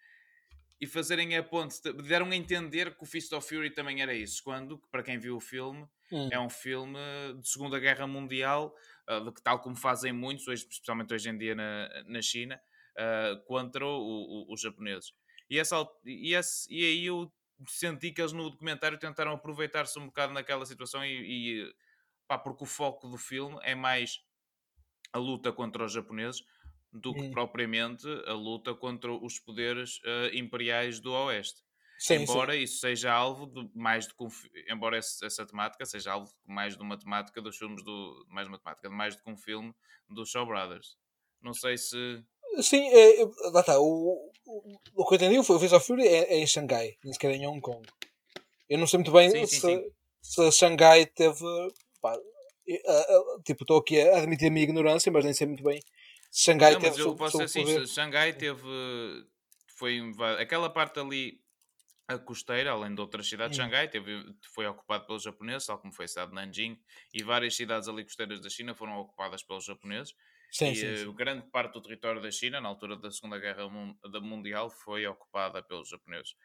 e 0.80 0.86
fazerem 0.88 1.36
a 1.36 1.43
ponte, 1.43 1.82
deram 2.03 2.30
a 2.30 2.36
entender 2.36 2.95
que 2.95 3.03
o 3.03 3.05
Fist 3.05 3.34
of 3.34 3.47
Fury 3.47 3.71
também 3.71 4.01
era 4.01 4.13
isso, 4.13 4.43
quando, 4.43 4.78
para 4.91 5.03
quem 5.03 5.17
viu 5.19 5.36
o 5.38 5.39
filme, 5.39 5.88
Hum. 6.11 6.32
é 6.32 6.39
um 6.39 6.49
filme 6.49 6.99
de 7.41 7.49
Segunda 7.49 7.80
Guerra 7.80 8.05
Mundial, 8.07 8.75
uh, 9.09 9.32
que 9.34 9.41
tal 9.41 9.59
como 9.59 9.75
fazem 9.75 10.13
muitos, 10.13 10.47
hoje, 10.47 10.67
especialmente 10.69 11.13
hoje 11.13 11.30
em 11.30 11.38
dia 11.38 11.55
na, 11.55 11.89
na 12.05 12.21
China, 12.21 12.61
uh, 12.97 13.43
contra 13.45 13.86
o, 13.86 14.45
o, 14.49 14.53
os 14.53 14.61
japoneses. 14.61 15.13
E, 15.49 15.59
essa, 15.59 15.75
e, 16.05 16.34
esse, 16.36 16.71
e 16.73 16.86
aí 16.86 17.05
eu 17.05 17.34
senti 17.67 18.11
que 18.11 18.21
eles 18.21 18.32
no 18.34 18.49
documentário 18.49 18.99
tentaram 18.99 19.32
aproveitar-se 19.32 19.97
um 19.99 20.05
bocado 20.07 20.34
naquela 20.34 20.65
situação 20.65 21.03
e, 21.05 21.63
e 21.63 21.73
pá, 22.28 22.38
porque 22.38 22.63
o 22.63 22.67
foco 22.67 23.07
do 23.09 23.17
filme 23.17 23.57
é 23.63 23.73
mais 23.75 24.19
a 25.14 25.18
luta 25.20 25.51
contra 25.51 25.86
os 25.86 25.91
japoneses 25.93 26.43
do 26.91 27.14
que 27.14 27.22
Hum. 27.22 27.32
propriamente 27.32 28.08
a 28.26 28.34
luta 28.34 28.74
contra 28.74 29.12
os 29.12 29.39
poderes 29.39 29.97
uh, 29.99 30.34
imperiais 30.34 30.99
do 30.99 31.12
Oeste. 31.14 31.62
Sim, 31.99 32.16
embora 32.16 32.55
isso 32.55 32.78
seja 32.80 33.12
alvo 33.12 33.47
de 33.47 33.70
mais 33.76 34.08
de 34.08 34.14
embora 34.70 34.99
esse- 34.99 35.26
essa 35.26 35.45
temática 35.45 35.84
seja 35.86 36.12
alvo 36.14 36.28
de 36.28 36.53
mais 36.53 36.78
de 36.78 36.84
uma 36.84 36.97
temática 36.97 37.41
dos 37.41 37.58
filmes 37.58 37.84
do 37.84 38.24
mais 38.30 38.45
de 38.47 38.51
uma 38.53 38.60
temática 38.60 38.88
de 38.88 38.95
mais 38.95 39.16
do 39.16 39.24
que 39.24 39.32
um 39.32 39.38
filme 39.38 39.74
dos 40.08 40.30
Shaw 40.30 40.45
Brothers. 40.45 40.95
Não 41.41 41.53
sei 41.53 41.78
se 41.78 41.89
sim. 42.58 42.62
Sim, 42.62 42.88
é, 42.89 43.22
é- 43.22 43.26
lá 43.51 43.62
está. 43.62 43.80
O, 43.80 44.32
o, 44.45 44.78
o 44.95 45.05
que 45.05 45.14
eu 45.14 45.16
entendi 45.18 45.43
foi 45.43 45.55
o 45.55 45.60
Face 45.60 45.76
of 45.76 45.86
Fury 45.86 46.08
é, 46.08 46.34
é 46.34 46.38
em 46.39 46.47
Xangai, 46.47 46.97
nem 47.03 47.14
sequer 47.14 47.32
em 47.32 47.45
Hong 47.47 47.62
Kong. 47.62 47.88
Eu 48.70 48.78
não 48.78 48.88
sei 48.88 48.97
muito 48.99 49.12
bem 49.12 49.30
Sim, 49.30 49.45
sim, 49.45 49.55
se, 49.55 49.62
sim. 49.62 49.91
se 50.22 50.51
Xangai 50.51 51.05
teve. 51.08 51.43
pá, 52.01 52.16
eh, 52.76 52.82
eh, 52.86 53.41
tipo, 53.45 53.63
estou 53.63 53.78
aqui 53.80 53.99
a 54.01 54.18
admitir 54.20 54.47
a 54.47 54.51
minha 54.51 54.63
ignorância, 54.63 55.11
mas 55.11 55.24
nem 55.26 55.34
sei 55.34 55.47
muito 55.47 55.63
bem 55.63 55.80
Xangai 56.32 56.76
Não, 56.76 56.80
teve. 56.80 56.97
mas 56.97 56.97
eu 56.97 57.13
posso 57.15 57.38
dizer 57.38 57.43
assim. 57.45 57.86
Xangai 57.86 58.34
teve 58.34 58.61
foi 59.78 59.99
aquela 60.39 60.70
parte 60.70 60.99
ali 60.99 61.43
a 62.07 62.20
costeira, 62.20 62.72
além 62.72 62.95
de 62.95 63.01
outras 63.01 63.28
cidades, 63.30 63.55
Hum. 63.55 63.57
Xangai 63.57 63.89
teve, 63.89 64.24
foi 64.53 64.68
ocupado 64.68 65.07
pelos 65.07 65.24
japoneses, 65.24 65.68
tal 65.68 65.80
como 65.80 65.93
foi 65.93 66.05
a 66.05 66.09
cidade 66.09 66.30
de 66.32 66.36
Nanjing, 66.36 66.80
e 67.13 67.24
várias 67.24 67.55
cidades 67.55 67.88
ali 67.89 68.03
costeiras 68.03 68.41
da 68.41 68.49
China 68.49 68.76
foram 68.76 68.97
ocupadas 68.99 69.43
pelos 69.43 69.65
japoneses. 69.65 70.13
Sim, 70.51 70.74
e 70.74 70.76
sim, 70.76 70.95
eh, 71.03 71.05
sim. 71.05 71.13
grande 71.15 71.49
parte 71.51 71.74
do 71.74 71.82
território 71.82 72.22
da 72.22 72.32
China, 72.32 72.61
na 72.61 72.70
altura 72.70 72.97
da 72.97 73.11
Segunda 73.11 73.39
Guerra 73.39 73.70
Mundial, 74.22 74.70
foi 74.70 75.07
ocupada 75.07 75.63
pelos 75.63 75.89
japoneses. 75.89 76.36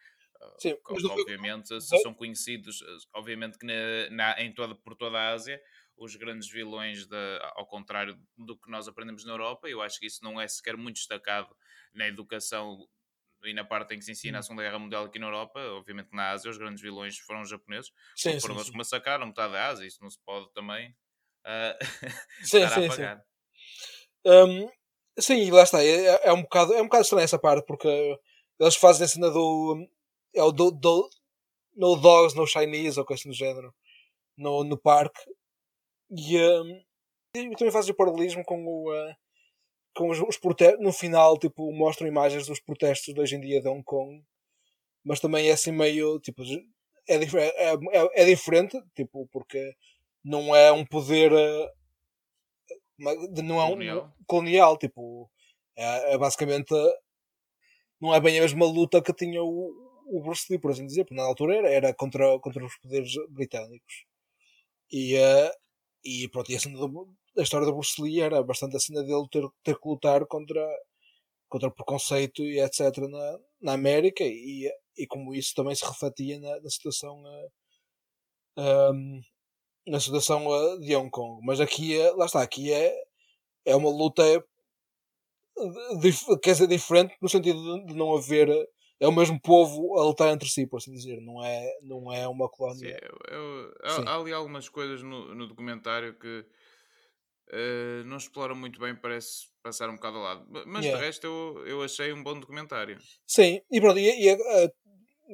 Ah, 0.41 0.59
Sim, 0.59 0.77
mas 0.91 1.09
obviamente, 1.09 1.81
são 1.81 2.15
conhecidos, 2.15 2.83
eh, 2.83 2.87
obviamente 3.15 3.59
que 3.59 3.67
na, 3.67 4.11
na- 4.11 4.41
em 4.43 4.53
toda, 4.55 4.75
por 4.75 4.95
toda 4.97 5.19
a 5.19 5.31
Ásia, 5.33 5.61
os 5.97 6.17
grandes 6.17 6.51
vilões, 6.51 7.07
da, 7.07 7.53
ao 7.57 7.67
contrário 7.67 8.19
do 8.37 8.59
que 8.59 8.71
nós 8.71 8.89
aprendemos 8.89 9.25
na 9.25 9.33
Europa, 9.33 9.69
eu 9.69 9.83
acho 9.83 9.99
que 9.99 10.07
isso 10.07 10.23
não 10.23 10.41
é 10.41 10.49
sequer 10.49 10.77
muito 10.77 10.97
destacado 10.97 11.55
na 11.95 12.09
educação 12.09 12.79
e 13.45 13.53
na 13.53 13.65
parte 13.65 13.95
em 13.95 13.99
que 13.99 14.05
se 14.05 14.13
ensina 14.13 14.39
a 14.39 14.41
Hum. 14.41 14.43
Segunda 14.43 14.63
Guerra 14.63 14.79
Mundial 14.79 15.05
aqui 15.05 15.19
na 15.19 15.27
Europa, 15.27 15.61
obviamente 15.73 16.11
na 16.13 16.31
Ásia 16.31 16.51
os 16.51 16.57
grandes 16.59 16.81
vilões 16.81 17.19
foram 17.19 17.43
os 17.43 17.51
japoneses, 17.51 17.91
Sim, 18.17 18.33
sim, 18.35 18.41
foram 18.41 18.55
eles 18.55 18.67
sim. 18.67 18.73
que 18.73 18.79
massacraram 18.79 19.27
metade 19.27 19.53
da 19.53 19.69
Ásia, 19.69 19.87
isso 19.87 20.01
não 20.01 20.11
se 20.11 20.19
pode 20.25 20.53
também 20.53 20.95
ah, 21.45 21.77
Sim, 22.43 22.69
sim, 22.69 22.91
sim. 22.91 23.03
Hum, 24.25 24.69
sim, 25.19 25.37
e 25.39 25.51
lá 25.51 25.63
está. 25.63 25.83
É, 25.83 26.29
é 26.29 26.33
um 26.33 26.43
bocado, 26.43 26.75
é 26.75 26.81
um 26.81 26.85
bocado 26.85 27.03
estranho 27.03 27.25
essa 27.25 27.39
parte, 27.39 27.67
porque 27.67 27.89
eles 28.61 28.77
fazem 28.77 29.05
a 29.05 29.09
cena 29.09 29.31
do. 29.31 29.87
É 30.35 30.43
o 30.43 30.53
do, 30.53 30.71
do 30.71 31.09
No 31.77 31.97
Dogs, 31.97 32.37
No 32.37 32.47
Chinese, 32.47 32.99
ou 32.99 33.07
coisa 33.07 33.21
assim 33.21 33.31
do 33.31 33.35
género, 33.35 33.75
no, 34.37 34.65
no 34.65 34.79
parque. 34.79 35.21
E, 36.17 36.39
hum, 36.39 36.83
e 37.35 37.57
também 37.57 37.73
fazem 37.73 37.93
o 37.93 37.97
paralelismo 37.97 38.45
com 38.45 38.65
o. 38.65 38.93
uh, 38.93 39.15
com 39.95 40.11
os, 40.11 40.21
os 40.21 40.37
protestos. 40.37 40.81
No 40.85 40.93
final, 40.93 41.39
tipo, 41.39 41.73
mostram 41.73 42.07
imagens 42.09 42.47
dos 42.47 42.61
protestos 42.61 43.13
de 43.15 43.21
hoje 43.21 43.37
em 43.37 43.41
dia 43.41 43.61
de 43.61 43.69
Hong 43.69 43.83
Kong, 43.83 44.23
mas 45.05 45.21
também 45.21 45.49
é 45.49 45.53
assim 45.53 45.73
meio. 45.73 46.19
Tipo, 46.21 46.43
é, 47.09 47.19
dif- 47.19 47.37
é, 47.37 47.75
é, 47.75 48.23
é 48.23 48.25
diferente, 48.25 48.81
tipo, 48.95 49.27
porque 49.33 49.75
não 50.25 50.55
é 50.55 50.71
um 50.73 50.85
poder. 50.85 51.33
uh, 51.33 51.69
de- 53.33 53.43
não 53.43 53.61
é 53.61 53.65
um 53.65 53.69
Colonial. 53.71 54.13
colonial, 54.27 54.77
tipo, 54.79 55.31
é, 55.77 56.15
é 56.15 56.19
basicamente 56.19 56.73
não 58.01 58.13
é 58.15 58.21
bem 58.21 58.37
a 58.39 58.43
mesma 58.43 58.67
luta 58.67 59.01
que 59.01 59.13
tinha 59.13 59.43
o, 59.43 59.73
o 60.07 60.21
Bruce 60.21 60.47
Lee, 60.51 60.59
por 60.59 60.73
assim 60.73 60.85
dizer, 60.85 61.05
porque 61.05 61.15
na 61.15 61.23
altura 61.23 61.57
era, 61.57 61.71
era 61.71 61.95
contra, 61.95 62.39
contra 62.41 62.65
os 62.65 62.77
poderes 62.79 63.13
britânicos. 63.29 64.05
E, 64.91 65.17
eh, 65.17 65.53
e 66.05 66.29
pronto, 66.29 66.51
e 66.51 66.57
a, 66.57 66.61
cena 66.61 66.79
do- 66.79 67.15
história 67.37 67.67
do 67.67 67.73
Bruce 67.75 68.01
Lee 68.01 68.21
era 68.21 68.43
bastante 68.43 68.77
a 68.77 68.81
cena 68.81 69.03
dele 69.03 69.27
ter, 69.31 69.45
ter 69.63 69.79
que 69.79 69.89
lutar 69.89 70.27
contra, 70.27 70.67
contra 71.49 71.71
preconceito 71.71 72.43
e 72.43 72.61
etc. 72.61 73.09
na, 73.09 73.39
na 73.61 73.73
América 73.75 74.25
e, 74.25 74.71
e 74.97 75.07
como 75.07 75.35
isso 75.35 75.55
também 75.55 75.75
se 75.75 75.85
refletia 75.85 76.39
na, 76.41 76.61
na 76.61 76.71
situação 76.71 77.23
eh, 77.27 77.49
ehm, 78.57 79.21
na 79.87 80.01
situação 80.01 80.43
eh, 80.55 80.79
de 80.79 80.97
Hong 80.97 81.11
Kong. 81.11 81.41
Mas 81.45 81.61
aqui 81.61 81.99
é, 82.01 82.11
lá 82.13 82.27
está, 82.27 82.43
aqui 82.43 82.73
é, 82.73 82.95
é 83.67 83.77
uma 83.77 83.91
luta 83.91 84.23
eh, 84.25 84.43
quer 86.43 86.53
dizer, 86.53 86.67
diferente 86.67 87.15
no 87.21 87.29
sentido 87.29 87.85
de, 87.87 87.95
não 87.95 88.15
haver 88.17 88.49
é 89.03 89.09
o 89.09 89.13
mesmo 89.13 89.41
povo 89.41 89.99
a 89.99 90.05
lutar 90.05 90.33
entre 90.33 90.49
si, 90.49 90.67
por 90.67 90.79
assim 90.79 90.93
dizer, 90.93 91.21
não 91.21 91.45
é, 91.45 91.79
não 91.83 92.13
é 92.13 92.29
uma 92.29 92.49
Sim, 92.67 92.89
colónia. 92.89 92.97
eu- 93.03 93.19
eu- 93.37 93.75
há- 93.85 94.03
Sim. 94.03 94.13
há 94.13 94.17
ali 94.19 94.33
algumas 94.33 94.69
coisas 94.69 95.03
no, 95.03 95.35
no 95.35 95.47
documentário 95.47 96.19
que 96.19 96.47
eh, 97.51 98.03
não 98.07 98.17
exploram 98.17 98.55
muito 98.57 98.81
bem, 98.81 98.95
parece 98.95 99.49
passar 99.63 99.89
um 99.91 99.95
bocado 99.97 100.17
ao 100.19 100.23
lado. 100.23 100.47
Ma- 100.51 100.65
Mas 100.67 100.85
Yeah. 100.85 100.91
de 100.91 100.97
resto 100.97 101.27
eu, 101.27 101.67
eu 101.67 101.83
achei 101.83 102.13
um 102.13 102.23
bom 102.23 102.39
documentário. 102.39 102.99
Sim, 103.37 103.53
e 103.71 103.81
pronto, 103.81 103.99
e, 103.99 104.09
e, 104.25 104.29
eh, 104.29 104.73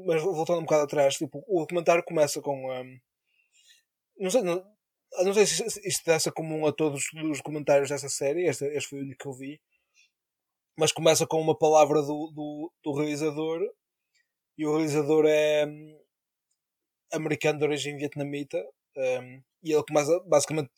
mas 0.06 0.22
voltando 0.22 0.60
um 0.60 0.64
bocado 0.64 0.84
atrás, 0.84 1.16
tipo, 1.16 1.44
o 1.46 1.60
documentário 1.60 2.04
começa 2.04 2.40
com 2.40 2.72
ehm, 2.72 2.98
não 4.18 4.30
sei, 4.30 4.42
não, 4.42 4.64
não 5.24 5.34
sei 5.34 5.46
se 5.46 5.68
se 5.70 5.88
isto 5.88 6.04
dessa 6.04 6.32
comum 6.32 6.66
a 6.66 6.72
todos 6.72 7.04
os 7.14 7.40
comentários 7.40 7.88
dessa 7.88 8.08
série, 8.08 8.46
este, 8.46 8.64
este 8.66 8.88
foi 8.90 9.00
o 9.00 9.02
único 9.02 9.18
que 9.22 9.28
eu 9.28 9.32
vi, 9.32 9.60
mas 10.78 10.92
começa 10.92 11.26
com 11.26 11.40
uma 11.40 11.58
palavra 11.58 12.02
do, 12.02 12.32
do, 12.34 12.72
do 12.84 12.92
realizador 12.94 13.60
e 14.58 14.66
o 14.66 14.72
realizador 14.72 15.24
é 15.26 15.66
hum, 15.66 15.98
americano 17.12 17.58
de 17.58 17.64
origem 17.64 17.96
vietnamita 17.96 18.58
hum, 18.96 19.42
e 19.62 19.72
ele 19.72 19.84
começa 19.84 20.18
basicamente 20.26 20.70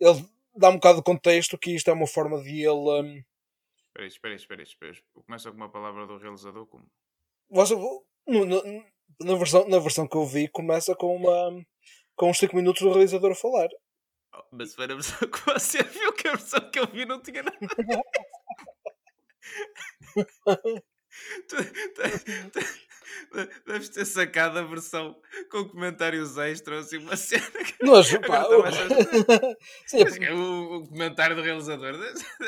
ele 0.00 0.24
dá 0.56 0.70
um 0.70 0.74
bocado 0.74 0.98
de 0.98 1.04
contexto 1.04 1.58
que 1.58 1.74
isto 1.74 1.88
é 1.90 1.92
uma 1.92 2.06
forma 2.06 2.40
de 2.42 2.62
ele 2.62 2.70
hum, 2.72 3.22
Espera 3.96 4.04
aí, 4.04 4.08
espera 4.08 4.32
aí, 4.34 4.36
espera 4.36 4.60
aí, 4.60 4.64
espera 4.66 4.92
aí. 4.92 5.22
Começa 5.24 5.50
com 5.50 5.56
uma 5.56 5.70
palavra 5.70 6.06
do 6.06 6.18
realizador 6.18 6.66
como? 6.66 6.86
você, 7.48 7.74
no- 7.74 8.44
no- 8.44 8.84
na, 9.20 9.34
versão, 9.36 9.66
na 9.68 9.78
versão 9.78 10.06
que 10.06 10.16
eu 10.16 10.24
vi 10.26 10.48
começa 10.48 10.94
com 10.94 11.14
uma 11.16 11.64
com 12.16 12.30
uns 12.30 12.38
5 12.38 12.56
minutos 12.56 12.82
do 12.82 12.90
realizador 12.92 13.32
a 13.32 13.34
falar 13.34 13.68
Oh, 14.34 14.42
mas 14.52 14.74
foi 14.74 14.86
na 14.86 14.94
versão 14.94 15.18
que 15.30 15.46
você 15.46 15.82
viu 15.84 16.12
que 16.12 16.28
a 16.28 16.32
versão 16.32 16.70
que 16.70 16.78
eu 16.78 16.86
vi 16.86 17.04
não 17.06 17.20
tinha 17.22 17.42
nada. 17.42 17.56
Tu- 21.48 21.56
tu- 21.56 22.50
tu- 22.52 22.86
Deves 23.66 23.88
ter 23.88 24.04
sacado 24.04 24.58
a 24.58 24.62
versão 24.62 25.16
com 25.50 25.64
comentários 25.68 26.36
extras 26.36 26.92
e 26.92 26.98
uma 26.98 27.16
cena 27.16 27.42
que 27.64 27.74
Agora 27.82 28.62
pá, 28.62 28.68
achar- 28.68 28.88
sim, 29.86 30.04
Mas 30.04 30.16
é 30.18 30.32
o, 30.32 30.76
o 30.76 30.88
comentário 30.88 31.34
do 31.36 31.42
realizador. 31.42 31.94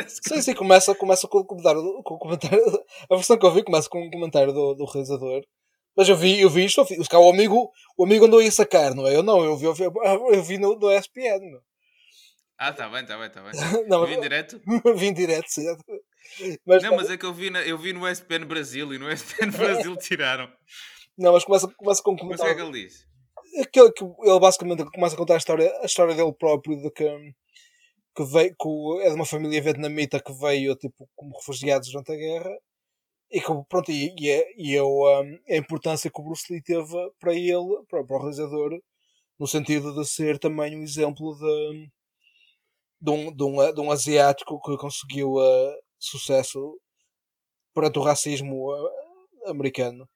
Sim, 0.07 0.41
sim, 0.43 0.55
começa, 0.55 0.95
começa 0.95 1.27
com, 1.27 1.39
o 1.39 1.45
comentário, 1.45 1.81
do- 1.81 2.03
com 2.03 2.15
o 2.15 2.19
comentário. 2.19 2.61
A 3.11 3.15
versão 3.17 3.39
que 3.39 3.47
eu 3.47 3.53
vi 3.53 3.63
começa 3.65 3.89
com 3.89 4.03
um 4.07 4.11
comentário 4.11 4.53
do, 4.53 4.75
do 4.75 4.85
realizador. 4.85 5.43
Mas 5.97 6.09
eu 6.09 6.17
vi, 6.17 6.41
eu 6.41 6.51
vi 6.51 6.65
isto, 6.67 6.81
eu 6.81 6.85
vi, 6.85 6.97
o 7.01 7.31
amigo, 7.31 7.71
o 7.97 8.05
amigo 8.05 8.27
andou 8.27 8.39
aí 8.41 8.49
a 8.49 8.53
sacar, 8.53 8.95
não 8.95 9.07
é? 9.09 9.17
Eu 9.17 9.23
não, 9.23 9.43
eu 9.45 9.57
vi, 9.57 9.65
eu 9.65 9.75
vi, 9.75 9.85
eu 9.85 10.43
vi 10.43 10.59
no, 10.59 10.79
no 10.79 10.93
ESPN. 10.93 11.41
meu. 11.41 11.61
Ah, 12.59 12.73
tá 12.73 12.89
bem, 12.89 13.05
tá 13.07 13.17
bem, 13.17 13.31
tá 13.31 13.41
bem. 13.43 13.53
Não, 13.89 14.05
Vim 14.07 14.21
direto? 14.21 14.61
vim 14.97 15.13
direto, 15.15 15.47
sim. 15.49 15.65
Mas, 16.67 16.83
Não, 16.83 16.95
mas 16.97 17.09
é 17.11 17.17
que 17.17 17.25
eu 17.25 17.33
vi, 17.33 17.51
na- 17.51 17.63
eu 17.63 17.79
vi 17.79 17.93
no 17.93 18.07
ESPN 18.09 18.45
Brasil 18.45 18.93
e 18.93 18.99
no 18.99 19.09
ESPN 19.11 19.51
Brasil 19.57 19.97
tiraram. 19.97 20.51
não, 21.17 21.33
mas 21.33 21.45
começa, 21.45 21.69
começa 21.69 22.03
com 22.03 22.13
um 22.13 22.29
Mas 22.29 22.41
o 22.41 22.45
que 22.45 22.49
é 22.51 22.55
que 22.55 22.61
ele 22.61 22.73
diz? 22.85 23.07
Aquele 23.63 23.93
que 23.93 24.05
ele 24.05 24.41
basicamente 24.41 24.85
começa 24.91 25.15
a 25.15 25.19
contar 25.19 25.35
a 25.35 25.39
história, 25.39 25.73
a 25.81 25.87
história 25.87 26.15
dele 26.15 26.33
próprio 26.33 26.77
de 26.83 26.91
que, 26.91 27.05
que 28.17 28.25
veio, 28.25 28.55
que 28.57 29.03
é 29.05 29.09
de 29.09 29.15
uma 29.15 29.25
família 29.25 29.63
vietnamita 29.63 30.21
que 30.21 30.33
veio 30.33 30.75
tipo, 30.77 31.09
como 31.15 31.37
refugiados 31.37 31.91
durante 31.91 32.13
a 32.13 32.17
guerra 32.17 32.51
e 33.31 33.41
que 33.41 33.47
pronto, 33.69 33.91
e, 33.93 34.15
e, 34.19 34.31
é- 34.31 34.53
e 34.57 34.77
é 34.77 34.83
o, 34.83 35.23
um, 35.23 35.39
a 35.49 35.57
importância 35.57 36.11
que 36.11 36.21
o 36.21 36.25
Bruce 36.25 36.53
Lee 36.53 36.63
teve 36.63 36.87
para 37.21 37.35
ele, 37.35 37.83
para, 37.89 38.05
para 38.05 38.17
o 38.17 38.21
realizador, 38.21 38.79
no 39.39 39.47
sentido 39.47 39.95
de 39.95 40.09
ser 40.09 40.39
também 40.39 40.77
um 40.79 40.83
exemplo 40.83 41.37
de, 41.39 41.91
de, 43.01 43.11
um, 43.11 43.35
de, 43.35 43.45
um, 43.45 43.73
de 43.73 43.81
um 43.81 43.91
asiático 43.91 44.61
que 44.61 44.77
conseguiu 44.77 45.35
uh, 45.35 45.77
sucesso 45.99 46.79
perante 47.75 47.99
o 47.99 48.03
racismo 48.03 48.73
uh, 48.73 49.51
americano. 49.51 50.09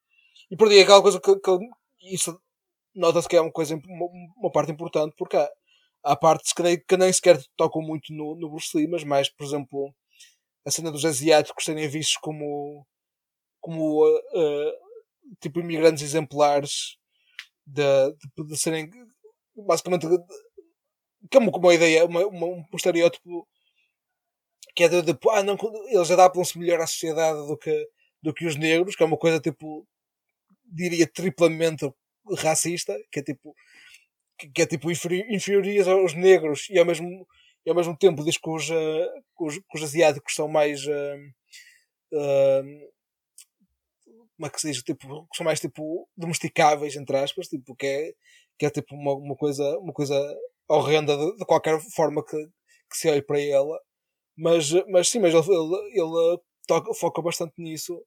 E 0.50 0.56
por 0.56 0.68
aí 0.68 0.78
é 0.78 0.82
aquela 0.82 1.02
coisa 1.02 1.20
que, 1.20 1.34
que 1.36 1.58
isso 2.02 2.38
nota-se 2.94 3.28
que 3.28 3.36
é 3.36 3.40
uma 3.40 3.52
coisa 3.52 3.74
uma, 3.74 4.06
uma 4.36 4.50
parte 4.50 4.72
importante 4.72 5.14
porque 5.16 5.36
há, 5.36 5.48
há 6.02 6.16
partes 6.16 6.52
que 6.52 6.62
nem, 6.62 6.78
que 6.78 6.96
nem 6.96 7.12
sequer 7.12 7.40
tocam 7.56 7.80
muito 7.80 8.12
no, 8.12 8.34
no 8.34 8.50
Bruce 8.50 8.76
Lee, 8.76 8.88
mas 8.88 9.04
mais, 9.04 9.30
por 9.30 9.46
exemplo, 9.46 9.94
a 10.66 10.70
cena 10.70 10.90
dos 10.90 11.04
asiáticos 11.04 11.64
serem 11.64 11.88
vistos 11.88 12.16
como 12.16 12.86
como 13.60 14.04
uh, 14.04 14.72
tipo 15.40 15.60
imigrantes 15.60 16.02
exemplares 16.02 16.96
de, 17.64 17.82
de, 18.36 18.46
de 18.48 18.58
serem 18.58 18.90
basicamente 19.54 20.06
que 21.32 21.38
é 21.38 21.40
uma, 21.40 21.50
uma 21.50 21.74
ideia, 21.74 22.04
uma, 22.04 22.26
uma, 22.26 22.46
um 22.46 22.64
estereótipo 22.76 23.48
que 24.74 24.84
é 24.84 24.88
de, 24.88 25.02
de 25.02 25.18
ah, 25.30 25.42
não, 25.42 25.56
eles 25.88 26.10
adaptam-se 26.10 26.58
melhor 26.58 26.80
à 26.80 26.86
sociedade 26.86 27.46
do 27.46 27.56
que, 27.56 27.88
do 28.22 28.34
que 28.34 28.46
os 28.46 28.56
negros, 28.56 28.94
que 28.94 29.02
é 29.02 29.06
uma 29.06 29.16
coisa 29.16 29.40
tipo 29.40 29.86
diria 30.64 31.06
triplamente 31.06 31.90
racista, 32.38 32.94
que 33.10 33.20
é 33.20 33.22
tipo 33.22 33.54
que, 34.38 34.48
que 34.50 34.62
é 34.62 34.66
tipo 34.66 34.90
inferioriza 34.90 35.92
aos 35.92 36.14
negros 36.14 36.68
e 36.70 36.78
ao 36.78 36.84
mesmo, 36.84 37.26
e 37.64 37.70
ao 37.70 37.76
mesmo 37.76 37.96
tempo 37.96 38.24
diz 38.24 38.36
que 38.36 38.50
os, 38.50 38.68
uh, 38.68 39.22
que 39.36 39.44
os, 39.44 39.58
que 39.58 39.78
os 39.78 39.82
asiáticos 39.82 40.34
são 40.34 40.48
mais 40.48 40.86
uh, 40.86 41.18
uh, 42.12 42.92
como 44.36 44.46
é 44.46 44.50
que 44.50 44.60
se 44.60 44.70
diz? 44.70 44.82
Tipo, 44.82 45.26
que 45.28 45.36
são 45.36 45.44
mais 45.44 45.60
tipo 45.60 46.08
domesticáveis, 46.16 46.96
entre 46.96 47.16
aspas, 47.16 47.48
tipo, 47.48 47.76
que 47.76 47.86
é, 47.86 48.14
que 48.58 48.66
é 48.66 48.70
tipo 48.70 48.94
uma, 48.94 49.14
uma 49.14 49.36
coisa, 49.36 49.78
uma 49.78 49.92
coisa 49.92 50.16
horrenda 50.76 51.16
de, 51.16 51.36
de 51.36 51.44
qualquer 51.44 51.80
forma 51.94 52.24
que, 52.24 52.36
que 52.90 52.96
se 52.96 53.10
olhe 53.10 53.22
para 53.22 53.40
ela. 53.40 53.78
Mas, 54.36 54.70
mas 54.88 55.08
sim, 55.08 55.18
mas 55.18 55.34
ele, 55.34 55.44
ele, 55.44 55.76
ele 55.92 56.38
toca, 56.66 56.94
foca 56.94 57.22
bastante 57.22 57.54
nisso. 57.58 58.02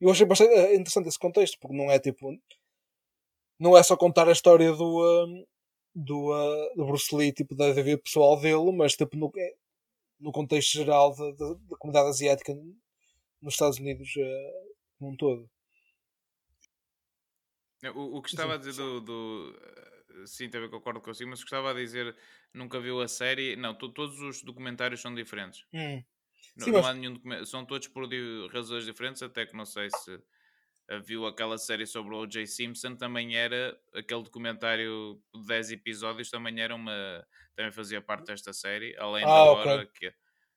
Eu 0.00 0.10
achei 0.10 0.26
bastante 0.26 0.52
interessante 0.74 1.08
esse 1.08 1.18
contexto, 1.18 1.58
porque 1.60 1.76
não 1.76 1.90
é 1.90 1.98
tipo. 1.98 2.30
Não 3.58 3.76
é 3.76 3.82
só 3.82 3.96
contar 3.96 4.28
a 4.28 4.32
história 4.32 4.72
do, 4.72 5.46
do, 5.94 6.32
uh, 6.32 6.76
do 6.76 6.86
Bruce 6.86 7.14
Lee, 7.14 7.32
tipo, 7.32 7.54
da 7.54 7.72
vida 7.72 7.98
pessoal 7.98 8.40
dele, 8.40 8.72
mas 8.72 8.94
tipo, 8.94 9.16
no, 9.16 9.30
é, 9.36 9.54
no 10.18 10.32
contexto 10.32 10.72
geral 10.72 11.14
da, 11.14 11.30
da, 11.32 11.54
da 11.54 11.76
comunidade 11.78 12.08
asiática 12.08 12.54
nos 13.40 13.54
Estados 13.54 13.78
Unidos 13.78 14.08
uh, 14.16 14.74
como 14.98 15.12
um 15.12 15.16
todo. 15.16 15.50
O, 17.94 18.18
o 18.18 18.22
que 18.22 18.28
estava 18.28 18.52
sim, 18.52 18.54
a 18.54 18.58
dizer 18.58 18.82
do, 18.82 19.00
do, 19.00 19.60
eh, 19.60 19.91
Sim, 20.26 20.48
também 20.48 20.68
concordo 20.68 21.00
consigo, 21.00 21.30
mas 21.30 21.40
gostava 21.40 21.70
a 21.70 21.74
dizer 21.74 22.16
nunca 22.52 22.80
viu 22.80 23.00
a 23.00 23.08
série. 23.08 23.56
Não, 23.56 23.74
todos 23.74 24.20
os 24.20 24.42
documentários 24.42 25.00
são 25.00 25.14
diferentes. 25.14 25.64
Hum. 25.72 26.02
Não, 26.56 26.64
sim, 26.64 26.72
não 26.72 26.86
há 26.86 26.94
nenhum 26.94 27.14
documentário. 27.14 27.46
São 27.46 27.64
todos 27.64 27.88
por 27.88 28.08
razões 28.52 28.84
diferentes, 28.84 29.22
até 29.22 29.46
que 29.46 29.56
não 29.56 29.64
sei 29.64 29.88
se 29.90 30.22
viu 31.04 31.26
aquela 31.26 31.56
série 31.58 31.86
sobre 31.86 32.14
o 32.14 32.18
O.J. 32.18 32.46
Simpson, 32.46 32.96
também 32.96 33.36
era 33.36 33.78
aquele 33.94 34.22
documentário 34.22 35.22
de 35.34 35.46
10 35.46 35.70
episódios, 35.70 36.30
também 36.30 36.60
era 36.60 36.74
uma. 36.74 37.26
também 37.54 37.72
fazia 37.72 38.00
parte 38.00 38.26
desta 38.26 38.52
série, 38.52 38.96
além 38.98 39.24
ah, 39.24 39.28
agora 39.28 39.82
okay. 39.82 40.10
que 40.10 40.14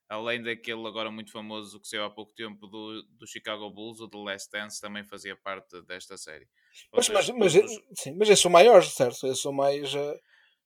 além 0.10 0.42
daquele 0.42 0.86
agora 0.88 1.10
muito 1.10 1.32
famoso 1.32 1.80
que 1.80 1.88
saiu 1.88 2.04
há 2.04 2.10
pouco 2.10 2.34
tempo 2.34 2.68
do, 2.68 3.02
do 3.04 3.28
Chicago 3.28 3.70
Bulls, 3.72 4.00
o 4.00 4.08
The 4.08 4.18
Last 4.18 4.52
Dance, 4.52 4.82
também 4.82 5.04
fazia 5.04 5.36
parte 5.36 5.82
desta 5.84 6.18
série. 6.18 6.48
Mas, 6.94 7.10
mas, 7.10 7.30
mas, 7.30 7.54
sim, 7.54 8.16
mas 8.18 8.30
esses 8.30 8.42
são 8.42 8.52
maiores, 8.52 8.90
certo? 8.94 9.28
Esses 9.28 9.42
são 9.42 9.52
mais. 9.52 9.94
Uh, 9.94 10.20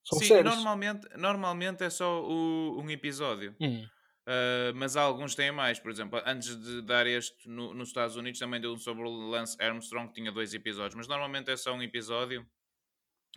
são 0.04 0.20
sim, 0.20 0.42
normalmente, 0.42 1.08
normalmente 1.18 1.84
é 1.84 1.90
só 1.90 2.24
o, 2.24 2.82
um 2.82 2.90
episódio. 2.90 3.56
Hum. 3.60 3.86
Uh, 4.30 4.76
mas 4.76 4.96
alguns 4.96 5.34
têm 5.34 5.52
mais, 5.52 5.80
por 5.80 5.90
exemplo, 5.92 6.22
antes 6.24 6.56
de 6.56 6.84
dar 6.84 7.08
este 7.08 7.50
no, 7.50 7.74
nos 7.74 7.90
Estados 7.90 8.16
Unidos 8.16 8.40
também 8.40 8.62
deu 8.62 8.72
um 8.72 8.78
sobre 8.78 9.04
o 9.04 9.30
Lance 9.30 9.60
Armstrong 9.60 10.08
que 10.08 10.16
tinha 10.16 10.32
dois 10.32 10.54
episódios, 10.54 10.94
mas 10.94 11.08
normalmente 11.08 11.50
é 11.50 11.58
só 11.58 11.74
um 11.74 11.82
episódio. 11.82 12.42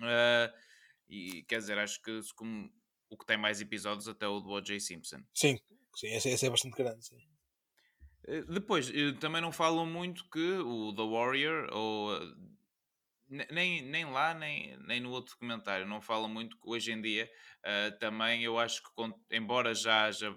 Uh, 0.01 0.53
e 1.09 1.45
quer 1.45 1.59
dizer, 1.59 1.79
acho 1.79 2.01
que 2.03 2.21
como, 2.37 2.71
o 3.09 3.17
que 3.17 3.27
tem 3.27 3.37
mais 3.37 3.61
episódios 3.61 4.07
até 4.07 4.27
o 4.27 4.41
do 4.41 4.51
O.J. 4.51 4.81
Simpson. 4.81 5.23
Sim, 5.35 5.59
sim 5.95 6.09
esse, 6.09 6.29
esse, 6.29 6.47
é 6.47 6.51
bastante 6.51 6.77
grande. 6.77 7.05
Sim. 7.07 7.17
Depois, 8.49 8.91
também 9.19 9.43
não 9.43 9.51
falam 9.51 9.85
muito 9.85 10.29
que 10.31 10.59
o 10.59 10.95
The 10.95 11.03
Warrior, 11.03 11.69
ou 11.73 12.19
nem, 13.51 13.83
nem 13.83 14.05
lá, 14.05 14.35
nem, 14.35 14.77
nem 14.87 15.01
no 15.01 15.11
outro 15.11 15.33
documentário, 15.33 15.87
não 15.87 16.01
falam 16.01 16.29
muito 16.29 16.59
que 16.59 16.69
hoje 16.69 16.93
em 16.93 17.01
dia 17.01 17.31
também 18.01 18.43
eu 18.43 18.59
acho 18.59 18.83
que, 18.83 19.37
embora 19.37 19.75
já 19.75 20.07
haja 20.07 20.35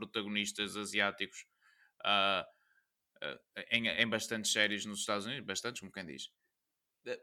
protagonistas 0.00 0.76
asiáticos 0.76 1.44
uh, 2.04 2.42
uh, 3.22 3.38
em, 3.70 3.88
em 3.88 4.08
bastantes 4.08 4.50
séries 4.50 4.86
nos 4.86 5.00
Estados 5.00 5.26
Unidos, 5.26 5.44
bastantes, 5.44 5.80
como 5.80 5.92
quem 5.92 6.06
diz. 6.06 6.30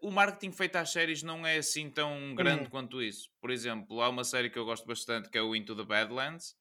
O 0.01 0.10
marketing 0.10 0.51
feito 0.51 0.76
às 0.76 0.91
séries 0.91 1.22
não 1.22 1.45
é 1.45 1.58
assim 1.58 1.89
tão 1.89 2.34
grande 2.36 2.64
uhum. 2.64 2.70
quanto 2.70 3.01
isso. 3.01 3.30
Por 3.39 3.51
exemplo, 3.51 4.01
há 4.01 4.10
uma 4.10 4.24
série 4.24 4.49
que 4.49 4.58
eu 4.58 4.66
gosto 4.66 4.86
bastante 4.86 5.30
que 5.30 5.38
é 5.38 5.41
o 5.41 5.55
Into 5.55 5.76
the 5.76 5.84
Badlands, 5.84 6.55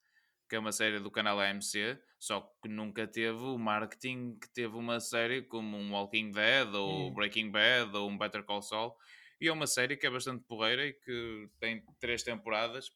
que 0.48 0.56
é 0.56 0.58
uma 0.58 0.72
série 0.72 1.00
do 1.00 1.10
canal 1.10 1.40
AMC, 1.40 1.98
só 2.18 2.40
que 2.62 2.68
nunca 2.68 3.06
teve 3.06 3.38
o 3.38 3.58
marketing 3.58 4.38
que 4.38 4.48
teve 4.48 4.76
uma 4.76 5.00
série 5.00 5.42
como 5.42 5.76
um 5.76 5.92
Walking 5.92 6.30
Dead 6.30 6.72
ou 6.74 7.06
uhum. 7.06 7.14
Breaking 7.14 7.50
Bad 7.50 7.96
ou 7.96 8.08
um 8.08 8.16
Better 8.16 8.44
Call 8.44 8.62
Saul. 8.62 8.96
E 9.40 9.48
é 9.48 9.52
uma 9.52 9.66
série 9.66 9.96
que 9.96 10.06
é 10.06 10.10
bastante 10.10 10.44
porreira 10.44 10.86
e 10.86 10.92
que 10.92 11.50
tem 11.58 11.84
três 11.98 12.22
temporadas, 12.22 12.90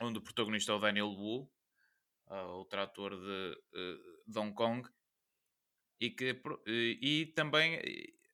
onde 0.00 0.18
o 0.18 0.22
protagonista 0.22 0.72
é 0.72 0.74
o 0.74 0.78
Daniel 0.78 1.08
Wu, 1.08 1.50
uh, 2.28 2.34
outro 2.56 2.80
ator 2.80 3.16
de, 3.16 3.58
uh, 3.74 4.30
de 4.30 4.38
Hong 4.38 4.52
Kong, 4.52 4.88
e, 5.98 6.10
que, 6.10 6.38
e 6.66 7.32
também 7.34 7.80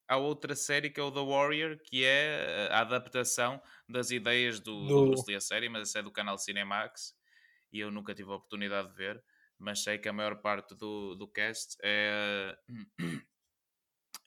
há 0.09 0.16
outra 0.16 0.57
série 0.57 0.91
que 0.91 0.99
é 0.99 1.03
o 1.03 1.12
The 1.12 1.20
Warrior, 1.20 1.78
que 1.78 2.05
é 2.05 2.68
a 2.72 2.80
adaptação 2.80 3.62
das 3.89 4.11
ideias 4.11 4.59
do, 4.59 4.87
do... 4.87 4.89
do 4.89 5.07
Bruce 5.07 5.24
Lee 5.28 5.37
a 5.37 5.41
série, 5.41 5.68
mas 5.68 5.89
essa 5.89 6.01
é 6.01 6.03
do 6.03 6.11
canal 6.11 6.37
Cinemax, 6.39 7.14
e 7.72 7.80
eu 7.80 7.90
nunca 7.90 8.14
tive 8.14 8.30
a 8.30 8.34
oportunidade 8.34 8.88
de 8.90 8.94
ver, 8.94 9.24
mas 9.58 9.82
sei 9.82 9.98
que 9.98 10.08
a 10.08 10.12
maior 10.12 10.40
parte 10.40 10.74
do, 10.74 11.14
do 11.14 11.28
cast 11.28 11.76
é, 11.82 12.54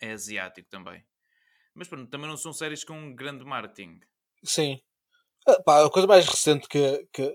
é 0.02 0.12
asiático 0.12 0.70
também. 0.70 1.06
Mas 1.74 1.88
pronto, 1.88 2.10
também 2.10 2.28
não 2.28 2.38
são 2.38 2.54
séries 2.54 2.84
com 2.84 3.14
grande 3.14 3.44
marketing. 3.44 4.00
Sim. 4.44 4.82
Ah, 5.48 5.62
pá, 5.62 5.86
a 5.86 5.92
coisa 5.92 6.08
mais 6.08 6.26
recente 6.26 6.68
que, 6.68 7.08
que, 7.14 7.32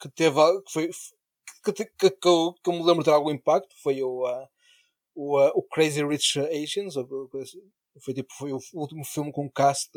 que 0.00 0.08
teve 0.10 0.36
que 0.62 0.72
foi, 0.72 0.90
que, 1.64 1.72
que, 1.72 2.10
que, 2.10 2.28
eu, 2.28 2.54
que 2.62 2.70
eu 2.70 2.74
me 2.74 2.84
lembro 2.84 2.98
de 2.98 3.04
ter 3.04 3.10
algum 3.10 3.30
impacto 3.30 3.74
foi 3.82 4.02
o, 4.02 4.24
uh, 4.24 4.48
o, 5.14 5.40
uh, 5.40 5.50
o 5.54 5.62
Crazy 5.62 6.04
Rich 6.04 6.38
Asians. 6.38 6.94
Foi, 8.02 8.14
tipo, 8.14 8.32
foi 8.34 8.52
o 8.52 8.60
último 8.74 9.04
filme 9.04 9.32
com 9.32 9.50
cast 9.50 9.90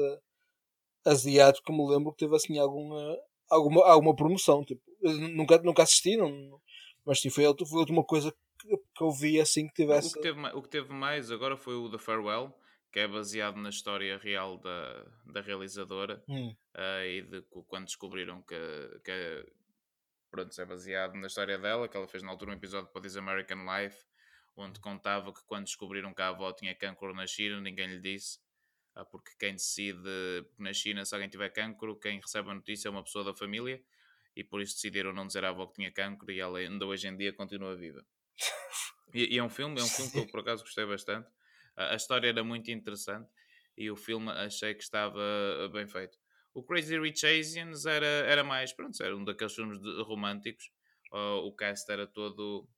asiático 1.06 1.68
que 1.68 1.72
me 1.72 1.88
lembro 1.88 2.12
que 2.12 2.20
teve 2.20 2.36
assim 2.36 2.58
alguma, 2.58 3.18
alguma, 3.50 3.86
alguma 3.86 4.16
promoção. 4.16 4.66
Tipo, 4.66 4.82
nunca, 5.02 5.58
nunca 5.60 5.84
assisti, 5.84 6.18
não, 6.18 6.60
mas 7.06 7.20
sim, 7.20 7.30
foi, 7.30 7.44
foi 7.44 7.78
a 7.78 7.80
última 7.80 8.04
coisa 8.04 8.34
que, 8.60 8.78
que 8.78 9.04
eu 9.04 9.12
vi 9.12 9.40
assim 9.40 9.68
que 9.68 9.74
tivesse. 9.74 10.10
O 10.10 10.14
que, 10.14 10.22
teve, 10.22 10.48
o 10.50 10.62
que 10.62 10.70
teve 10.70 10.94
mais 10.94 11.32
agora 11.32 11.58
foi 11.58 11.76
o 11.76 11.90
The 11.90 11.98
Farewell, 11.98 12.54
que 12.92 13.00
é 13.00 13.08
baseado 13.08 13.58
na 13.58 13.70
história 13.70 14.18
real 14.18 14.58
da, 14.58 15.06
da 15.26 15.42
realizadora 15.42 16.24
hum. 16.28 16.56
uh, 16.76 17.06
e 17.06 17.22
de 17.22 17.42
quando 17.68 17.86
descobriram 17.86 18.42
que, 18.42 18.56
que, 19.04 19.46
pronto, 20.30 20.60
é 20.60 20.66
baseado 20.66 21.16
na 21.16 21.28
história 21.28 21.58
dela, 21.58 21.88
que 21.88 21.96
ela 21.96 22.08
fez 22.08 22.24
na 22.24 22.32
altura 22.32 22.52
um 22.52 22.56
episódio 22.56 22.90
para 22.92 23.02
This 23.02 23.16
American 23.16 23.66
Life, 23.66 23.98
onde 24.56 24.80
contava 24.80 25.34
que 25.34 25.44
quando 25.46 25.66
descobriram 25.66 26.14
que 26.14 26.22
a 26.22 26.30
avó 26.30 26.52
tinha 26.52 26.76
cancro 26.76 27.14
na 27.14 27.26
China, 27.26 27.62
ninguém 27.62 27.88
lhe 27.88 28.02
disse, 28.02 28.40
ah, 28.96 29.06
porque 29.06 29.32
quem 29.40 29.54
decide 29.54 30.00
na 30.58 30.74
China, 30.74 31.06
se 31.06 31.14
alguém 31.14 31.30
tiver 31.30 31.50
cancro, 31.50 31.96
quem 31.96 32.20
recebe 32.20 32.50
a 32.50 32.56
notícia 32.56 32.88
é 32.88 32.92
uma 32.92 33.04
pessoa 33.04 33.24
da 33.24 33.34
família, 33.34 33.82
e 34.40 34.44
por 34.44 34.62
isso 34.62 34.76
decidiram 34.76 35.12
não 35.12 35.28
dizer 35.28 35.44
à 35.44 35.50
avó 35.50 35.68
que 35.68 35.74
tinha 35.74 35.92
cancro, 35.92 36.32
e 36.32 36.40
ela 36.40 36.60
ainda 36.60 36.86
hoje 36.86 37.08
em 37.08 37.16
dia 37.16 37.34
continua 37.34 37.76
viva. 37.76 38.06
E, 39.12 39.34
e 39.34 39.40
é 39.40 39.44
um 39.44 39.50
filme, 39.50 39.80
é 39.80 39.84
um 39.84 39.88
filme 39.88 40.12
que 40.12 40.20
eu 40.20 40.28
por 40.28 40.42
acaso 40.42 40.64
gostei 40.64 40.86
bastante. 40.86 41.28
A, 41.76 41.94
a 41.94 41.96
história 41.96 42.30
era 42.30 42.44
muito 42.44 42.70
interessante, 42.70 43.28
e 43.76 43.90
o 43.90 43.96
filme 43.96 44.30
achei 44.30 44.76
que 44.76 44.84
estava 44.84 45.20
bem 45.74 45.88
feito. 45.88 46.16
O 46.54 46.62
Crazy 46.62 47.00
Rich 47.00 47.26
Asians 47.26 47.88
era, 47.88 48.06
era 48.06 48.44
mais, 48.44 48.72
pronto, 48.72 49.02
era 49.02 49.18
um 49.18 49.24
daqueles 49.24 49.56
filmes 49.56 49.82
de, 49.82 50.04
românticos. 50.04 50.72
Uh, 51.12 51.42
o 51.48 51.56
cast 51.56 51.92
era 51.92 52.06
todo, 52.06 52.70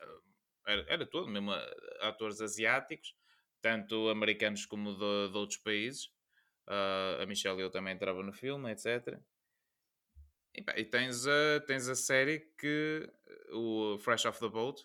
uh, 0.00 0.22
era, 0.66 0.84
era 0.88 1.06
todo 1.06 1.30
mesmo 1.30 1.52
uh, 1.52 1.56
atores 2.00 2.40
asiáticos, 2.40 3.14
tanto 3.62 4.08
americanos 4.08 4.66
como 4.66 4.94
de, 4.94 5.30
de 5.30 5.38
outros 5.38 5.58
países. 5.58 6.10
a 6.66 7.24
Michelle 7.26 7.60
eu 7.60 7.70
também 7.70 7.94
entrava 7.94 8.20
no 8.20 8.32
filme, 8.32 8.72
etc. 8.72 9.16
E, 10.58 10.62
pá, 10.62 10.74
e, 10.76 10.84
tens, 10.84 11.24
a, 11.24 11.60
tens 11.66 11.88
a 11.88 11.94
série 11.94 12.40
que 12.58 13.08
o 13.52 13.96
Fresh 13.98 14.24
Off 14.24 14.40
the 14.40 14.48
Boat. 14.48 14.84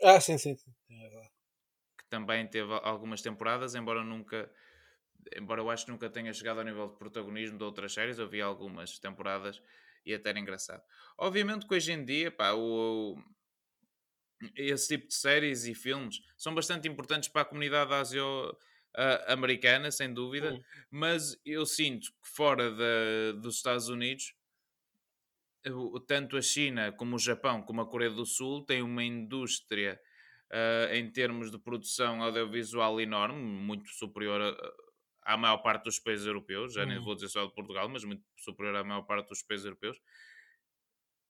Ah, 0.00 0.20
sim, 0.20 0.38
sim. 0.38 0.54
sim. 0.54 0.72
É 0.88 1.28
que 1.98 2.08
também 2.08 2.46
teve 2.46 2.72
algumas 2.84 3.20
temporadas, 3.20 3.74
embora 3.74 4.04
nunca 4.04 4.48
embora 5.36 5.60
eu 5.60 5.68
acho 5.68 5.84
que 5.84 5.90
nunca 5.90 6.08
tenha 6.08 6.32
chegado 6.32 6.58
ao 6.58 6.64
nível 6.64 6.88
de 6.88 6.96
protagonismo 6.96 7.58
de 7.58 7.64
outras 7.64 7.92
séries, 7.92 8.18
eu 8.18 8.28
vi 8.28 8.40
algumas 8.40 9.00
temporadas 9.00 9.60
e 10.06 10.14
até 10.14 10.30
era 10.30 10.38
engraçado. 10.38 10.82
Obviamente 11.18 11.66
que 11.66 11.74
hoje 11.74 11.92
em 11.92 12.04
dia, 12.04 12.30
pá, 12.30 12.52
o, 12.52 13.16
o, 13.16 13.24
esse 14.54 14.88
tipo 14.96 15.08
de 15.08 15.14
séries 15.14 15.64
e 15.64 15.74
filmes 15.74 16.20
são 16.36 16.54
bastante 16.54 16.86
importantes 16.88 17.28
para 17.28 17.42
a 17.42 17.44
comunidade 17.44 17.92
asio-americana, 17.92 19.90
sem 19.90 20.14
dúvida, 20.14 20.52
uhum. 20.52 20.62
mas 20.88 21.38
eu 21.44 21.66
sinto 21.66 22.12
que 22.22 22.28
fora 22.28 22.70
de, 22.70 23.40
dos 23.40 23.56
Estados 23.56 23.88
Unidos, 23.88 24.37
tanto 26.06 26.36
a 26.36 26.42
China 26.42 26.92
como 26.92 27.16
o 27.16 27.18
Japão, 27.18 27.62
como 27.62 27.80
a 27.80 27.88
Coreia 27.88 28.10
do 28.10 28.24
Sul, 28.26 28.64
têm 28.64 28.82
uma 28.82 29.02
indústria 29.04 30.00
uh, 30.52 30.94
em 30.94 31.10
termos 31.10 31.50
de 31.50 31.58
produção 31.58 32.22
audiovisual 32.22 33.00
enorme, 33.00 33.40
muito 33.40 33.88
superior 33.90 34.40
a, 34.40 35.34
à 35.34 35.36
maior 35.36 35.58
parte 35.58 35.84
dos 35.84 35.98
países 35.98 36.26
europeus, 36.26 36.74
já 36.74 36.86
nem 36.86 36.98
Hum. 36.98 37.04
vou 37.04 37.14
dizer 37.14 37.28
só 37.28 37.44
de 37.44 37.54
Portugal, 37.54 37.88
mas 37.88 38.04
muito 38.04 38.24
superior 38.36 38.76
à 38.76 38.84
maior 38.84 39.02
parte 39.02 39.28
dos 39.28 39.42
países 39.42 39.66
europeus, 39.66 39.98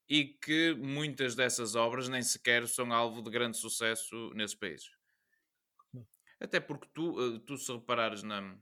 e 0.08 0.24
que 0.24 0.74
muitas 0.74 1.34
dessas 1.34 1.74
obras 1.74 2.08
nem 2.08 2.22
sequer 2.22 2.66
são 2.66 2.92
alvo 2.92 3.22
de 3.22 3.30
grande 3.30 3.56
sucesso 3.56 4.32
nesses 4.34 4.56
países. 4.56 4.90
Hum. 5.94 6.04
Até 6.40 6.60
porque 6.60 6.88
tu, 6.94 7.18
uh, 7.18 7.38
tu 7.40 7.56
se 7.56 7.72
reparares 7.72 8.22
na, 8.22 8.56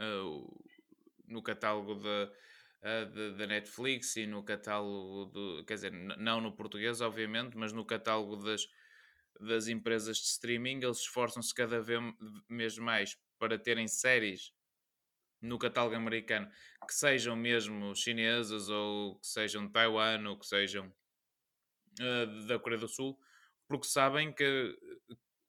uh, 0.00 0.64
no 1.26 1.42
catálogo 1.42 1.94
da, 1.96 2.32
da- 2.82 3.30
da 3.30 3.46
Netflix 3.46 4.16
e 4.16 4.26
no 4.26 4.42
catálogo 4.44 5.26
do, 5.26 5.64
quer 5.64 5.74
dizer, 5.74 5.92
não 5.92 6.40
no 6.40 6.54
português, 6.54 7.00
obviamente, 7.00 7.56
mas 7.56 7.72
no 7.72 7.84
catálogo 7.84 8.36
das, 8.36 8.66
das 9.40 9.68
empresas 9.68 10.18
de 10.18 10.24
streaming, 10.24 10.82
eles 10.82 10.98
esforçam-se 10.98 11.54
cada 11.54 11.80
vez 11.80 12.78
mais 12.78 13.16
para 13.38 13.58
terem 13.58 13.88
séries 13.88 14.52
no 15.40 15.58
catálogo 15.58 15.94
americano 15.96 16.50
que 16.86 16.94
sejam 16.94 17.36
mesmo 17.36 17.94
chinesas 17.94 18.68
ou 18.68 19.18
que 19.20 19.26
sejam 19.26 19.66
de 19.66 19.72
Taiwan 19.72 20.28
ou 20.28 20.38
que 20.38 20.46
sejam 20.46 20.92
uh, 22.00 22.46
da 22.46 22.58
Coreia 22.58 22.80
do 22.80 22.88
Sul, 22.88 23.18
porque 23.68 23.86
sabem 23.86 24.32
que, 24.32 24.76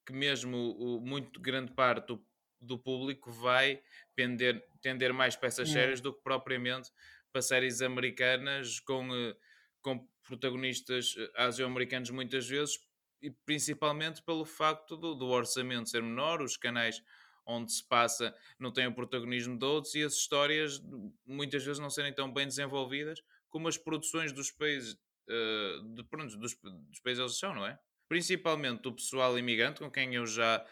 que 0.06 0.12
mesmo 0.12 0.56
o, 0.56 1.00
muito 1.00 1.40
grande 1.40 1.72
parte 1.72 2.06
do, 2.08 2.26
do 2.60 2.78
público 2.78 3.30
vai 3.30 3.82
pender, 4.14 4.64
tender 4.82 5.12
mais 5.12 5.36
para 5.36 5.48
essas 5.48 5.70
séries 5.70 6.00
do 6.00 6.12
que 6.12 6.22
propriamente 6.22 6.90
para 7.38 7.42
séries 7.42 7.80
americanas 7.80 8.80
com, 8.80 9.08
uh, 9.08 9.36
com 9.80 10.04
protagonistas 10.24 11.14
uh, 11.14 11.30
asio-americanos 11.36 12.10
muitas 12.10 12.48
vezes 12.48 12.80
e 13.22 13.30
principalmente 13.30 14.22
pelo 14.22 14.44
facto 14.44 14.96
do, 14.96 15.14
do 15.14 15.26
orçamento 15.26 15.88
ser 15.88 16.02
menor, 16.02 16.42
os 16.42 16.56
canais 16.56 17.00
onde 17.46 17.72
se 17.72 17.86
passa 17.86 18.34
não 18.58 18.72
têm 18.72 18.88
o 18.88 18.94
protagonismo 18.94 19.56
de 19.56 19.64
outros 19.64 19.94
e 19.94 20.02
as 20.02 20.14
histórias 20.14 20.82
muitas 21.24 21.64
vezes 21.64 21.78
não 21.78 21.88
serem 21.88 22.12
tão 22.12 22.32
bem 22.32 22.46
desenvolvidas 22.46 23.20
como 23.48 23.68
as 23.68 23.78
produções 23.78 24.32
dos 24.32 24.50
países 24.50 24.94
uh, 24.94 25.94
de, 25.94 26.02
pronto, 26.04 26.36
dos, 26.36 26.56
dos 26.60 27.00
países 27.00 27.20
eles 27.20 27.38
são, 27.38 27.54
não 27.54 27.64
é? 27.64 27.78
Principalmente 28.08 28.82
do 28.82 28.92
pessoal 28.92 29.38
imigrante 29.38 29.78
com 29.78 29.90
quem 29.90 30.14
eu 30.16 30.26
já 30.26 30.64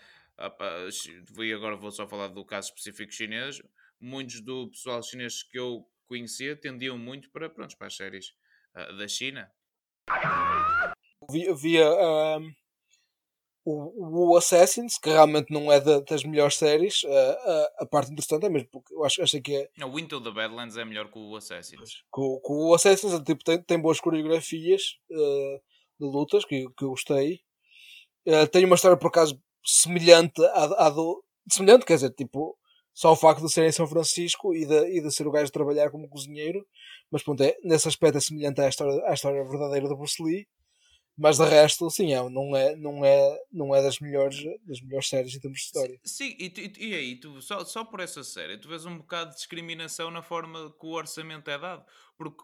e 1.38 1.52
agora 1.52 1.76
vou 1.76 1.92
só 1.92 2.08
falar 2.08 2.28
do 2.28 2.44
caso 2.44 2.70
específico 2.70 3.12
chinês 3.12 3.62
muitos 4.00 4.40
do 4.40 4.68
pessoal 4.68 5.02
chinês 5.02 5.42
que 5.44 5.58
eu 5.58 5.88
conhecia 6.06 6.56
tendiam 6.56 6.96
muito 6.98 7.30
para, 7.30 7.48
pronto, 7.50 7.76
para 7.76 7.86
as 7.88 7.96
séries 7.96 8.26
uh, 8.76 8.96
da 8.96 9.06
China 9.08 9.50
Via, 11.30 11.54
via 11.54 11.90
um, 12.38 12.52
o, 13.64 14.30
o 14.32 14.36
Assassins, 14.36 14.96
que 14.98 15.10
realmente 15.10 15.52
não 15.52 15.72
é 15.72 15.80
da- 15.80 16.00
das 16.00 16.22
melhores 16.22 16.54
séries. 16.56 17.02
uh, 17.02 17.08
uh, 17.08 17.68
a 17.80 17.86
parte 17.86 18.12
interessante 18.12 18.46
é 18.46 18.48
mesmo 18.48 18.68
porque 18.70 18.94
eu 18.94 19.04
acho, 19.04 19.20
achei 19.22 19.40
que 19.40 19.56
é. 19.56 19.68
não, 19.76 19.90
o 19.92 19.98
Into 19.98 20.20
the 20.22 20.30
Badlands 20.30 20.76
é 20.76 20.84
melhor 20.84 21.10
que 21.10 21.18
o 21.18 21.34
Assassins 21.34 22.04
Que, 22.14 22.20
o- 22.20 22.40
que 22.40 22.52
o 22.52 22.74
Assassins 22.74 23.12
tipo, 23.24 23.42
tem, 23.42 23.60
tem 23.62 23.80
boas 23.80 23.98
coreografias 24.00 24.82
de 25.10 25.60
lutas 26.06 26.44
que, 26.44 26.68
que 26.76 26.84
eu 26.84 26.90
gostei. 26.90 27.40
Tem 28.52 28.64
uma 28.64 28.74
história 28.76 28.96
por 28.96 29.08
acaso 29.08 29.40
semelhante 29.64 30.44
à, 30.46 30.86
à 30.86 30.90
do. 30.90 31.24
Semelhante, 31.50 31.84
quer 31.86 31.94
dizer, 31.94 32.10
tipo, 32.10 32.56
só 32.96 33.12
o 33.12 33.16
facto 33.16 33.42
de 33.42 33.52
ser 33.52 33.68
em 33.68 33.72
São 33.72 33.86
Francisco 33.86 34.54
e 34.54 34.64
de, 34.64 34.96
e 34.96 35.02
de 35.02 35.12
ser 35.12 35.26
o 35.26 35.30
gajo 35.30 35.44
de 35.44 35.52
trabalhar 35.52 35.90
como 35.90 36.08
cozinheiro, 36.08 36.66
mas 37.10 37.22
pronto, 37.22 37.42
é, 37.42 37.54
nesse 37.62 37.86
aspecto 37.86 38.16
é 38.16 38.20
semelhante 38.22 38.58
à 38.62 38.68
história, 38.70 39.04
à 39.04 39.12
história 39.12 39.44
verdadeira 39.44 39.86
do 39.86 39.94
Bruce 39.94 40.20
Lee. 40.22 40.48
Mas 41.18 41.36
de 41.36 41.44
resto, 41.44 41.90
sim, 41.90 42.14
é, 42.14 42.28
não, 42.28 42.56
é, 42.56 42.74
não, 42.76 43.04
é, 43.04 43.38
não 43.52 43.74
é 43.74 43.82
das 43.82 44.00
melhores, 44.00 44.42
das 44.66 44.80
melhores 44.80 45.08
séries 45.08 45.34
em 45.34 45.40
termos 45.40 45.58
de 45.58 45.64
história. 45.64 46.00
Sim, 46.04 46.36
e, 46.38 46.52
e 46.56 46.88
e 46.88 46.94
aí, 46.94 47.20
tu, 47.20 47.40
só, 47.42 47.64
só 47.66 47.84
por 47.84 48.00
essa 48.00 48.24
série, 48.24 48.58
tu 48.58 48.68
vês 48.68 48.86
um 48.86 48.96
bocado 48.96 49.30
de 49.30 49.36
discriminação 49.36 50.10
na 50.10 50.22
forma 50.22 50.74
que 50.78 50.86
o 50.86 50.92
orçamento 50.92 51.50
é 51.50 51.58
dado. 51.58 51.84
Porque, 52.16 52.42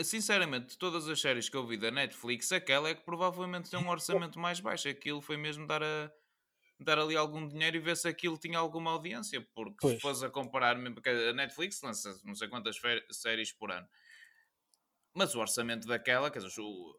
sinceramente, 0.00 0.70
de 0.70 0.78
todas 0.78 1.08
as 1.08 1.20
séries 1.20 1.48
que 1.48 1.56
eu 1.56 1.66
vi 1.66 1.76
da 1.76 1.90
Netflix, 1.90 2.50
aquela 2.52 2.88
é 2.88 2.94
que 2.94 3.04
provavelmente 3.04 3.70
tem 3.70 3.80
um 3.80 3.88
orçamento 3.90 4.38
mais 4.38 4.60
baixo. 4.60 4.88
Aquilo 4.88 5.20
foi 5.20 5.36
mesmo 5.36 5.66
dar, 5.66 5.82
a, 5.82 6.10
dar 6.80 6.98
ali 6.98 7.16
algum 7.16 7.46
dinheiro 7.48 7.76
e 7.76 7.80
ver 7.80 7.96
se 7.96 8.08
aquilo 8.08 8.38
tinha 8.38 8.58
alguma 8.58 8.90
audiência. 8.92 9.40
Porque 9.54 9.82
se 9.84 9.94
Pois. 9.94 10.02
fores 10.02 10.22
a 10.22 10.30
comparar, 10.30 10.76
mesmo, 10.76 10.94
porque 10.96 11.10
a 11.10 11.32
Netflix 11.32 11.80
lança 11.82 12.20
não 12.24 12.34
sei 12.34 12.48
quantas 12.48 12.76
séries 13.12 13.52
por 13.52 13.70
ano. 13.72 13.88
Mas 15.12 15.34
o 15.34 15.40
orçamento 15.40 15.88
daquela, 15.88 16.30
quer 16.30 16.38
dizer, 16.40 16.60
o- 16.60 16.94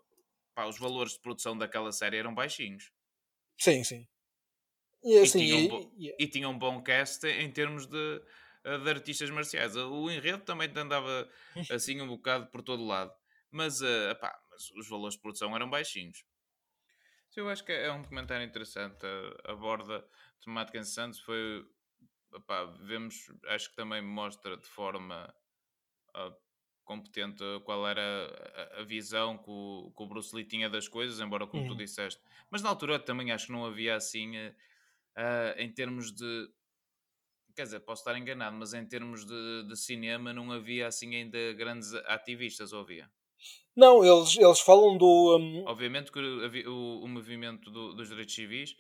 pá, 0.53 0.65
os 0.65 0.78
valores 0.78 1.13
de 1.13 1.21
produção 1.21 1.57
daquela 1.57 1.91
série 1.93 2.17
eram 2.17 2.36
baixinhos. 2.36 2.91
Sim, 3.57 3.84
sim. 3.84 4.07
E 5.19 5.19
assim, 5.21 5.38
tinha 5.38 5.57
um 5.57 5.67
e- 5.67 5.67
bo- 5.67 5.93
e- 5.97 6.15
e 6.19 6.28
tinha 6.28 6.47
um 6.49 6.57
bom 6.57 6.82
cast 6.82 7.25
em 7.28 7.51
termos 7.51 7.88
de, 7.88 8.21
eh, 8.63 8.78
de 8.78 8.89
artistas 8.89 9.30
marciais. 9.30 9.75
O 9.75 10.09
enredo 10.11 10.43
também 10.43 10.69
andava 10.75 11.30
assim 11.69 11.99
um 12.01 12.07
bocado 12.07 12.47
por 12.51 12.61
todo 12.61 12.86
lado, 12.86 13.13
mas, 13.51 13.82
eh, 13.82 14.11
epá, 14.11 14.38
mas 14.51 14.69
os 14.71 14.88
valores 14.88 15.15
de 15.15 15.21
produção 15.21 15.55
eram 15.55 15.69
baixinhos. 15.69 16.23
Eu 17.38 17.49
acho 17.49 17.63
que 17.63 17.71
é 17.71 17.91
um 17.91 18.03
comentário 18.03 18.45
interessante. 18.45 19.05
Aborda 19.45 20.07
temática 20.43 20.77
interessante. 20.79 21.21
Foi, 21.21 21.69
epá, 22.33 22.65
vemos, 22.65 23.31
acho 23.47 23.69
que 23.69 23.75
também 23.75 24.01
mostra 24.01 24.57
de 24.57 24.67
forma 24.67 25.33
ah, 26.15 26.35
competente 26.85 27.43
qual 27.65 27.88
era 27.88 28.01
a, 28.77 28.81
a 28.81 28.83
visão 28.83 29.38
que 29.38 29.49
o, 29.51 29.93
que 29.95 30.03
o 30.03 30.07
Bruce 30.07 30.35
Lee 30.35 30.45
tinha 30.45 30.69
das 30.69 30.88
coisas, 30.88 31.19
embora 31.19 31.47
como 31.47 31.65
tu 31.65 31.75
Uhum. 31.75 31.77
disseste. 31.77 32.21
Mas 32.51 32.61
na 32.63 32.69
altura 32.69 32.99
também 32.99 33.31
acho 33.31 33.47
que 33.47 33.51
não 33.53 33.65
havia 33.65 33.95
assim, 33.95 34.38
eh, 34.38 34.55
ah, 35.15 35.55
em 35.57 35.71
termos 35.73 36.13
de. 36.13 36.49
Quer 37.55 37.63
dizer, 37.63 37.79
posso 37.81 38.01
estar 38.03 38.17
enganado, 38.17 38.55
mas 38.55 38.73
em 38.73 38.85
termos 38.88 39.25
de, 39.25 39.63
de 39.67 39.75
cinema 39.75 40.31
não 40.31 40.49
havia 40.51 40.88
assim 40.88 41.13
ainda 41.15 41.53
grandes 41.53 41.93
ativistas, 41.93 42.71
ou 42.71 42.81
havia? 42.81 43.11
Não, 43.75 44.03
eles, 44.03 44.35
eles 44.38 44.59
falam 44.59 44.97
do. 44.97 45.38
hum, 45.38 45.63
Obviamente 45.67 46.11
que 46.11 46.19
havia- 46.43 46.69
o, 46.69 47.03
o 47.03 47.07
movimento 47.07 47.69
do- 47.69 47.93
dos 47.93 48.09
direitos 48.09 48.33
civis 48.33 48.75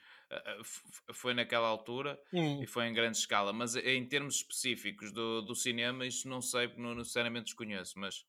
f- 0.61 0.81
foi 1.13 1.33
naquela 1.33 1.67
altura 1.67 2.19
hum, 2.33 2.61
e 2.63 2.65
foi 2.67 2.85
em 2.87 2.93
grande 2.93 3.17
escala, 3.17 3.53
mas 3.53 3.75
em 3.75 4.07
termos 4.07 4.35
específicos 4.37 5.11
do, 5.11 5.41
do 5.43 5.55
cinema, 5.55 6.05
isso 6.05 6.27
não 6.27 6.41
sei, 6.41 6.67
não 6.77 6.95
necessariamente 6.95 7.45
desconheço, 7.45 7.93
mas 7.99 8.25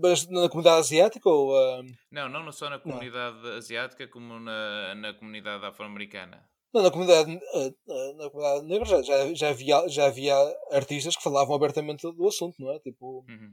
mas 0.00 0.26
na 0.28 0.48
comunidade 0.48 0.80
asiática 0.80 1.28
ou. 1.28 1.52
hum, 1.80 1.86
não, 2.10 2.28
não 2.28 2.52
só 2.52 2.68
na 2.70 2.78
comunidade 2.78 3.46
asiática 3.56 4.06
como 4.08 4.38
na, 4.38 4.94
na 4.94 5.14
comunidade 5.14 5.64
afro-americana. 5.64 6.48
não, 6.72 6.82
na 6.82 6.90
comunidade, 6.90 7.32
eh, 7.54 7.74
eh, 7.88 8.12
na 8.14 8.30
comunidade 8.30 8.66
negra 8.66 8.86
já, 8.86 9.02
já, 9.02 9.34
já, 9.34 9.48
havia, 9.50 9.88
já 9.88 10.06
havia 10.06 10.34
artistas 10.70 11.16
que 11.16 11.22
falavam 11.22 11.54
abertamente 11.56 12.02
do 12.12 12.28
assunto, 12.28 12.56
não 12.60 12.70
é? 12.72 12.78
Tipo, 12.78 13.24
Uhum. 13.28 13.52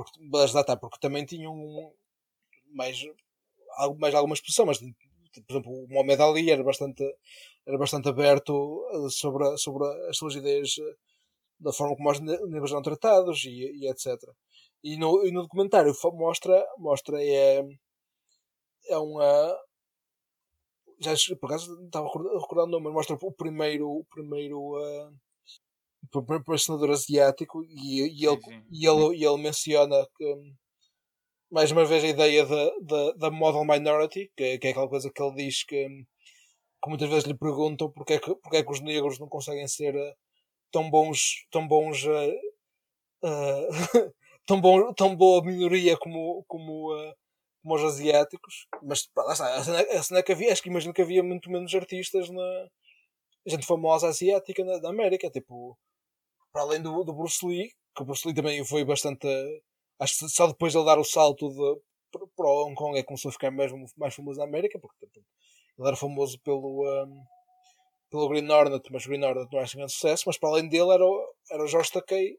Porque, 0.00 0.18
mas 0.32 0.52
lá 0.54 0.62
está, 0.62 0.76
porque 0.76 0.98
também 1.04 1.24
tinham 1.26 1.54
mais, 2.74 2.96
mais 3.98 4.14
alguma 4.14 4.34
expressão, 4.34 4.66
mas 4.66 4.78
tipo, 4.78 4.96
por 5.46 5.52
exemplo, 5.52 5.72
o 5.72 5.88
Mohamed 5.88 6.22
Ali 6.22 6.50
era 6.50 6.62
bastante, 6.64 7.04
era 7.66 7.78
bastante 7.78 8.08
aberto 8.08 8.54
eh, 8.92 9.10
sobre, 9.10 9.56
sobre 9.58 9.84
as 10.10 10.16
suas 10.16 10.34
ideias 10.34 10.70
eh, 10.78 10.94
da 11.60 11.72
forma 11.72 11.96
como 11.96 12.10
os 12.10 12.20
ne- 12.20 12.38
negros 12.48 12.72
eram 12.72 12.82
tratados 12.82 13.44
e, 13.44 13.50
e 13.80 13.88
etc. 13.90 14.32
E 14.84 14.96
no, 14.98 15.26
e 15.26 15.32
no 15.32 15.42
documentário 15.42 15.92
mostra, 16.14 16.56
mostra 16.78 17.22
é, 17.24 17.62
é 18.88 18.96
uma. 18.98 19.56
Já 21.04 21.12
por 21.40 21.46
acaso 21.48 21.68
estava 21.86 22.04
a 22.06 22.08
recordar- 22.08 22.34
a 22.36 22.40
recordar 22.44 22.64
o 22.66 22.72
nome, 22.72 22.84
mas 22.86 22.94
mostra 22.98 23.16
o 23.30 23.32
primeiro, 23.42 23.86
o 23.88 24.04
primeiro, 24.14 24.58
eh, 24.86 25.08
senador 26.58 26.90
asiático 26.90 27.62
e, 27.64 28.00
e, 28.22 28.26
ele, 28.26 28.38
sim. 28.44 28.64
e, 28.70 28.86
ele, 28.86 29.16
e 29.16 29.24
ele 29.24 29.42
menciona 29.42 30.06
que 30.16 30.24
hum, 30.34 30.54
mais 31.50 31.70
uma 31.72 31.84
vez 31.84 32.04
a 32.04 32.08
ideia 32.08 32.46
da, 32.46 32.70
da, 32.82 33.12
da 33.12 33.30
model 33.30 33.64
minority, 33.64 34.30
que, 34.36 34.44
é- 34.44 34.58
que 34.58 34.68
é 34.68 34.70
aquela 34.70 34.88
coisa 34.88 35.10
que 35.12 35.22
ele 35.22 35.34
diz 35.36 35.64
que, 35.64 35.86
hum, 35.86 36.04
que 36.82 36.90
muitas 36.90 37.08
vezes 37.10 37.24
lhe 37.26 37.36
perguntam 37.38 37.90
porque 37.92 38.14
é 38.14 38.20
que, 38.20 38.34
porque 38.36 38.58
é 38.58 38.64
que 38.64 38.72
os 38.72 38.80
negros 38.80 39.18
não 39.20 39.28
conseguem 39.28 39.68
ser 39.68 39.94
eh, 39.96 40.14
tão 40.72 40.90
bons, 40.90 41.46
tão 41.50 41.68
bons 41.68 42.04
eh, 42.06 42.34
eh, 43.24 43.68
tão, 44.46 44.60
bom, 44.60 44.92
tão 44.94 45.16
boa 45.16 45.44
minoria 45.44 45.96
como, 45.98 46.44
como, 46.48 46.94
eh, 46.96 47.14
como 47.62 47.74
os 47.76 47.84
asiáticos. 47.84 48.66
Mas 48.82 49.06
pá, 49.08 49.22
lá 49.24 49.32
está, 49.32 49.54
a 49.56 49.64
cena, 49.64 49.80
a 49.80 50.02
cena 50.02 50.20
é 50.20 50.22
que 50.22 50.32
havia, 50.32 50.52
acho 50.52 50.62
que 50.62 50.68
imagino 50.70 50.94
que 50.94 51.02
havia 51.02 51.22
muito 51.22 51.50
menos 51.50 51.74
artistas 51.74 52.30
na 52.30 52.68
gente 53.48 53.66
famosa 53.66 54.08
asiática 54.08 54.64
na, 54.64 54.80
na 54.80 54.90
América, 54.90 55.30
tipo, 55.30 55.78
para 56.52 56.62
além 56.62 56.82
do, 56.82 57.04
do 57.04 57.12
Bruce 57.12 57.44
Lee, 57.46 57.70
que 57.94 58.02
o 58.02 58.04
Bruce 58.04 58.26
Lee 58.26 58.34
também 58.34 58.64
foi 58.64 58.84
bastante. 58.84 59.26
Acho 59.98 60.18
que 60.18 60.28
só 60.28 60.46
depois 60.46 60.72
de 60.72 60.78
ele 60.78 60.86
dar 60.86 60.98
o 60.98 61.04
salto 61.04 61.48
de, 61.48 61.80
para 62.36 62.46
o 62.46 62.66
Hong 62.66 62.74
Kong 62.74 62.98
é 62.98 63.02
que 63.02 63.08
começou 63.08 63.28
a 63.28 63.32
ficar 63.32 63.50
mesmo 63.50 63.86
mais 63.96 64.14
famoso 64.14 64.38
na 64.38 64.44
América, 64.44 64.78
porque 64.78 65.06
tipo, 65.06 65.24
ele 65.78 65.88
era 65.88 65.96
famoso 65.96 66.38
pelo, 66.40 66.84
um, 66.84 67.24
pelo 68.10 68.28
Green 68.28 68.50
Hornet, 68.50 68.82
mas 68.90 69.04
o 69.04 69.08
Green 69.08 69.24
Hornet 69.24 69.48
não 69.52 69.60
é 69.60 69.62
assim 69.62 69.76
grande 69.76 69.92
sucesso, 69.92 70.24
mas 70.26 70.38
para 70.38 70.50
além 70.50 70.68
dele 70.68 70.90
era 70.90 71.04
o, 71.04 71.34
era 71.50 71.62
o 71.62 71.66
George 71.66 71.92
Takei, 71.92 72.38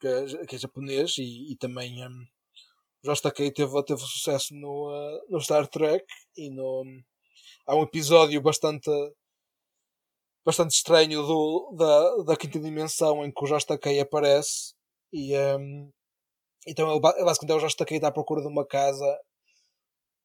que 0.00 0.06
é, 0.06 0.46
que 0.46 0.56
é 0.56 0.58
japonês 0.58 1.18
e, 1.18 1.52
e 1.52 1.56
também, 1.56 2.06
um, 2.06 2.26
O 3.02 3.08
Josh 3.08 3.20
Takei 3.20 3.50
teve, 3.50 3.82
teve 3.84 4.00
sucesso 4.00 4.54
no, 4.54 4.88
uh, 4.90 5.20
no 5.28 5.40
Star 5.40 5.66
Trek 5.66 6.04
e 6.36 6.50
no, 6.50 6.84
há 7.66 7.74
um 7.74 7.82
episódio 7.82 8.40
bastante 8.40 8.90
bastante 10.48 10.70
estranho 10.70 11.22
do, 11.26 11.74
da, 11.76 12.22
da 12.22 12.36
quinta 12.36 12.58
dimensão 12.58 13.22
em 13.22 13.30
que 13.30 13.44
o 13.44 13.46
Josh 13.46 13.66
aparece 14.00 14.72
e 15.12 15.36
um, 15.36 15.90
então 16.66 16.90
ele, 16.90 17.00
basicamente 17.00 17.50
é 17.50 17.54
o 17.54 17.60
Josh 17.60 17.74
Takei 17.74 17.98
está 17.98 18.08
à 18.08 18.12
procura 18.12 18.40
de 18.40 18.48
uma 18.48 18.66
casa 18.66 19.04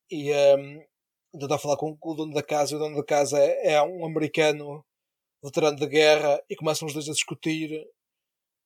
e 0.09 0.31
um, 0.31 0.81
a 1.53 1.57
falar 1.57 1.75
com 1.75 1.97
o 2.01 2.13
dono 2.13 2.33
da 2.33 2.41
casa 2.41 2.71
e 2.71 2.75
o 2.77 2.79
dono 2.79 2.95
da 2.95 3.03
casa 3.03 3.37
é, 3.37 3.73
é 3.73 3.83
um 3.83 4.05
americano 4.05 4.85
veterano 5.43 5.75
de 5.75 5.87
guerra 5.87 6.41
e 6.49 6.55
começam 6.55 6.87
os 6.87 6.93
dois 6.93 7.09
a 7.09 7.11
discutir 7.11 7.85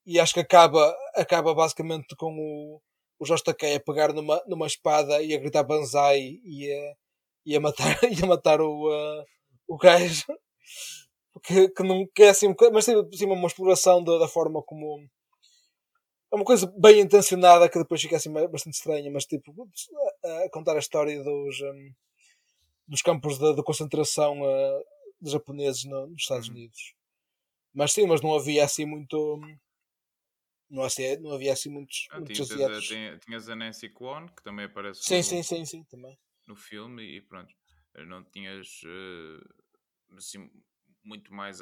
e 0.05 0.19
acho 0.19 0.35
que 0.35 0.41
acaba, 0.41 0.95
acaba 1.15 1.55
basicamente 1.55 2.15
com 2.15 2.37
o, 2.37 2.79
o 3.17 3.25
Josh 3.25 3.41
a 3.47 3.79
pegar 3.79 4.13
numa, 4.13 4.43
numa 4.45 4.67
espada 4.67 5.23
e 5.23 5.33
a 5.33 5.39
gritar 5.39 5.63
banzai 5.63 6.39
e 6.43 6.71
a, 6.71 6.93
e 7.47 7.55
a 7.55 7.59
matar, 7.59 7.97
e 8.13 8.23
a 8.23 8.27
matar 8.27 8.61
o, 8.61 8.89
uh, 8.91 9.25
o 9.67 9.75
gajo 9.75 10.23
que, 11.39 11.69
que, 11.69 11.83
não, 11.83 12.07
que 12.13 12.23
é 12.23 12.29
assim, 12.29 12.53
mas 12.71 12.85
tem 12.85 12.95
assim, 12.95 13.25
uma 13.25 13.47
exploração 13.47 14.03
da, 14.03 14.17
da 14.17 14.27
forma 14.27 14.61
como 14.63 15.07
é 16.31 16.35
uma 16.35 16.45
coisa 16.45 16.71
bem 16.77 16.99
intencionada 16.99 17.69
que 17.69 17.79
depois 17.79 18.01
fica 18.01 18.17
assim 18.17 18.31
bastante 18.31 18.73
estranha, 18.75 19.09
mas 19.11 19.25
tipo 19.25 19.53
a, 20.23 20.43
a 20.43 20.49
contar 20.49 20.75
a 20.75 20.79
história 20.79 21.23
dos, 21.23 21.61
um, 21.61 21.93
dos 22.87 23.01
campos 23.01 23.37
de, 23.37 23.55
de 23.55 23.63
concentração 23.63 24.41
uh, 24.41 24.83
dos 25.21 25.31
japoneses 25.31 25.85
no, 25.85 26.07
nos 26.07 26.21
Estados 26.21 26.47
uhum. 26.47 26.55
Unidos. 26.55 26.93
Mas 27.73 27.93
sim, 27.93 28.05
mas 28.05 28.21
não 28.21 28.35
havia 28.35 28.63
assim 28.63 28.85
muito. 28.85 29.39
Não 30.69 30.83
havia, 30.83 31.19
não 31.19 31.31
havia 31.31 31.53
assim 31.53 31.69
muitos, 31.69 32.07
ah, 32.11 32.17
muitos 32.17 32.35
tinhas, 32.35 32.51
asiáticos. 32.51 32.91
A, 32.91 33.19
tinhas 33.19 33.49
a 33.49 33.55
Nancy 33.55 33.89
Kwon, 33.89 34.27
que 34.27 34.43
também 34.43 34.65
aparece 34.65 35.01
sim, 35.01 35.17
no, 35.17 35.23
sim, 35.23 35.43
sim, 35.43 35.65
sim, 35.65 35.83
também. 35.85 36.17
no 36.45 36.55
filme, 36.55 37.03
e 37.03 37.21
pronto. 37.21 37.53
Não 38.05 38.23
tinhas 38.25 38.81
uh, 38.83 40.17
assim, 40.17 40.49
muito 41.07 41.33
mais 41.33 41.61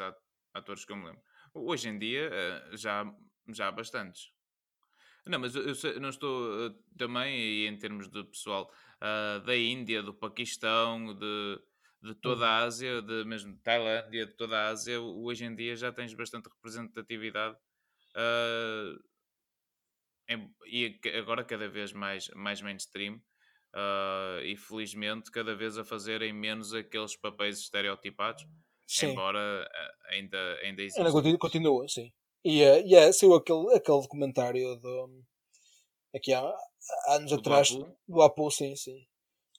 atores 0.54 0.86
que 0.86 0.92
eu 0.92 0.98
me 0.98 1.06
lembro. 1.06 1.22
Hoje 1.54 1.90
em 1.90 1.98
dia 1.98 2.30
uh, 2.30 2.78
já, 2.78 3.06
já 3.50 3.68
há 3.68 3.72
bastantes. 3.72 4.32
Não, 5.26 5.40
mas 5.40 5.56
eu, 5.56 5.74
eu 5.92 6.00
não 6.00 6.10
estou 6.10 6.68
uh, 6.68 6.74
também, 6.98 7.38
e 7.38 7.68
em 7.68 7.78
termos 7.78 8.08
de 8.10 8.24
pessoal 8.26 8.72
da 9.46 9.56
Índia, 9.56 10.02
do 10.02 10.14
Paquistão, 10.14 11.14
de 11.14 11.60
de 12.06 12.14
toda 12.14 12.46
a 12.46 12.60
uhum. 12.60 12.66
Ásia, 12.66 13.02
de 13.02 13.26
mesmo 13.26 13.54
de 13.54 13.60
Tailândia, 13.62 14.28
de 14.28 14.34
toda 14.34 14.58
a 14.58 14.68
Ásia, 14.70 15.02
hoje 15.02 15.44
em 15.44 15.56
dia 15.56 15.76
já 15.76 15.92
tens 15.92 16.14
bastante 16.14 16.48
representatividade 16.48 17.58
uh, 18.16 19.04
em, 20.28 20.54
e 20.68 21.00
agora 21.18 21.44
cada 21.44 21.68
vez 21.68 21.92
mais, 21.92 22.30
mais 22.30 22.62
mainstream 22.62 23.16
uh, 23.74 24.40
e 24.44 24.56
felizmente 24.56 25.32
cada 25.32 25.56
vez 25.56 25.78
a 25.78 25.84
fazerem 25.84 26.32
menos 26.32 26.74
aqueles 26.74 27.16
papéis 27.16 27.60
estereotipados, 27.60 28.46
sim. 28.88 29.08
embora 29.08 29.40
ah, 29.40 30.14
ainda, 30.14 30.38
ainda 30.64 30.82
exista. 30.82 31.02
Ainda 31.02 31.12
continua, 31.12 31.38
continua, 31.38 31.88
sim. 31.88 32.12
E, 32.44 32.64
uh, 32.64 32.86
e 32.86 32.96
é, 32.96 33.12
saiu 33.12 33.34
aquele, 33.34 33.74
aquele 33.74 34.02
documentário 34.02 34.76
do, 34.76 35.24
aqui 36.16 36.34
há, 36.34 36.42
há 36.42 37.16
anos 37.16 37.32
do 37.32 37.40
atrás 37.40 37.72
Apu? 37.72 37.98
do 38.08 38.22
Apu, 38.22 38.52
sim, 38.52 38.76
sim 38.76 39.06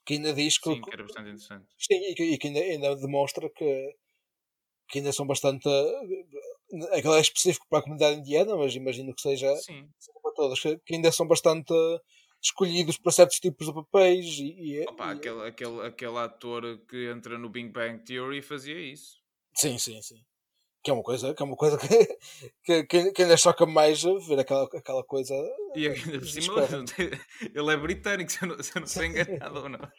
que 0.07 0.15
ainda 0.15 0.33
diz 0.33 0.57
que. 0.57 0.73
Sim, 0.73 0.81
que 0.81 0.95
era 0.95 1.03
bastante 1.03 1.31
interessante. 1.31 1.67
Sim, 1.77 1.95
e 1.95 2.15
que, 2.15 2.23
e 2.23 2.39
que 2.39 2.47
ainda, 2.47 2.61
ainda, 2.61 2.97
demonstra 2.97 3.51
que, 3.51 3.97
que 4.89 4.99
ainda 4.99 5.13
são 5.13 5.27
bastante. 5.27 5.69
Aquilo 6.93 7.15
é 7.15 7.21
específico 7.21 7.67
para 7.69 7.81
a 7.81 7.83
comunidade 7.83 8.21
indiana, 8.21 8.57
mas 8.57 8.75
imagino 8.75 9.13
que 9.15 9.21
seja, 9.21 9.53
seja 9.57 10.21
para 10.23 10.33
todas, 10.35 10.61
que, 10.61 10.79
que, 10.79 10.95
ainda 10.95 11.11
são 11.11 11.27
bastante 11.27 11.75
escolhidos 12.47 12.99
para 12.99 13.13
certos 13.13 13.39
tipos 13.39 13.67
de 13.67 13.75
papéis. 13.75 14.39
E, 14.39 14.81
e 14.81 14.85
Opa, 14.89 15.09
e, 15.09 15.17
aquele, 15.17 15.47
aquele, 15.47 15.87
aquele 15.87 16.19
ator 16.19 16.79
que 16.89 17.11
entra 17.11 17.39
no 17.39 17.49
Big 17.49 17.71
Bang 17.71 18.03
Theory 18.05 18.43
fazia 18.43 18.79
isso. 18.79 19.19
Sim, 19.55 19.79
sim, 19.79 20.01
sim 20.03 20.23
que 20.87 20.91
é 20.91 20.95
uma 20.95 21.03
coisa 21.03 21.35
que, 21.35 21.43
é 21.43 21.45
uma 21.45 21.57
coisa 21.57 21.77
que, 22.63 22.85
que, 22.85 23.11
que 23.11 23.23
ainda 23.23 23.37
choca 23.37 23.67
mais 23.67 24.05
ver 24.05 24.39
aquela, 24.39 24.65
aquela 24.73 25.03
coisa. 25.03 25.35
E 25.75 25.89
ainda 25.89 26.19
por 26.21 26.29
cima, 26.29 26.63
ele 27.53 27.73
é 27.73 27.77
britânico, 27.77 28.31
se 28.31 28.45
eu 28.45 28.49
não, 28.49 28.63
se 28.63 28.71
eu 28.71 28.81
não 28.81 28.87
estou 28.87 29.05
enganado 29.05 29.63
ou 29.63 29.69
não. 29.69 29.93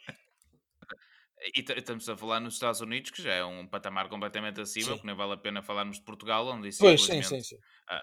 E 1.54 1.60
estamos 1.60 2.08
a 2.08 2.16
falar 2.16 2.40
nos 2.40 2.54
Estados 2.54 2.80
Unidos, 2.80 3.10
que 3.10 3.22
já 3.22 3.34
é 3.34 3.44
um 3.44 3.66
patamar 3.66 4.08
completamente 4.08 4.62
acima, 4.62 4.86
sim. 4.86 4.92
porque 4.92 5.06
nem 5.06 5.14
vale 5.14 5.34
a 5.34 5.36
pena 5.36 5.62
falarmos 5.62 5.98
de 5.98 6.04
Portugal, 6.04 6.46
onde 6.46 6.68
isso 6.68 6.78
pois, 6.78 7.04
sim, 7.04 7.22
sim, 7.22 7.42
sim. 7.42 7.58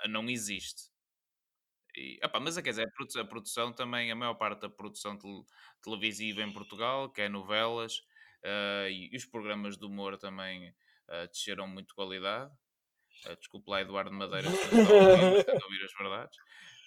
não 0.07 0.29
existe. 0.29 0.83
E, 1.97 2.19
opa, 2.23 2.39
mas 2.39 2.57
quer 2.57 2.69
dizer, 2.69 2.87
a 2.87 2.91
produção, 2.91 3.21
a 3.21 3.25
produção, 3.25 3.73
também, 3.73 4.11
a 4.11 4.15
maior 4.15 4.33
parte 4.35 4.61
da 4.61 4.69
produção 4.69 5.17
televisiva 5.81 6.41
em 6.41 6.51
Portugal, 6.51 7.09
que 7.09 7.21
é 7.21 7.29
novelas, 7.29 7.99
uh, 8.43 8.89
e, 8.89 9.09
e, 9.11 9.15
os 9.15 9.25
programas 9.25 9.77
de 9.77 9.85
humor 9.85 10.17
também 10.17 10.69
uh, 10.69 11.27
desceram 11.31 11.67
muito 11.67 11.89
de 11.89 11.93
qualidade. 11.93 12.51
Uh, 13.25 13.35
desculpe 13.37 13.69
lá, 13.69 13.81
Eduardo 13.81 14.11
Madeira, 14.11 14.49
se 14.49 14.75
não 14.75 14.81
ouvir 14.83 15.85
as 15.85 15.93
verdades. 15.97 16.37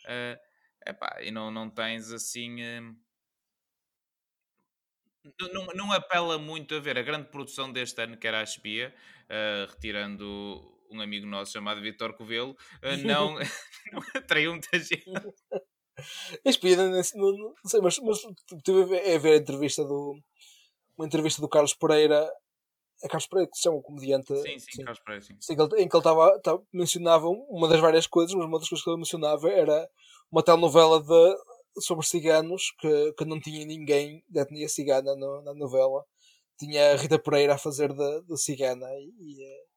Uh, 0.05 0.39
epá, 0.87 1.19
e 1.23 1.31
não, 1.31 1.51
não 1.51 1.71
tens 1.71 2.13
assim. 2.13 2.63
Uh, 2.63 2.97
não, 5.53 5.67
não 5.75 5.93
apela 5.93 6.39
muito 6.39 6.75
a 6.75 6.81
ver 6.81 6.99
a 6.99 7.03
grande 7.03 7.29
produção 7.29 7.73
deste 7.73 8.01
ano, 8.03 8.17
que 8.17 8.27
era 8.27 8.41
a 8.41 8.43
Espia, 8.43 8.95
uh, 9.25 9.71
retirando 9.71 10.78
um 10.91 11.01
amigo 11.01 11.27
nosso 11.27 11.53
chamado 11.53 11.81
Vitor 11.81 12.15
Covelo, 12.15 12.53
uh, 12.53 12.97
não, 13.07 13.35
não 13.35 14.03
atraiu 14.15 14.53
muita 14.53 14.79
gente. 14.79 15.05
A 16.47 16.49
Espia, 16.49 16.77
não, 16.77 16.93
não, 16.93 17.55
sei, 17.67 17.81
mas, 17.81 17.99
mas 17.99 18.21
tive 18.65 18.83
a 18.83 19.19
ver 19.19 19.33
a 19.33 19.37
entrevista 19.37 19.83
do. 19.83 20.17
Uma 20.97 21.07
entrevista 21.07 21.41
do 21.41 21.49
Carlos 21.49 21.75
Pereira 21.75 22.31
é 23.03 23.09
Carlos 23.09 23.27
Pereira, 23.27 23.51
que 23.51 23.57
se 23.57 23.63
chama 23.63 23.79
um 23.79 23.83
comediante. 23.83 24.35
Sim, 24.43 24.59
sim, 24.59 24.67
sim. 24.71 24.85
Carlos 24.85 25.01
Pereira, 25.01 25.25
sim. 25.25 25.37
sim 25.41 25.53
em 25.53 25.89
que 25.89 25.97
ele 25.97 25.99
estava, 25.99 26.41
mencionava 26.73 27.29
uma 27.29 27.69
das 27.69 27.81
várias 27.81 28.07
coisas, 28.07 28.35
mas 28.35 28.47
uma 28.47 28.59
das 28.59 28.69
coisas 28.69 28.83
que 28.83 28.91
ele 28.91 28.99
mencionava 28.99 29.49
era 29.51 29.89
uma 30.31 30.43
telenovela 30.43 31.01
de, 31.01 31.81
sobre 31.81 32.07
ciganos 32.07 32.73
que, 32.79 33.13
que 33.13 33.25
não 33.25 33.41
tinha 33.41 33.65
ninguém 33.65 34.25
da 34.29 34.43
etnia 34.43 34.69
cigana 34.69 35.15
no, 35.15 35.43
na 35.43 35.55
novela. 35.55 36.05
Tinha 36.59 36.93
a 36.93 36.97
Rita 36.97 37.19
Pereira 37.19 37.55
a 37.55 37.59
fazer 37.59 37.93
de, 37.93 38.23
de 38.23 38.37
cigana 38.37 38.87
e. 38.95 39.13
e, 39.21 39.68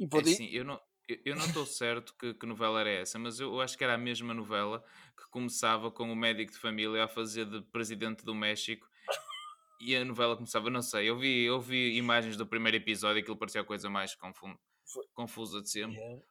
e 0.00 0.08
é, 0.18 0.24
sim, 0.24 0.48
eu 0.50 0.64
não. 0.64 0.80
Eu 1.24 1.34
não 1.34 1.44
estou 1.44 1.66
certo 1.66 2.14
que, 2.16 2.32
que, 2.34 2.46
novela 2.46 2.80
era 2.80 2.90
essa, 2.90 3.18
mas 3.18 3.40
eu 3.40 3.60
acho 3.60 3.76
que 3.76 3.82
era 3.82 3.94
a 3.94 3.98
mesma 3.98 4.32
novela 4.32 4.80
que 5.16 5.28
começava 5.28 5.90
com 5.90 6.04
o 6.04 6.14
médico 6.14 6.52
de 6.52 6.58
família 6.58 7.02
a 7.02 7.08
fazer 7.08 7.46
de 7.46 7.62
presidente 7.62 8.24
do 8.24 8.32
México 8.32 8.86
e 9.80 9.96
a 9.96 10.04
novela 10.04 10.36
começava, 10.36 10.68
não 10.68 10.82
sei, 10.82 11.08
eu 11.08 11.18
vi, 11.18 11.44
eu 11.44 11.58
vi 11.58 11.96
imagens 11.96 12.36
do 12.36 12.46
primeiro 12.46 12.76
episódio 12.76 13.18
e 13.18 13.22
aquilo 13.22 13.36
parecia 13.36 13.62
a 13.62 13.64
coisa 13.64 13.88
mais 13.88 14.16
confusa 15.14 15.62
de 15.62 15.70
sempre. 15.70 15.96
Yeah. 15.96 16.22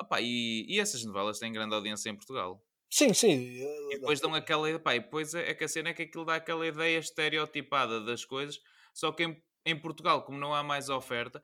Opa, 0.00 0.20
e, 0.22 0.64
e, 0.68 0.80
essas 0.80 1.04
novelas 1.04 1.38
têm 1.38 1.52
grande 1.52 1.74
audiência 1.74 2.08
em 2.08 2.16
Portugal. 2.16 2.64
Sim, 2.90 3.12
sim. 3.12 3.60
E 3.90 3.98
depois 3.98 4.20
dão 4.20 4.34
aquela 4.34 4.70
ideia, 4.70 4.96
e 4.96 5.00
depois 5.00 5.34
é, 5.34 5.50
é 5.50 5.54
que 5.54 5.64
a 5.64 5.68
cena 5.68 5.90
é 5.90 5.94
que 5.94 6.02
aquilo 6.02 6.24
dá 6.24 6.36
aquela 6.36 6.66
ideia 6.66 6.98
estereotipada 6.98 8.00
das 8.00 8.24
coisas, 8.24 8.58
só 8.94 9.12
que 9.12 9.24
em, 9.24 9.42
em 9.66 9.78
Portugal, 9.78 10.22
como 10.22 10.38
não 10.38 10.54
há 10.54 10.62
mais 10.62 10.88
oferta, 10.88 11.42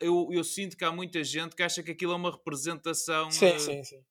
eu, 0.00 0.28
eu 0.32 0.44
sinto 0.44 0.76
que 0.76 0.84
há 0.84 0.92
muita 0.92 1.22
gente 1.24 1.56
que 1.56 1.62
acha 1.62 1.82
que 1.82 1.90
aquilo 1.90 2.12
é 2.12 2.16
uma 2.16 2.30
representação 2.30 3.30
sim, 3.30 3.46
uh, 3.46 3.60
sim, 3.60 3.84
sim. 3.84 4.04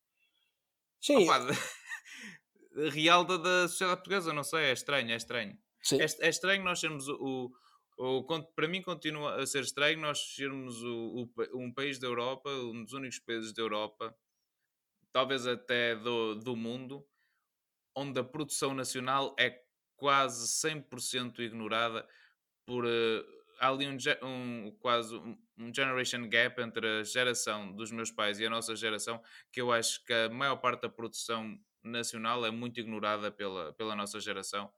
sim. 0.99 1.23
Opa, 1.23 1.39
real 2.91 3.23
da, 3.23 3.37
da 3.37 3.67
sociedade 3.67 3.97
portuguesa, 3.97 4.33
não 4.33 4.43
sei, 4.43 4.65
é 4.65 4.73
estranho, 4.73 5.11
é 5.11 5.15
estranho. 5.15 5.57
É, 5.93 6.25
é, 6.25 6.29
estranho 6.29 6.63
nós 6.63 6.79
sermos 6.79 7.07
o, 7.07 7.51
o, 7.97 8.17
o, 8.17 8.43
Para 8.55 8.67
mim, 8.67 8.81
continua 8.81 9.41
a 9.41 9.45
ser 9.45 9.63
estranho 9.63 9.99
nós 9.99 10.19
sermos 10.35 10.81
o, 10.83 11.29
o, 11.53 11.57
um 11.57 11.73
país 11.73 11.99
da 11.99 12.07
Europa, 12.07 12.49
um 12.49 12.83
dos 12.83 12.93
únicos 12.93 13.19
países 13.19 13.53
da 13.53 13.61
Europa, 13.61 14.15
talvez 15.11 15.47
até 15.47 15.95
do, 15.95 16.35
do 16.35 16.55
mundo, 16.55 17.05
onde 17.95 18.19
a 18.19 18.23
produção 18.23 18.73
nacional 18.73 19.35
é 19.39 19.61
quase 19.95 20.47
100% 20.47 21.39
ignorada 21.39 22.07
por. 22.65 22.85
Uh, 22.85 23.38
há 23.59 23.69
ali 23.69 23.87
um, 23.87 23.97
um, 24.23 24.71
quase 24.79 25.15
um 25.15 25.73
generation 25.73 26.27
gap 26.29 26.61
entre 26.61 26.99
a 26.99 27.03
geração 27.03 27.71
dos 27.75 27.91
meus 27.91 28.11
pais 28.11 28.39
e 28.39 28.45
a 28.45 28.49
nossa 28.49 28.75
geração, 28.75 29.21
que 29.51 29.61
eu 29.61 29.71
acho 29.71 30.03
que 30.05 30.13
a 30.13 30.29
maior 30.29 30.57
parte 30.57 30.81
da 30.81 30.89
produção 30.89 31.59
nacional 31.83 32.45
é 32.45 32.51
muito 32.51 32.79
ignorada 32.79 33.31
pela, 33.31 33.73
pela 33.73 33.95
nossa 33.95 34.19
geração 34.19 34.71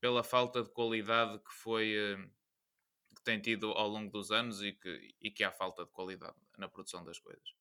pela 0.00 0.22
falta 0.22 0.62
de 0.62 0.70
qualidade 0.70 1.38
que 1.38 1.52
foi 1.52 1.94
eh, 1.96 2.28
que 3.16 3.22
tem 3.24 3.40
tido 3.40 3.72
ao 3.72 3.88
longo 3.88 4.10
dos 4.10 4.30
anos 4.30 4.62
e 4.62 4.72
que, 4.72 5.14
e 5.20 5.30
que 5.30 5.42
há 5.44 5.50
falta 5.50 5.84
de 5.84 5.90
qualidade 5.90 6.36
na 6.56 6.68
produção 6.68 7.04
das 7.04 7.18
coisas. 7.18 7.54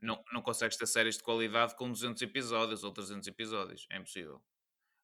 Não, 0.00 0.22
não 0.32 0.42
consegues 0.42 0.76
ter 0.76 0.86
séries 0.86 1.16
de 1.16 1.22
qualidade 1.22 1.74
com 1.76 1.90
200 1.90 2.22
episódios 2.22 2.84
ou 2.84 2.92
300 2.92 3.26
episódios, 3.28 3.86
é 3.90 3.96
impossível. 3.96 4.42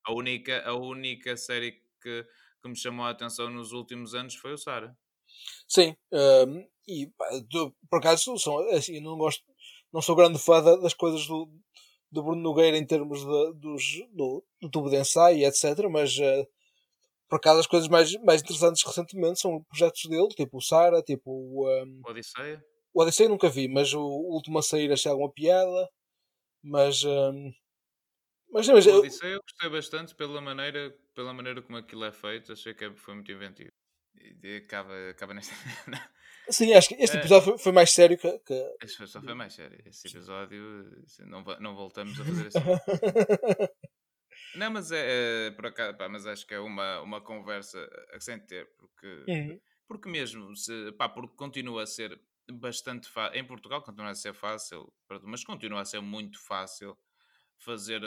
A 0.04 0.12
única, 0.12 0.62
a 0.66 0.74
única 0.74 1.36
série 1.36 1.82
que, 2.00 2.26
que 2.66 2.70
me 2.70 2.76
chamou 2.78 3.06
a 3.06 3.10
atenção 3.10 3.50
nos 3.50 3.72
últimos 3.72 4.14
anos 4.14 4.34
foi 4.34 4.52
o 4.52 4.58
Sara. 4.58 4.96
Sim, 5.68 5.96
um, 6.12 6.18
ehm, 6.18 6.66
e 6.88 7.10
por 7.90 7.98
acaso 7.98 8.38
são, 8.38 8.58
assim, 8.70 9.00
não 9.00 9.16
gosto, 9.16 9.42
não 9.92 10.00
sou 10.00 10.14
grande 10.14 10.38
fã 10.38 10.62
das 10.62 10.94
coisas 10.94 11.26
do, 11.26 11.50
do 12.10 12.22
Bruno 12.22 12.42
Nogueira 12.42 12.76
em 12.76 12.86
termos 12.86 13.20
de, 13.20 13.52
dos, 13.54 13.82
do, 14.12 14.44
do 14.60 14.70
tubo 14.70 14.88
de 14.88 14.96
ensaio, 14.96 15.44
etc. 15.44 15.88
Mas 15.90 16.16
uh, 16.18 16.46
por 17.28 17.36
acaso 17.36 17.60
as 17.60 17.66
coisas 17.66 17.88
mais, 17.88 18.12
mais 18.22 18.42
interessantes 18.42 18.84
recentemente 18.84 19.40
são 19.40 19.62
projetos 19.64 20.02
dele, 20.08 20.28
tipo 20.28 20.58
o 20.58 20.62
Sara, 20.62 21.02
tipo 21.02 21.30
o. 21.30 21.68
Um, 21.68 22.00
Odisseia? 22.06 22.64
O 22.94 23.02
Odisseia 23.02 23.28
nunca 23.28 23.48
vi, 23.48 23.68
mas 23.68 23.92
o, 23.92 24.00
o 24.00 24.34
último 24.34 24.58
a 24.58 24.62
sair 24.62 24.90
achei 24.92 25.10
alguma 25.10 25.32
piada. 25.32 25.88
Mas. 26.62 27.04
Um, 27.04 27.52
mas, 28.50 28.68
mas 28.68 28.86
o 28.86 28.98
Odisseia 28.98 29.34
eu 29.34 29.42
gostei 29.42 29.70
bastante 29.70 30.14
pela 30.14 30.40
maneira, 30.40 30.96
pela 31.16 31.32
maneira 31.32 31.62
como 31.62 31.78
aquilo 31.78 32.04
é 32.04 32.12
feito, 32.12 32.52
achei 32.52 32.74
que 32.74 32.94
foi 32.94 33.14
muito 33.14 33.32
inventivo. 33.32 33.72
E 34.14 34.56
acaba, 34.56 34.92
acaba 35.10 35.34
nesta. 35.34 35.54
Sim, 36.48 36.74
acho 36.74 36.88
que 36.88 36.94
este 36.94 37.16
é. 37.16 37.20
episódio 37.20 37.44
foi, 37.44 37.58
foi 37.58 37.72
mais 37.72 37.90
sério 37.90 38.16
que. 38.16 38.38
que... 38.40 38.76
Este 38.82 39.06
só 39.06 39.20
foi 39.20 39.34
mais 39.34 39.52
sério. 39.54 39.82
Este 39.84 40.08
episódio 40.08 41.04
não, 41.20 41.42
não 41.60 41.74
voltamos 41.74 42.20
a 42.20 42.24
fazer 42.24 42.46
assim. 42.46 42.60
não, 44.54 44.70
mas 44.70 44.92
é, 44.92 45.48
é 45.48 45.50
por 45.50 45.66
acaso, 45.66 45.96
pá, 45.96 46.08
mas 46.08 46.26
acho 46.26 46.46
que 46.46 46.54
é 46.54 46.60
uma, 46.60 47.00
uma 47.00 47.20
conversa 47.20 47.78
a 48.12 48.20
sem 48.20 48.38
ter, 48.38 48.70
porque, 48.76 49.24
uhum. 49.26 49.60
porque 49.88 50.08
mesmo 50.08 50.54
se, 50.54 50.92
pá, 50.92 51.08
porque 51.08 51.34
continua 51.34 51.82
a 51.82 51.86
ser 51.86 52.18
bastante 52.52 53.08
fácil. 53.08 53.38
Em 53.38 53.44
Portugal 53.44 53.82
continua 53.82 54.10
a 54.10 54.14
ser 54.14 54.34
fácil, 54.34 54.92
mas 55.22 55.42
continua 55.44 55.80
a 55.80 55.84
ser 55.84 56.00
muito 56.00 56.38
fácil 56.46 56.96
fazer 57.58 58.02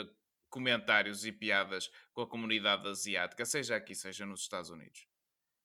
comentários 0.50 1.24
e 1.24 1.32
piadas 1.32 1.90
com 2.12 2.22
a 2.22 2.26
comunidade 2.26 2.86
asiática, 2.88 3.46
seja 3.46 3.76
aqui, 3.76 3.94
seja 3.94 4.26
nos 4.26 4.40
Estados 4.42 4.70
Unidos. 4.70 5.06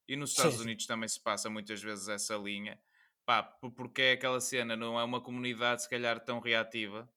E 0.08 0.16
nos 0.16 0.32
Estados 0.32 0.56
sim, 0.56 0.62
Unidos 0.62 0.84
sim. 0.84 0.88
também 0.88 1.10
se 1.10 1.20
passa 1.20 1.50
muitas 1.50 1.82
vezes 1.82 2.08
essa 2.08 2.36
linha. 2.36 2.80
Pá, 3.26 3.42
porque 3.76 4.02
é 4.02 4.12
aquela 4.12 4.40
cena 4.40 4.76
não 4.76 5.00
é 5.00 5.04
uma 5.04 5.20
comunidade 5.20 5.82
se 5.82 5.90
calhar 5.90 6.24
tão 6.24 6.40
reativa. 6.40 7.12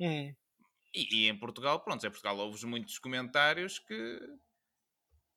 Hum. 0.00 0.34
E, 0.94 1.24
e, 1.24 1.28
em 1.28 1.38
Portugal, 1.38 1.80
pronto, 1.80 2.04
em 2.04 2.10
Portugal 2.10 2.36
ouves 2.38 2.64
muitos 2.64 2.98
comentários 2.98 3.78
que, 3.78 4.20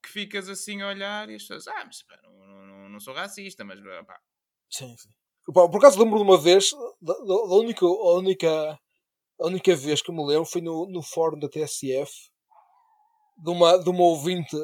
que 0.04 0.10
ficas 0.10 0.50
assim 0.50 0.82
a 0.82 0.90
olhar 0.90 1.30
e 1.30 1.36
as 1.36 1.44
pessoas, 1.44 1.68
ah, 1.68 1.86
mas 1.86 2.02
pá, 2.02 2.20
não, 2.24 2.66
não, 2.66 2.90
não, 2.90 3.00
sou 3.00 3.14
racista, 3.14 3.64
mas 3.64 3.80
pá. 4.06 4.20
Sim, 4.70 4.98
sim. 4.98 5.10
Por 5.46 5.78
acaso 5.78 6.00
lembro 6.00 6.18
de 6.18 6.24
uma 6.24 6.42
vez, 6.42 6.72
da, 7.00 7.14
da 7.14 7.56
única, 7.56 7.86
a 7.86 8.14
única, 8.18 8.80
a 9.40 9.48
única 9.48 9.76
vez 9.76 10.02
que 10.02 10.12
me 10.12 10.26
lembro 10.26 10.46
foi 10.46 10.62
no, 10.62 10.88
no 10.88 11.02
fórum 11.02 11.40
da 11.40 11.50
TSF 11.50 12.12
de 13.38 13.50
uma, 13.50 13.78
de 13.78 13.90
uma 13.90 14.04
ouvinte 14.04 14.56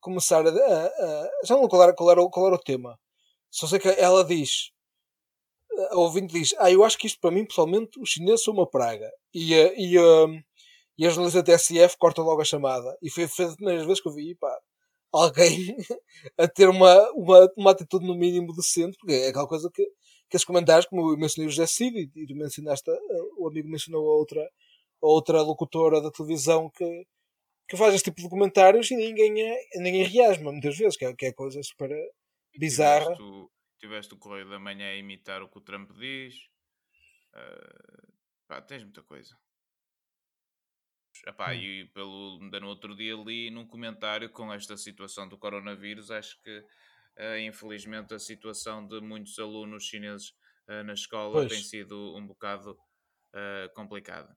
começar 0.00 0.46
a, 0.46 0.50
a, 0.50 0.86
a 0.86 1.30
já 1.44 1.54
não 1.54 1.62
lembro 1.62 1.68
qual 1.68 1.82
era, 1.82 1.94
qual, 1.94 2.46
era, 2.46 2.56
o 2.56 2.62
tema. 2.62 2.98
Só 3.50 3.66
sei 3.66 3.78
que 3.78 3.88
ela 3.88 4.24
diz, 4.24 4.70
a 5.90 5.98
ouvinte 5.98 6.32
diz, 6.32 6.54
ah, 6.58 6.70
eu 6.70 6.84
acho 6.84 6.96
que 6.96 7.06
isto 7.06 7.20
para 7.20 7.30
mim, 7.30 7.44
pessoalmente, 7.44 8.00
os 8.00 8.10
chineses 8.10 8.44
são 8.44 8.54
uma 8.54 8.68
praga. 8.68 9.10
E, 9.34 9.52
e, 9.54 9.98
um, 9.98 10.40
e 10.98 11.06
a 11.06 11.10
jornalista 11.10 11.42
da 11.42 11.52
TSF 11.52 11.96
corta 11.98 12.22
logo 12.22 12.40
a 12.40 12.44
chamada. 12.44 12.96
E 13.02 13.10
foi, 13.10 13.28
foi 13.28 13.46
a 13.46 13.54
primeira 13.54 13.84
vez 13.84 14.00
que 14.00 14.08
eu 14.08 14.12
vi, 14.12 14.34
pá, 14.36 14.56
alguém 15.12 15.76
a 16.38 16.48
ter 16.48 16.68
uma, 16.68 17.10
uma, 17.12 17.50
uma 17.56 17.70
atitude 17.72 18.06
no 18.06 18.14
mínimo 18.14 18.54
decente, 18.54 18.96
porque 18.98 19.14
é 19.14 19.28
aquela 19.28 19.48
coisa 19.48 19.70
que, 19.72 19.86
que 20.28 20.36
esses 20.36 20.44
comentários, 20.44 20.86
como 20.86 21.12
eu 21.12 21.16
mencionei 21.16 21.48
o 21.48 21.50
José 21.50 21.66
Cid 21.66 22.10
e, 22.14 22.26
tu 22.26 22.34
mencionaste, 22.34 22.90
o 23.38 23.48
amigo 23.48 23.68
mencionou 23.68 24.08
a 24.08 24.16
outra, 24.16 24.42
a 24.42 25.06
outra 25.06 25.40
locutora 25.42 26.00
da 26.00 26.10
televisão 26.10 26.70
que, 26.70 27.06
que 27.68 27.76
faz 27.76 27.94
este 27.94 28.10
tipo 28.10 28.22
de 28.22 28.28
comentários 28.28 28.90
e 28.90 28.96
ninguém, 28.96 29.40
é, 29.42 29.60
ninguém 29.76 30.04
reage, 30.04 30.42
muitas 30.42 30.76
vezes, 30.76 30.96
que 30.96 31.04
é, 31.04 31.14
que 31.14 31.26
é 31.26 31.32
coisa 31.32 31.62
super 31.62 31.90
bizarra. 32.58 33.14
Tiveste 33.14 33.22
o, 33.22 33.50
tiveste 33.78 34.14
o 34.14 34.18
Correio 34.18 34.48
da 34.48 34.58
Manhã 34.58 34.88
a 34.88 34.96
imitar 34.96 35.42
o 35.42 35.48
que 35.48 35.58
o 35.58 35.62
Trump 35.62 35.90
diz. 35.92 36.34
Uh, 37.34 38.12
pá, 38.48 38.60
tens 38.60 38.82
muita 38.82 39.02
coisa. 39.02 39.36
Epá, 41.26 41.50
hum. 41.50 41.54
E 41.54 41.84
pelo, 41.94 42.38
ainda 42.42 42.60
no 42.60 42.68
outro 42.68 42.94
dia 42.94 43.14
li 43.14 43.50
num 43.50 43.66
comentário 43.66 44.30
com 44.30 44.52
esta 44.52 44.76
situação 44.76 45.28
do 45.28 45.38
coronavírus, 45.38 46.10
acho 46.10 46.40
que 46.42 46.64
infelizmente 47.40 48.14
a 48.14 48.18
situação 48.18 48.86
de 48.86 49.00
muitos 49.00 49.38
alunos 49.38 49.84
chineses 49.84 50.30
uh, 50.68 50.82
na 50.84 50.92
escola 50.92 51.32
pois. 51.32 51.52
tem 51.52 51.62
sido 51.62 52.16
um 52.16 52.26
bocado 52.26 52.78
complicada. 53.74 54.34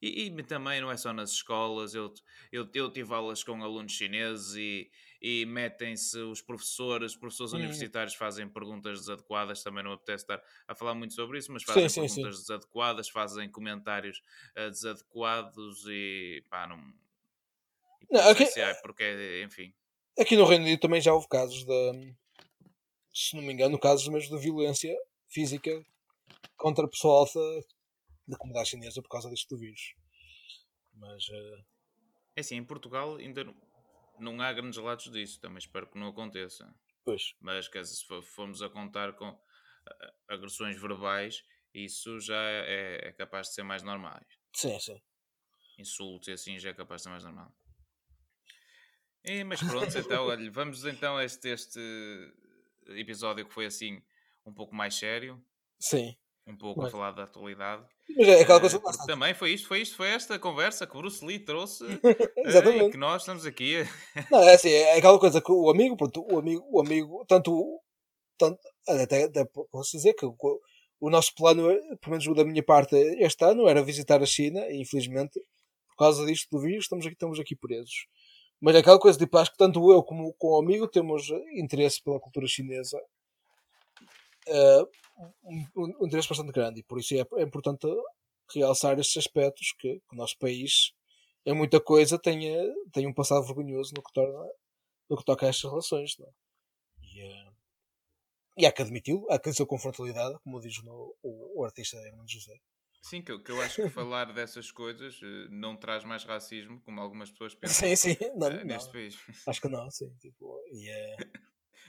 E, 0.00 0.26
e, 0.26 0.42
também 0.44 0.80
não 0.80 0.90
é 0.90 0.96
só 0.96 1.12
nas 1.12 1.32
escolas, 1.32 1.92
eu, 1.92 2.12
eu, 2.52 2.68
eu 2.72 2.90
tive 2.90 3.12
aulas 3.12 3.42
com 3.42 3.60
alunos 3.64 3.92
chineses 3.92 4.54
e, 4.54 4.90
e 5.20 5.44
metem-se 5.44 6.16
os 6.18 6.40
professores, 6.40 7.12
os 7.12 7.18
professores 7.18 7.52
hum. 7.52 7.56
universitários 7.56 8.14
fazem 8.14 8.48
perguntas 8.48 9.00
desadequadas, 9.00 9.62
também 9.62 9.82
não 9.82 9.92
apetece 9.92 10.22
estar 10.22 10.40
a 10.68 10.74
falar 10.74 10.94
muito 10.94 11.14
sobre 11.14 11.38
isso, 11.38 11.52
mas 11.52 11.64
fazem 11.64 11.88
sim, 11.88 12.02
perguntas 12.02 12.14
sim, 12.14 12.32
sim. 12.32 12.40
desadequadas, 12.42 13.08
fazem 13.08 13.50
comentários 13.50 14.22
uh, 14.56 14.70
desadequados 14.70 15.84
e 15.88 16.44
pá, 16.48 16.68
não. 16.68 16.76
não 18.08 18.28
aqui, 18.30 18.46
se 18.46 18.60
é, 18.60 18.74
porque, 18.74 19.42
enfim. 19.44 19.74
Aqui 20.18 20.36
no 20.36 20.44
Reino 20.44 20.64
Unido 20.64 20.80
também 20.80 21.00
já 21.00 21.12
houve 21.12 21.28
casos 21.28 21.64
de, 21.64 22.14
se 23.14 23.36
não 23.36 23.42
me 23.42 23.52
engano, 23.52 23.78
casos 23.78 24.08
mesmo 24.08 24.36
de 24.36 24.42
violência 24.42 24.94
física 25.28 25.70
contra 26.56 26.88
pessoal 26.88 27.24
da 28.26 28.36
comunidade 28.36 28.70
chinesa 28.70 29.00
por 29.00 29.08
causa 29.08 29.30
do 29.30 29.58
vírus. 29.58 29.94
Mas. 30.94 31.28
Uh... 31.28 31.64
É 32.36 32.40
assim, 32.40 32.54
em 32.54 32.64
Portugal 32.64 33.16
ainda 33.16 33.42
não, 33.42 33.54
não 34.20 34.40
há 34.40 34.52
grandes 34.52 34.78
relatos 34.78 35.10
disso, 35.10 35.40
também 35.40 35.58
espero 35.58 35.88
que 35.88 35.98
não 35.98 36.08
aconteça. 36.08 36.72
Pois. 37.04 37.34
Mas 37.40 37.66
que, 37.66 37.84
se 37.84 38.04
formos 38.22 38.62
a 38.62 38.68
contar 38.68 39.14
com 39.14 39.30
uh, 39.30 39.38
agressões 40.28 40.80
verbais, 40.80 41.42
isso 41.74 42.20
já 42.20 42.40
é, 42.40 43.08
é, 43.08 43.12
capaz 43.12 43.48
de 43.48 43.54
ser 43.54 43.62
mais 43.62 43.82
normal. 43.82 44.20
Sim, 44.54 44.78
sim. 44.78 45.00
Insultos 45.78 46.28
e 46.28 46.32
assim 46.32 46.58
já 46.58 46.70
é 46.70 46.74
capaz 46.74 47.00
de 47.00 47.04
ser 47.04 47.10
mais 47.10 47.24
normal. 47.24 47.52
E, 49.24 49.44
mas 49.44 49.62
pronto, 49.62 49.96
então, 49.98 50.26
olha, 50.26 50.50
vamos 50.50 50.84
então 50.84 51.16
a 51.16 51.24
este, 51.24 51.48
este 51.48 51.80
episódio 52.88 53.46
que 53.46 53.52
foi 53.52 53.66
assim 53.66 54.02
um 54.46 54.52
pouco 54.52 54.74
mais 54.74 54.94
sério. 54.94 55.42
Sim 55.78 56.16
um 56.48 56.56
pouco 56.56 56.82
a 56.82 56.90
falar 56.90 57.12
da 57.12 57.24
atualidade. 57.24 57.84
Mas 58.16 58.26
é 58.26 58.40
aquela 58.40 58.58
coisa 58.58 58.78
uh, 58.78 59.06
Também 59.06 59.34
foi 59.34 59.52
isto, 59.52 59.68
foi 59.68 59.82
isto, 59.82 59.96
foi 59.96 60.08
esta 60.08 60.38
conversa 60.38 60.86
que 60.86 60.96
o 60.96 61.00
Bruce 61.00 61.24
Lee 61.24 61.38
trouxe 61.38 61.84
Exatamente. 62.38 62.84
Uh, 62.84 62.90
que 62.90 62.96
nós 62.96 63.22
estamos 63.22 63.44
aqui. 63.44 63.74
Não, 64.32 64.40
é 64.40 64.54
assim, 64.54 64.70
é 64.70 64.96
aquela 64.96 65.18
coisa 65.18 65.42
que 65.42 65.52
o 65.52 65.70
amigo, 65.70 65.96
pronto, 65.96 66.26
o 66.32 66.38
amigo, 66.38 66.66
o 66.70 66.80
amigo, 66.80 67.24
tanto, 67.28 67.80
tanto 68.38 68.58
até, 68.88 69.24
até 69.24 69.44
posso 69.70 69.96
dizer 69.96 70.14
que 70.14 70.24
o, 70.24 70.34
o 71.00 71.10
nosso 71.10 71.34
plano, 71.34 71.68
pelo 72.00 72.18
menos 72.18 72.24
da 72.34 72.44
minha 72.44 72.62
parte 72.62 72.96
este 72.96 73.44
ano, 73.44 73.68
era 73.68 73.82
visitar 73.82 74.22
a 74.22 74.26
China 74.26 74.66
e 74.70 74.80
infelizmente, 74.80 75.38
por 75.90 75.96
causa 75.98 76.24
disto 76.24 76.48
do 76.50 76.62
vírus, 76.62 76.84
estamos 76.84 77.04
aqui, 77.04 77.14
estamos 77.14 77.38
aqui 77.38 77.54
presos. 77.54 78.06
Mas 78.60 78.74
é 78.74 78.78
aquela 78.78 78.98
coisa, 78.98 79.18
tipo, 79.18 79.38
acho 79.38 79.52
que 79.52 79.58
tanto 79.58 79.92
eu 79.92 80.02
como, 80.02 80.32
como 80.34 80.54
o 80.54 80.60
amigo 80.60 80.88
temos 80.88 81.28
interesse 81.56 82.02
pela 82.02 82.20
cultura 82.20 82.46
chinesa. 82.46 82.98
Uh, 84.48 84.88
um, 85.76 85.94
um 86.00 86.06
interesse 86.06 86.28
bastante 86.28 86.52
grande 86.52 86.80
e 86.80 86.82
por 86.82 86.98
isso 86.98 87.14
é, 87.14 87.24
é 87.40 87.42
importante 87.42 87.86
realçar 88.54 88.98
estes 88.98 89.16
aspectos 89.18 89.74
que, 89.78 90.00
que, 90.00 90.14
o 90.14 90.16
nosso 90.16 90.38
país 90.38 90.92
é 91.44 91.52
muita 91.52 91.80
coisa 91.80 92.18
tem, 92.18 92.40
tem 92.92 93.06
um 93.06 93.12
passado 93.12 93.44
vergonhoso 93.44 93.92
no 93.94 94.02
que, 94.02 94.12
torna, 94.12 94.48
no 95.10 95.16
que 95.16 95.24
toca 95.24 95.46
a 95.46 95.48
estas 95.48 95.70
relações 95.70 96.16
é? 96.20 96.30
e, 97.02 97.24
uh, 97.24 97.52
e 98.56 98.66
há 98.66 98.72
que 98.72 98.82
admiti-lo, 98.82 99.26
há 99.30 99.38
que 99.38 99.50
dizer 99.50 99.66
com 99.66 99.78
frontalidade 99.78 100.38
como 100.44 100.60
diz 100.60 100.82
no, 100.82 101.14
o, 101.22 101.60
o 101.60 101.64
artista 101.64 101.96
Hermano 101.98 102.28
José 102.28 102.54
Sim, 103.00 103.22
que, 103.22 103.38
que 103.38 103.50
eu 103.50 103.60
acho 103.62 103.82
que 103.82 103.88
falar 103.88 104.32
dessas 104.32 104.70
coisas 104.70 105.20
uh, 105.22 105.48
não 105.50 105.76
traz 105.76 106.04
mais 106.04 106.24
racismo, 106.24 106.80
como 106.82 107.00
algumas 107.00 107.30
pessoas 107.30 107.54
pensam 107.60 107.88
sim, 107.88 107.96
sim. 107.96 108.16
Não, 108.36 108.48
uh, 108.48 108.64
neste 108.64 108.92
país. 108.92 109.16
Acho 109.46 109.60
que 109.60 109.68
não, 109.68 109.88
sim. 109.90 110.12
Tipo, 110.20 110.60
e 110.72 110.88
é... 110.88 111.16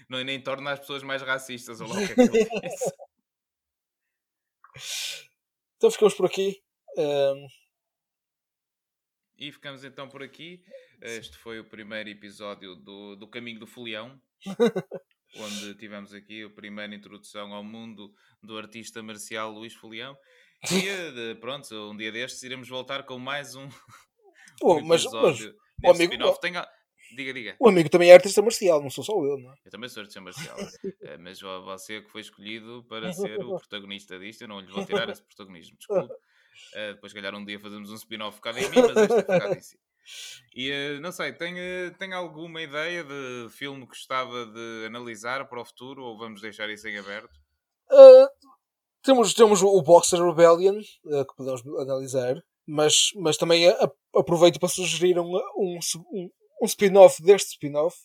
não, 0.08 0.24
nem 0.24 0.42
torna 0.42 0.72
as 0.72 0.80
pessoas 0.80 1.04
mais 1.04 1.22
racistas, 1.22 1.82
ou 1.82 1.88
lá 1.88 1.96
o 1.96 2.06
que 2.06 2.14
é 2.14 2.16
que 2.16 2.22
então 5.78 5.92
ficamos 5.92 6.14
por 6.14 6.28
aqui. 6.28 6.62
Um... 6.98 7.48
E 9.38 9.52
ficamos 9.52 9.84
então 9.84 10.08
por 10.08 10.22
aqui. 10.22 10.64
Este 11.02 11.38
foi 11.38 11.60
o 11.60 11.70
primeiro 11.70 12.10
episódio 12.10 12.76
do, 12.76 13.16
do 13.16 13.28
Caminho 13.28 13.60
do 13.60 13.68
Folião, 13.68 14.22
onde 15.38 15.76
tivemos 15.76 16.14
aqui 16.14 16.44
a 16.44 16.50
primeira 16.50 16.94
introdução 16.94 17.54
ao 17.54 17.64
mundo 17.64 18.14
do 18.44 18.58
artista 18.58 19.02
marcial 19.02 19.50
Luís 19.50 19.74
Folião. 19.74 20.18
E 20.72 21.36
pronto, 21.36 21.74
um 21.92 21.96
dia 21.96 22.12
destes 22.12 22.44
iremos 22.44 22.68
voltar 22.68 23.04
com 23.04 23.18
mais 23.18 23.56
um, 23.56 23.68
um 24.64 24.94
episódio 24.94 25.56
mas, 25.82 25.98
mas, 25.98 26.02
amigo, 26.02 26.38
Tenha, 26.40 26.68
Diga, 27.12 27.34
diga. 27.34 27.56
O 27.60 27.68
amigo 27.68 27.90
também 27.90 28.12
é 28.12 28.14
artista 28.14 28.42
marcial, 28.42 28.82
não 28.82 28.90
sou 28.90 29.04
só 29.04 29.14
eu, 29.14 29.38
não 29.38 29.52
é? 29.52 29.56
Eu 29.66 29.72
também 29.72 29.90
sou 29.90 30.02
artista 30.02 30.22
marcial. 30.22 30.58
Eh, 31.02 31.18
mas 31.18 31.40
você 31.40 32.02
que 32.02 32.10
foi 32.10 32.22
escolhido 32.22 32.86
para 32.88 33.12
ser 33.14 33.40
o 33.40 33.58
protagonista 33.58 34.20
disto, 34.20 34.42
eu 34.42 34.48
não 34.48 34.60
lhe 34.60 34.72
vou 34.72 34.86
tirar 34.86 35.10
esse 35.10 35.24
protagonismo, 35.24 35.78
desculpe. 35.78 36.14
Uh, 36.14 36.94
depois, 36.94 37.14
calhar, 37.14 37.34
um 37.34 37.44
dia 37.44 37.60
fazemos 37.60 37.90
um 37.90 37.96
spin-off 37.96 38.36
focado 38.36 38.60
em 38.60 38.70
mim, 38.70 38.82
mas 38.82 38.98
este 38.98 39.14
é 39.14 39.24
focado 39.24 39.54
em 39.56 39.62
si. 39.62 39.80
E 40.54 40.72
uh, 40.72 41.02
não 41.02 41.12
sei, 41.12 41.34
tem, 41.34 41.54
uh, 41.56 41.98
tem 41.98 42.14
alguma 42.14 42.62
ideia 42.62 43.04
de 43.04 43.48
filme 43.50 43.82
que 43.82 43.88
gostava 43.88 44.46
de 44.46 44.86
analisar 44.86 45.48
para 45.48 45.62
o 45.62 45.66
futuro 45.66 46.04
ou 46.04 46.18
vamos 46.18 46.42
deixar 46.42 46.70
isso 46.70 46.88
em 46.88 46.98
aberto? 46.98 47.40
Temos, 49.10 49.34
temos 49.34 49.64
o 49.64 49.82
Boxer 49.82 50.24
Rebellion 50.24 50.80
que 50.80 51.36
podemos 51.36 51.66
analisar 51.80 52.36
Mas, 52.68 53.10
mas 53.16 53.38
também 53.38 53.66
aproveito 54.16 54.60
para 54.60 54.70
sugerir 54.70 55.18
um, 55.18 55.36
um, 55.58 55.80
um, 56.14 56.30
um 56.62 56.66
spin-off 56.66 57.22
deste 57.24 57.54
spin-off. 57.54 57.98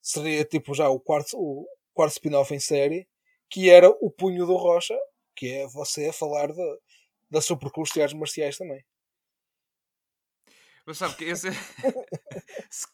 Seria 0.00 0.44
tipo 0.44 0.74
já 0.74 0.88
o 0.88 1.00
quarto, 1.00 1.36
o 1.36 1.66
quarto 1.92 2.12
spin-off 2.12 2.54
em 2.54 2.60
série, 2.60 3.08
que 3.50 3.68
era 3.68 3.88
o 3.88 4.10
Punho 4.10 4.46
do 4.46 4.56
Rocha, 4.56 4.96
que 5.34 5.52
é 5.52 5.66
você 5.66 6.08
a 6.08 6.12
falar 6.12 6.52
de, 6.52 6.78
da 7.28 7.40
sua 7.40 7.58
percurso 7.58 7.94
de 7.94 8.02
artes 8.02 8.16
marciais 8.16 8.56
também. 8.56 8.84
Mas 10.86 10.98
sabe 10.98 11.16
que 11.16 11.24
esse. 11.24 11.48
se, 12.70 12.86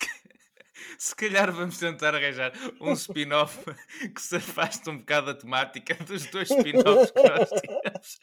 se 1.04 1.14
calhar 1.14 1.52
vamos 1.52 1.78
tentar 1.78 2.14
arranjar 2.14 2.50
um 2.80 2.92
spin-off 2.94 3.58
que 4.14 4.22
se 4.22 4.36
afaste 4.36 4.88
um 4.88 4.98
bocado 4.98 5.26
da 5.26 5.34
temática 5.34 5.94
dos 6.02 6.24
dois 6.26 6.50
spin-offs 6.50 7.10
que 7.10 7.22
nós 7.22 7.48
tínhamos. 7.60 8.18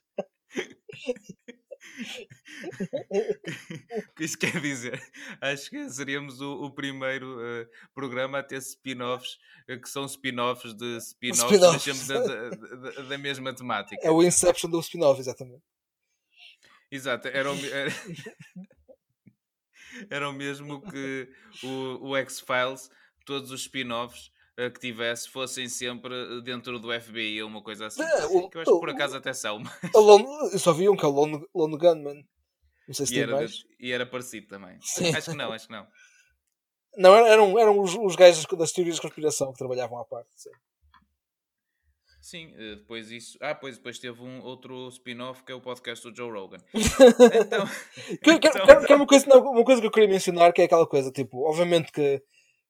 O 4.09 4.13
que 4.15 4.23
isso 4.23 4.37
quer 4.37 4.59
dizer? 4.59 4.99
Acho 5.39 5.69
que 5.69 5.89
seríamos 5.91 6.41
o, 6.41 6.63
o 6.63 6.71
primeiro 6.71 7.37
uh, 7.39 7.67
programa 7.93 8.39
a 8.39 8.43
ter 8.43 8.57
spin-offs 8.57 9.37
uh, 9.69 9.79
que 9.79 9.87
são 9.87 10.05
spin-offs 10.05 10.73
de 10.73 10.97
spin-offs, 10.97 11.85
spin 11.85 12.07
da, 12.07 12.49
da, 12.49 13.01
da 13.03 13.17
mesma 13.17 13.53
temática. 13.53 14.01
É 14.03 14.09
o 14.09 14.23
Inception 14.23 14.71
do 14.71 14.79
spin-off, 14.79 15.19
exatamente. 15.19 15.63
Exato, 16.89 17.27
era 17.27 17.51
o, 17.51 17.65
era, 17.67 17.91
era 20.09 20.29
o 20.29 20.33
mesmo 20.33 20.81
que 20.81 21.27
o, 21.63 22.09
o 22.09 22.17
X-Files, 22.17 22.89
todos 23.25 23.51
os 23.51 23.61
spin-offs 23.61 24.31
uh, 24.59 24.71
que 24.71 24.79
tivesse 24.79 25.29
fossem 25.29 25.67
sempre 25.69 26.41
dentro 26.41 26.79
do 26.79 26.89
FBI 26.99 27.41
ou 27.43 27.49
uma 27.49 27.61
coisa 27.61 27.87
assim. 27.87 28.01
É, 28.03 28.25
o- 28.25 28.49
que 28.49 28.57
eu 28.57 28.61
acho 28.61 28.71
que 28.71 28.79
por 28.79 28.89
o- 28.89 28.91
acaso 28.91 29.17
até 29.17 29.33
são. 29.33 29.59
mas- 29.83 29.93
Lone, 29.93 30.25
eu 30.51 30.59
só 30.59 30.73
vi 30.73 30.89
um 30.89 30.95
que 30.95 31.05
é 31.05 31.07
o 31.07 31.11
Lone, 31.11 31.45
Lone 31.53 31.77
Gunman. 31.77 32.25
Não 32.87 32.93
sei 32.95 33.05
se 33.05 33.13
E 33.13 33.15
tem 33.15 33.23
era, 33.23 33.35
mais. 33.35 33.63
e 33.79 33.91
era 33.91 34.05
parecido 34.05 34.47
também. 34.47 34.77
Sim. 34.81 35.15
Acho 35.15 35.31
que 35.31 35.37
não, 35.37 35.51
acho 35.53 35.67
que 35.67 35.73
não. 35.73 35.87
Não, 36.97 37.15
eram, 37.15 37.57
eram 37.57 37.79
os, 37.79 37.95
os 37.95 38.15
gajos 38.17 38.45
das 38.57 38.71
teorias 38.73 38.95
de 38.97 39.01
conspiração 39.01 39.51
que 39.53 39.57
trabalhavam 39.59 39.97
à 39.99 40.03
parte. 40.05 40.29
sim. 40.35 40.49
Sim, 42.21 42.53
eh, 42.55 42.75
depois 42.75 43.09
isso. 43.11 43.37
Ah, 43.41 43.55
pois 43.55 43.77
depois 43.77 43.97
teve 43.97 44.21
um 44.21 44.41
outro 44.43 44.87
spin-off 44.89 45.43
que 45.43 45.51
é 45.51 45.55
o 45.55 45.61
podcast 45.61 46.07
do 46.07 46.15
Joe 46.15 46.31
Rogan. 46.31 46.59
Então, 46.73 47.65
Que, 48.23 48.31
então- 48.31 48.51
que- 48.51 48.85
que 48.85 48.93
é 48.93 48.95
uma, 48.95 49.07
coisa, 49.07 49.25
não, 49.27 49.39
uma 49.41 49.63
coisa 49.65 49.81
que 49.81 49.87
eu 49.87 49.91
queria 49.91 50.07
mencionar 50.09 50.53
que 50.53 50.61
é 50.61 50.65
aquela 50.65 50.85
coisa, 50.87 51.11
tipo, 51.11 51.47
obviamente 51.49 51.91
que, 51.91 52.21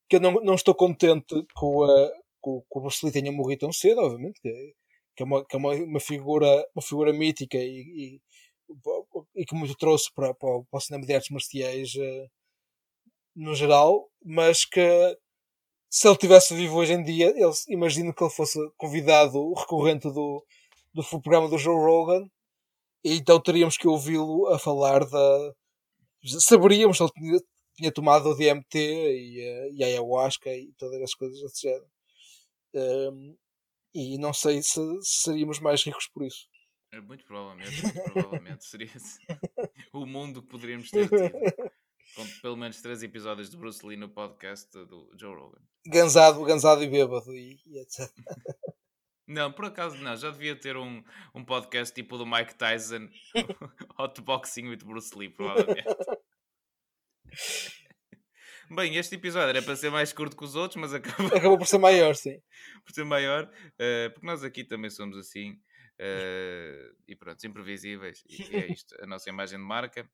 que 0.09 0.15
eu 0.15 0.19
não, 0.21 0.31
não 0.35 0.55
estou 0.55 0.73
contente 0.73 1.35
com, 1.53 1.83
a, 1.83 2.09
com, 2.39 2.63
com 2.69 2.79
o 2.79 2.81
Bruce 2.83 3.05
Lee 3.05 3.11
tenha 3.11 3.31
morrido 3.31 3.59
tão 3.61 3.73
cedo, 3.73 3.99
obviamente, 4.01 4.39
que, 4.41 4.73
que 5.17 5.23
é, 5.23 5.25
uma, 5.25 5.45
que 5.45 5.55
é 5.55 5.59
uma, 5.59 5.73
uma, 5.73 5.99
figura, 5.99 6.47
uma 6.73 6.81
figura 6.81 7.11
mítica 7.11 7.57
e, 7.57 7.81
e, 8.15 8.21
e 9.35 9.45
que 9.45 9.53
muito 9.55 9.75
trouxe 9.75 10.09
para, 10.15 10.33
para, 10.33 10.49
o- 10.49 10.65
para 10.65 10.77
o 10.77 10.81
cinema 10.81 11.05
de 11.05 11.13
artes 11.13 11.29
marciais 11.29 11.91
eh, 11.97 12.27
no 13.35 13.53
geral, 13.53 14.09
mas 14.23 14.63
que 14.65 14.79
se 15.91 16.07
ele 16.07 16.17
tivesse 16.17 16.55
vivo 16.55 16.77
hoje 16.77 16.93
em 16.93 17.03
dia, 17.03 17.27
ele, 17.35 17.51
imagino 17.67 18.13
que 18.13 18.23
ele 18.23 18.31
fosse 18.31 18.57
convidado 18.77 19.53
recorrente 19.53 20.07
do, 20.07 20.41
do 20.93 21.03
programa 21.03 21.49
do 21.49 21.57
Joe 21.57 21.75
Rogan 21.75 22.25
e 23.03 23.17
então 23.17 23.41
teríamos 23.41 23.77
que 23.77 23.89
ouvi-lo 23.89 24.47
a 24.47 24.57
falar 24.57 25.05
da. 25.05 25.53
Saberíamos 26.39 26.95
se 26.95 27.03
ele 27.03 27.11
tinha, 27.11 27.39
tinha 27.75 27.91
tomado 27.91 28.29
o 28.29 28.35
DMT 28.35 28.77
e, 28.77 29.41
eh, 29.41 29.71
e 29.73 29.83
a 29.83 29.87
ayahuasca 29.87 30.49
e 30.55 30.71
todas 30.77 31.01
as 31.01 31.13
coisas 31.13 31.41
desse 31.41 31.63
género. 31.63 31.91
Ehm, 32.73 33.35
e 33.93 34.17
não 34.17 34.33
sei 34.33 34.63
se, 34.63 34.79
se 35.01 35.23
seríamos 35.23 35.59
mais 35.59 35.83
ricos 35.83 36.07
por 36.07 36.23
isso. 36.23 36.47
É 36.93 37.01
Muito 37.01 37.25
provavelmente, 37.25 37.83
muito 37.83 38.03
provavelmente 38.03 38.65
seria 38.65 38.87
o 39.93 40.05
mundo 40.05 40.41
que 40.41 40.47
poderíamos 40.47 40.89
ter 40.89 41.09
tido. 41.09 41.71
Com 42.15 42.27
pelo 42.41 42.57
menos 42.57 42.81
três 42.81 43.01
episódios 43.03 43.49
de 43.49 43.57
Bruce 43.57 43.85
Lee 43.85 43.97
no 43.97 44.09
podcast 44.09 44.69
do 44.85 45.09
Joe 45.17 45.33
Rogan. 45.35 45.61
Gansado, 45.87 46.43
gansado 46.43 46.83
e 46.83 46.89
bêbado 46.89 47.33
e, 47.35 47.61
e 47.65 47.79
etc. 47.79 48.11
Não, 49.27 49.49
por 49.49 49.65
acaso 49.65 49.95
não, 49.97 50.13
já 50.17 50.29
devia 50.29 50.57
ter 50.57 50.75
um, 50.75 51.01
um 51.33 51.45
podcast 51.45 51.95
tipo 51.95 52.17
do 52.17 52.25
Mike 52.25 52.55
Tyson, 52.55 53.07
Hotboxing 53.97 54.67
with 54.67 54.79
Bruce 54.79 55.17
Lee, 55.17 55.29
provavelmente. 55.29 55.85
Bem, 58.69 58.97
este 58.97 59.15
episódio 59.15 59.49
era 59.49 59.61
para 59.61 59.75
ser 59.77 59.89
mais 59.89 60.11
curto 60.11 60.35
que 60.35 60.43
os 60.43 60.55
outros, 60.55 60.81
mas 60.81 60.93
acabou 60.93 61.27
Acabou 61.27 61.57
por 61.57 61.65
ser 61.67 61.77
maior, 61.77 62.13
sim. 62.13 62.41
por 62.83 62.93
ser 62.93 63.05
maior, 63.05 63.49
eh, 63.79 64.09
porque 64.09 64.27
nós 64.27 64.43
aqui 64.43 64.65
também 64.65 64.89
somos 64.89 65.17
assim, 65.17 65.57
eh, 65.97 66.91
e 67.07 67.15
pronto, 67.15 67.41
imprevisíveis, 67.45 68.23
e, 68.27 68.41
e 68.41 68.55
é 68.55 68.71
isto, 68.71 68.95
a 69.01 69.07
nossa 69.07 69.29
imagem 69.29 69.59
de 69.59 69.65
marca. 69.65 70.09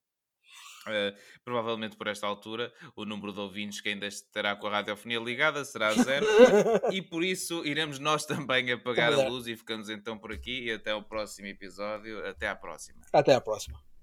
Eh, 0.90 1.16
provavelmente 1.44 1.96
por 1.96 2.08
esta 2.08 2.26
altura 2.28 2.72
o 2.96 3.06
número 3.06 3.34
de 3.34 3.40
ouvintes 3.40 3.82
que 3.82 3.90
ainda 3.90 4.08
estará 4.08 4.56
com 4.56 4.68
a 4.68 4.72
radiofonia 4.72 5.20
ligada 5.20 5.64
será 5.66 5.94
zero 5.94 6.26
e 6.92 7.02
por 7.02 7.24
isso 7.24 7.66
iremos 7.66 8.00
nós 8.00 8.26
também 8.26 8.72
apagar 8.72 9.08
a 9.10 9.16
Trabalhar. 9.16 9.30
luz 9.30 9.48
e 9.48 9.56
ficamos 9.56 9.90
então 9.90 10.18
por 10.18 10.32
aqui 10.32 10.66
e 10.66 10.72
até 10.72 10.94
o 10.94 11.02
próximo 11.04 11.48
episódio. 11.48 12.26
Até 12.28 12.48
à 12.48 12.56
próxima. 12.56 13.02
Até 13.12 13.34
à 13.34 13.42
próxima. 13.42 13.97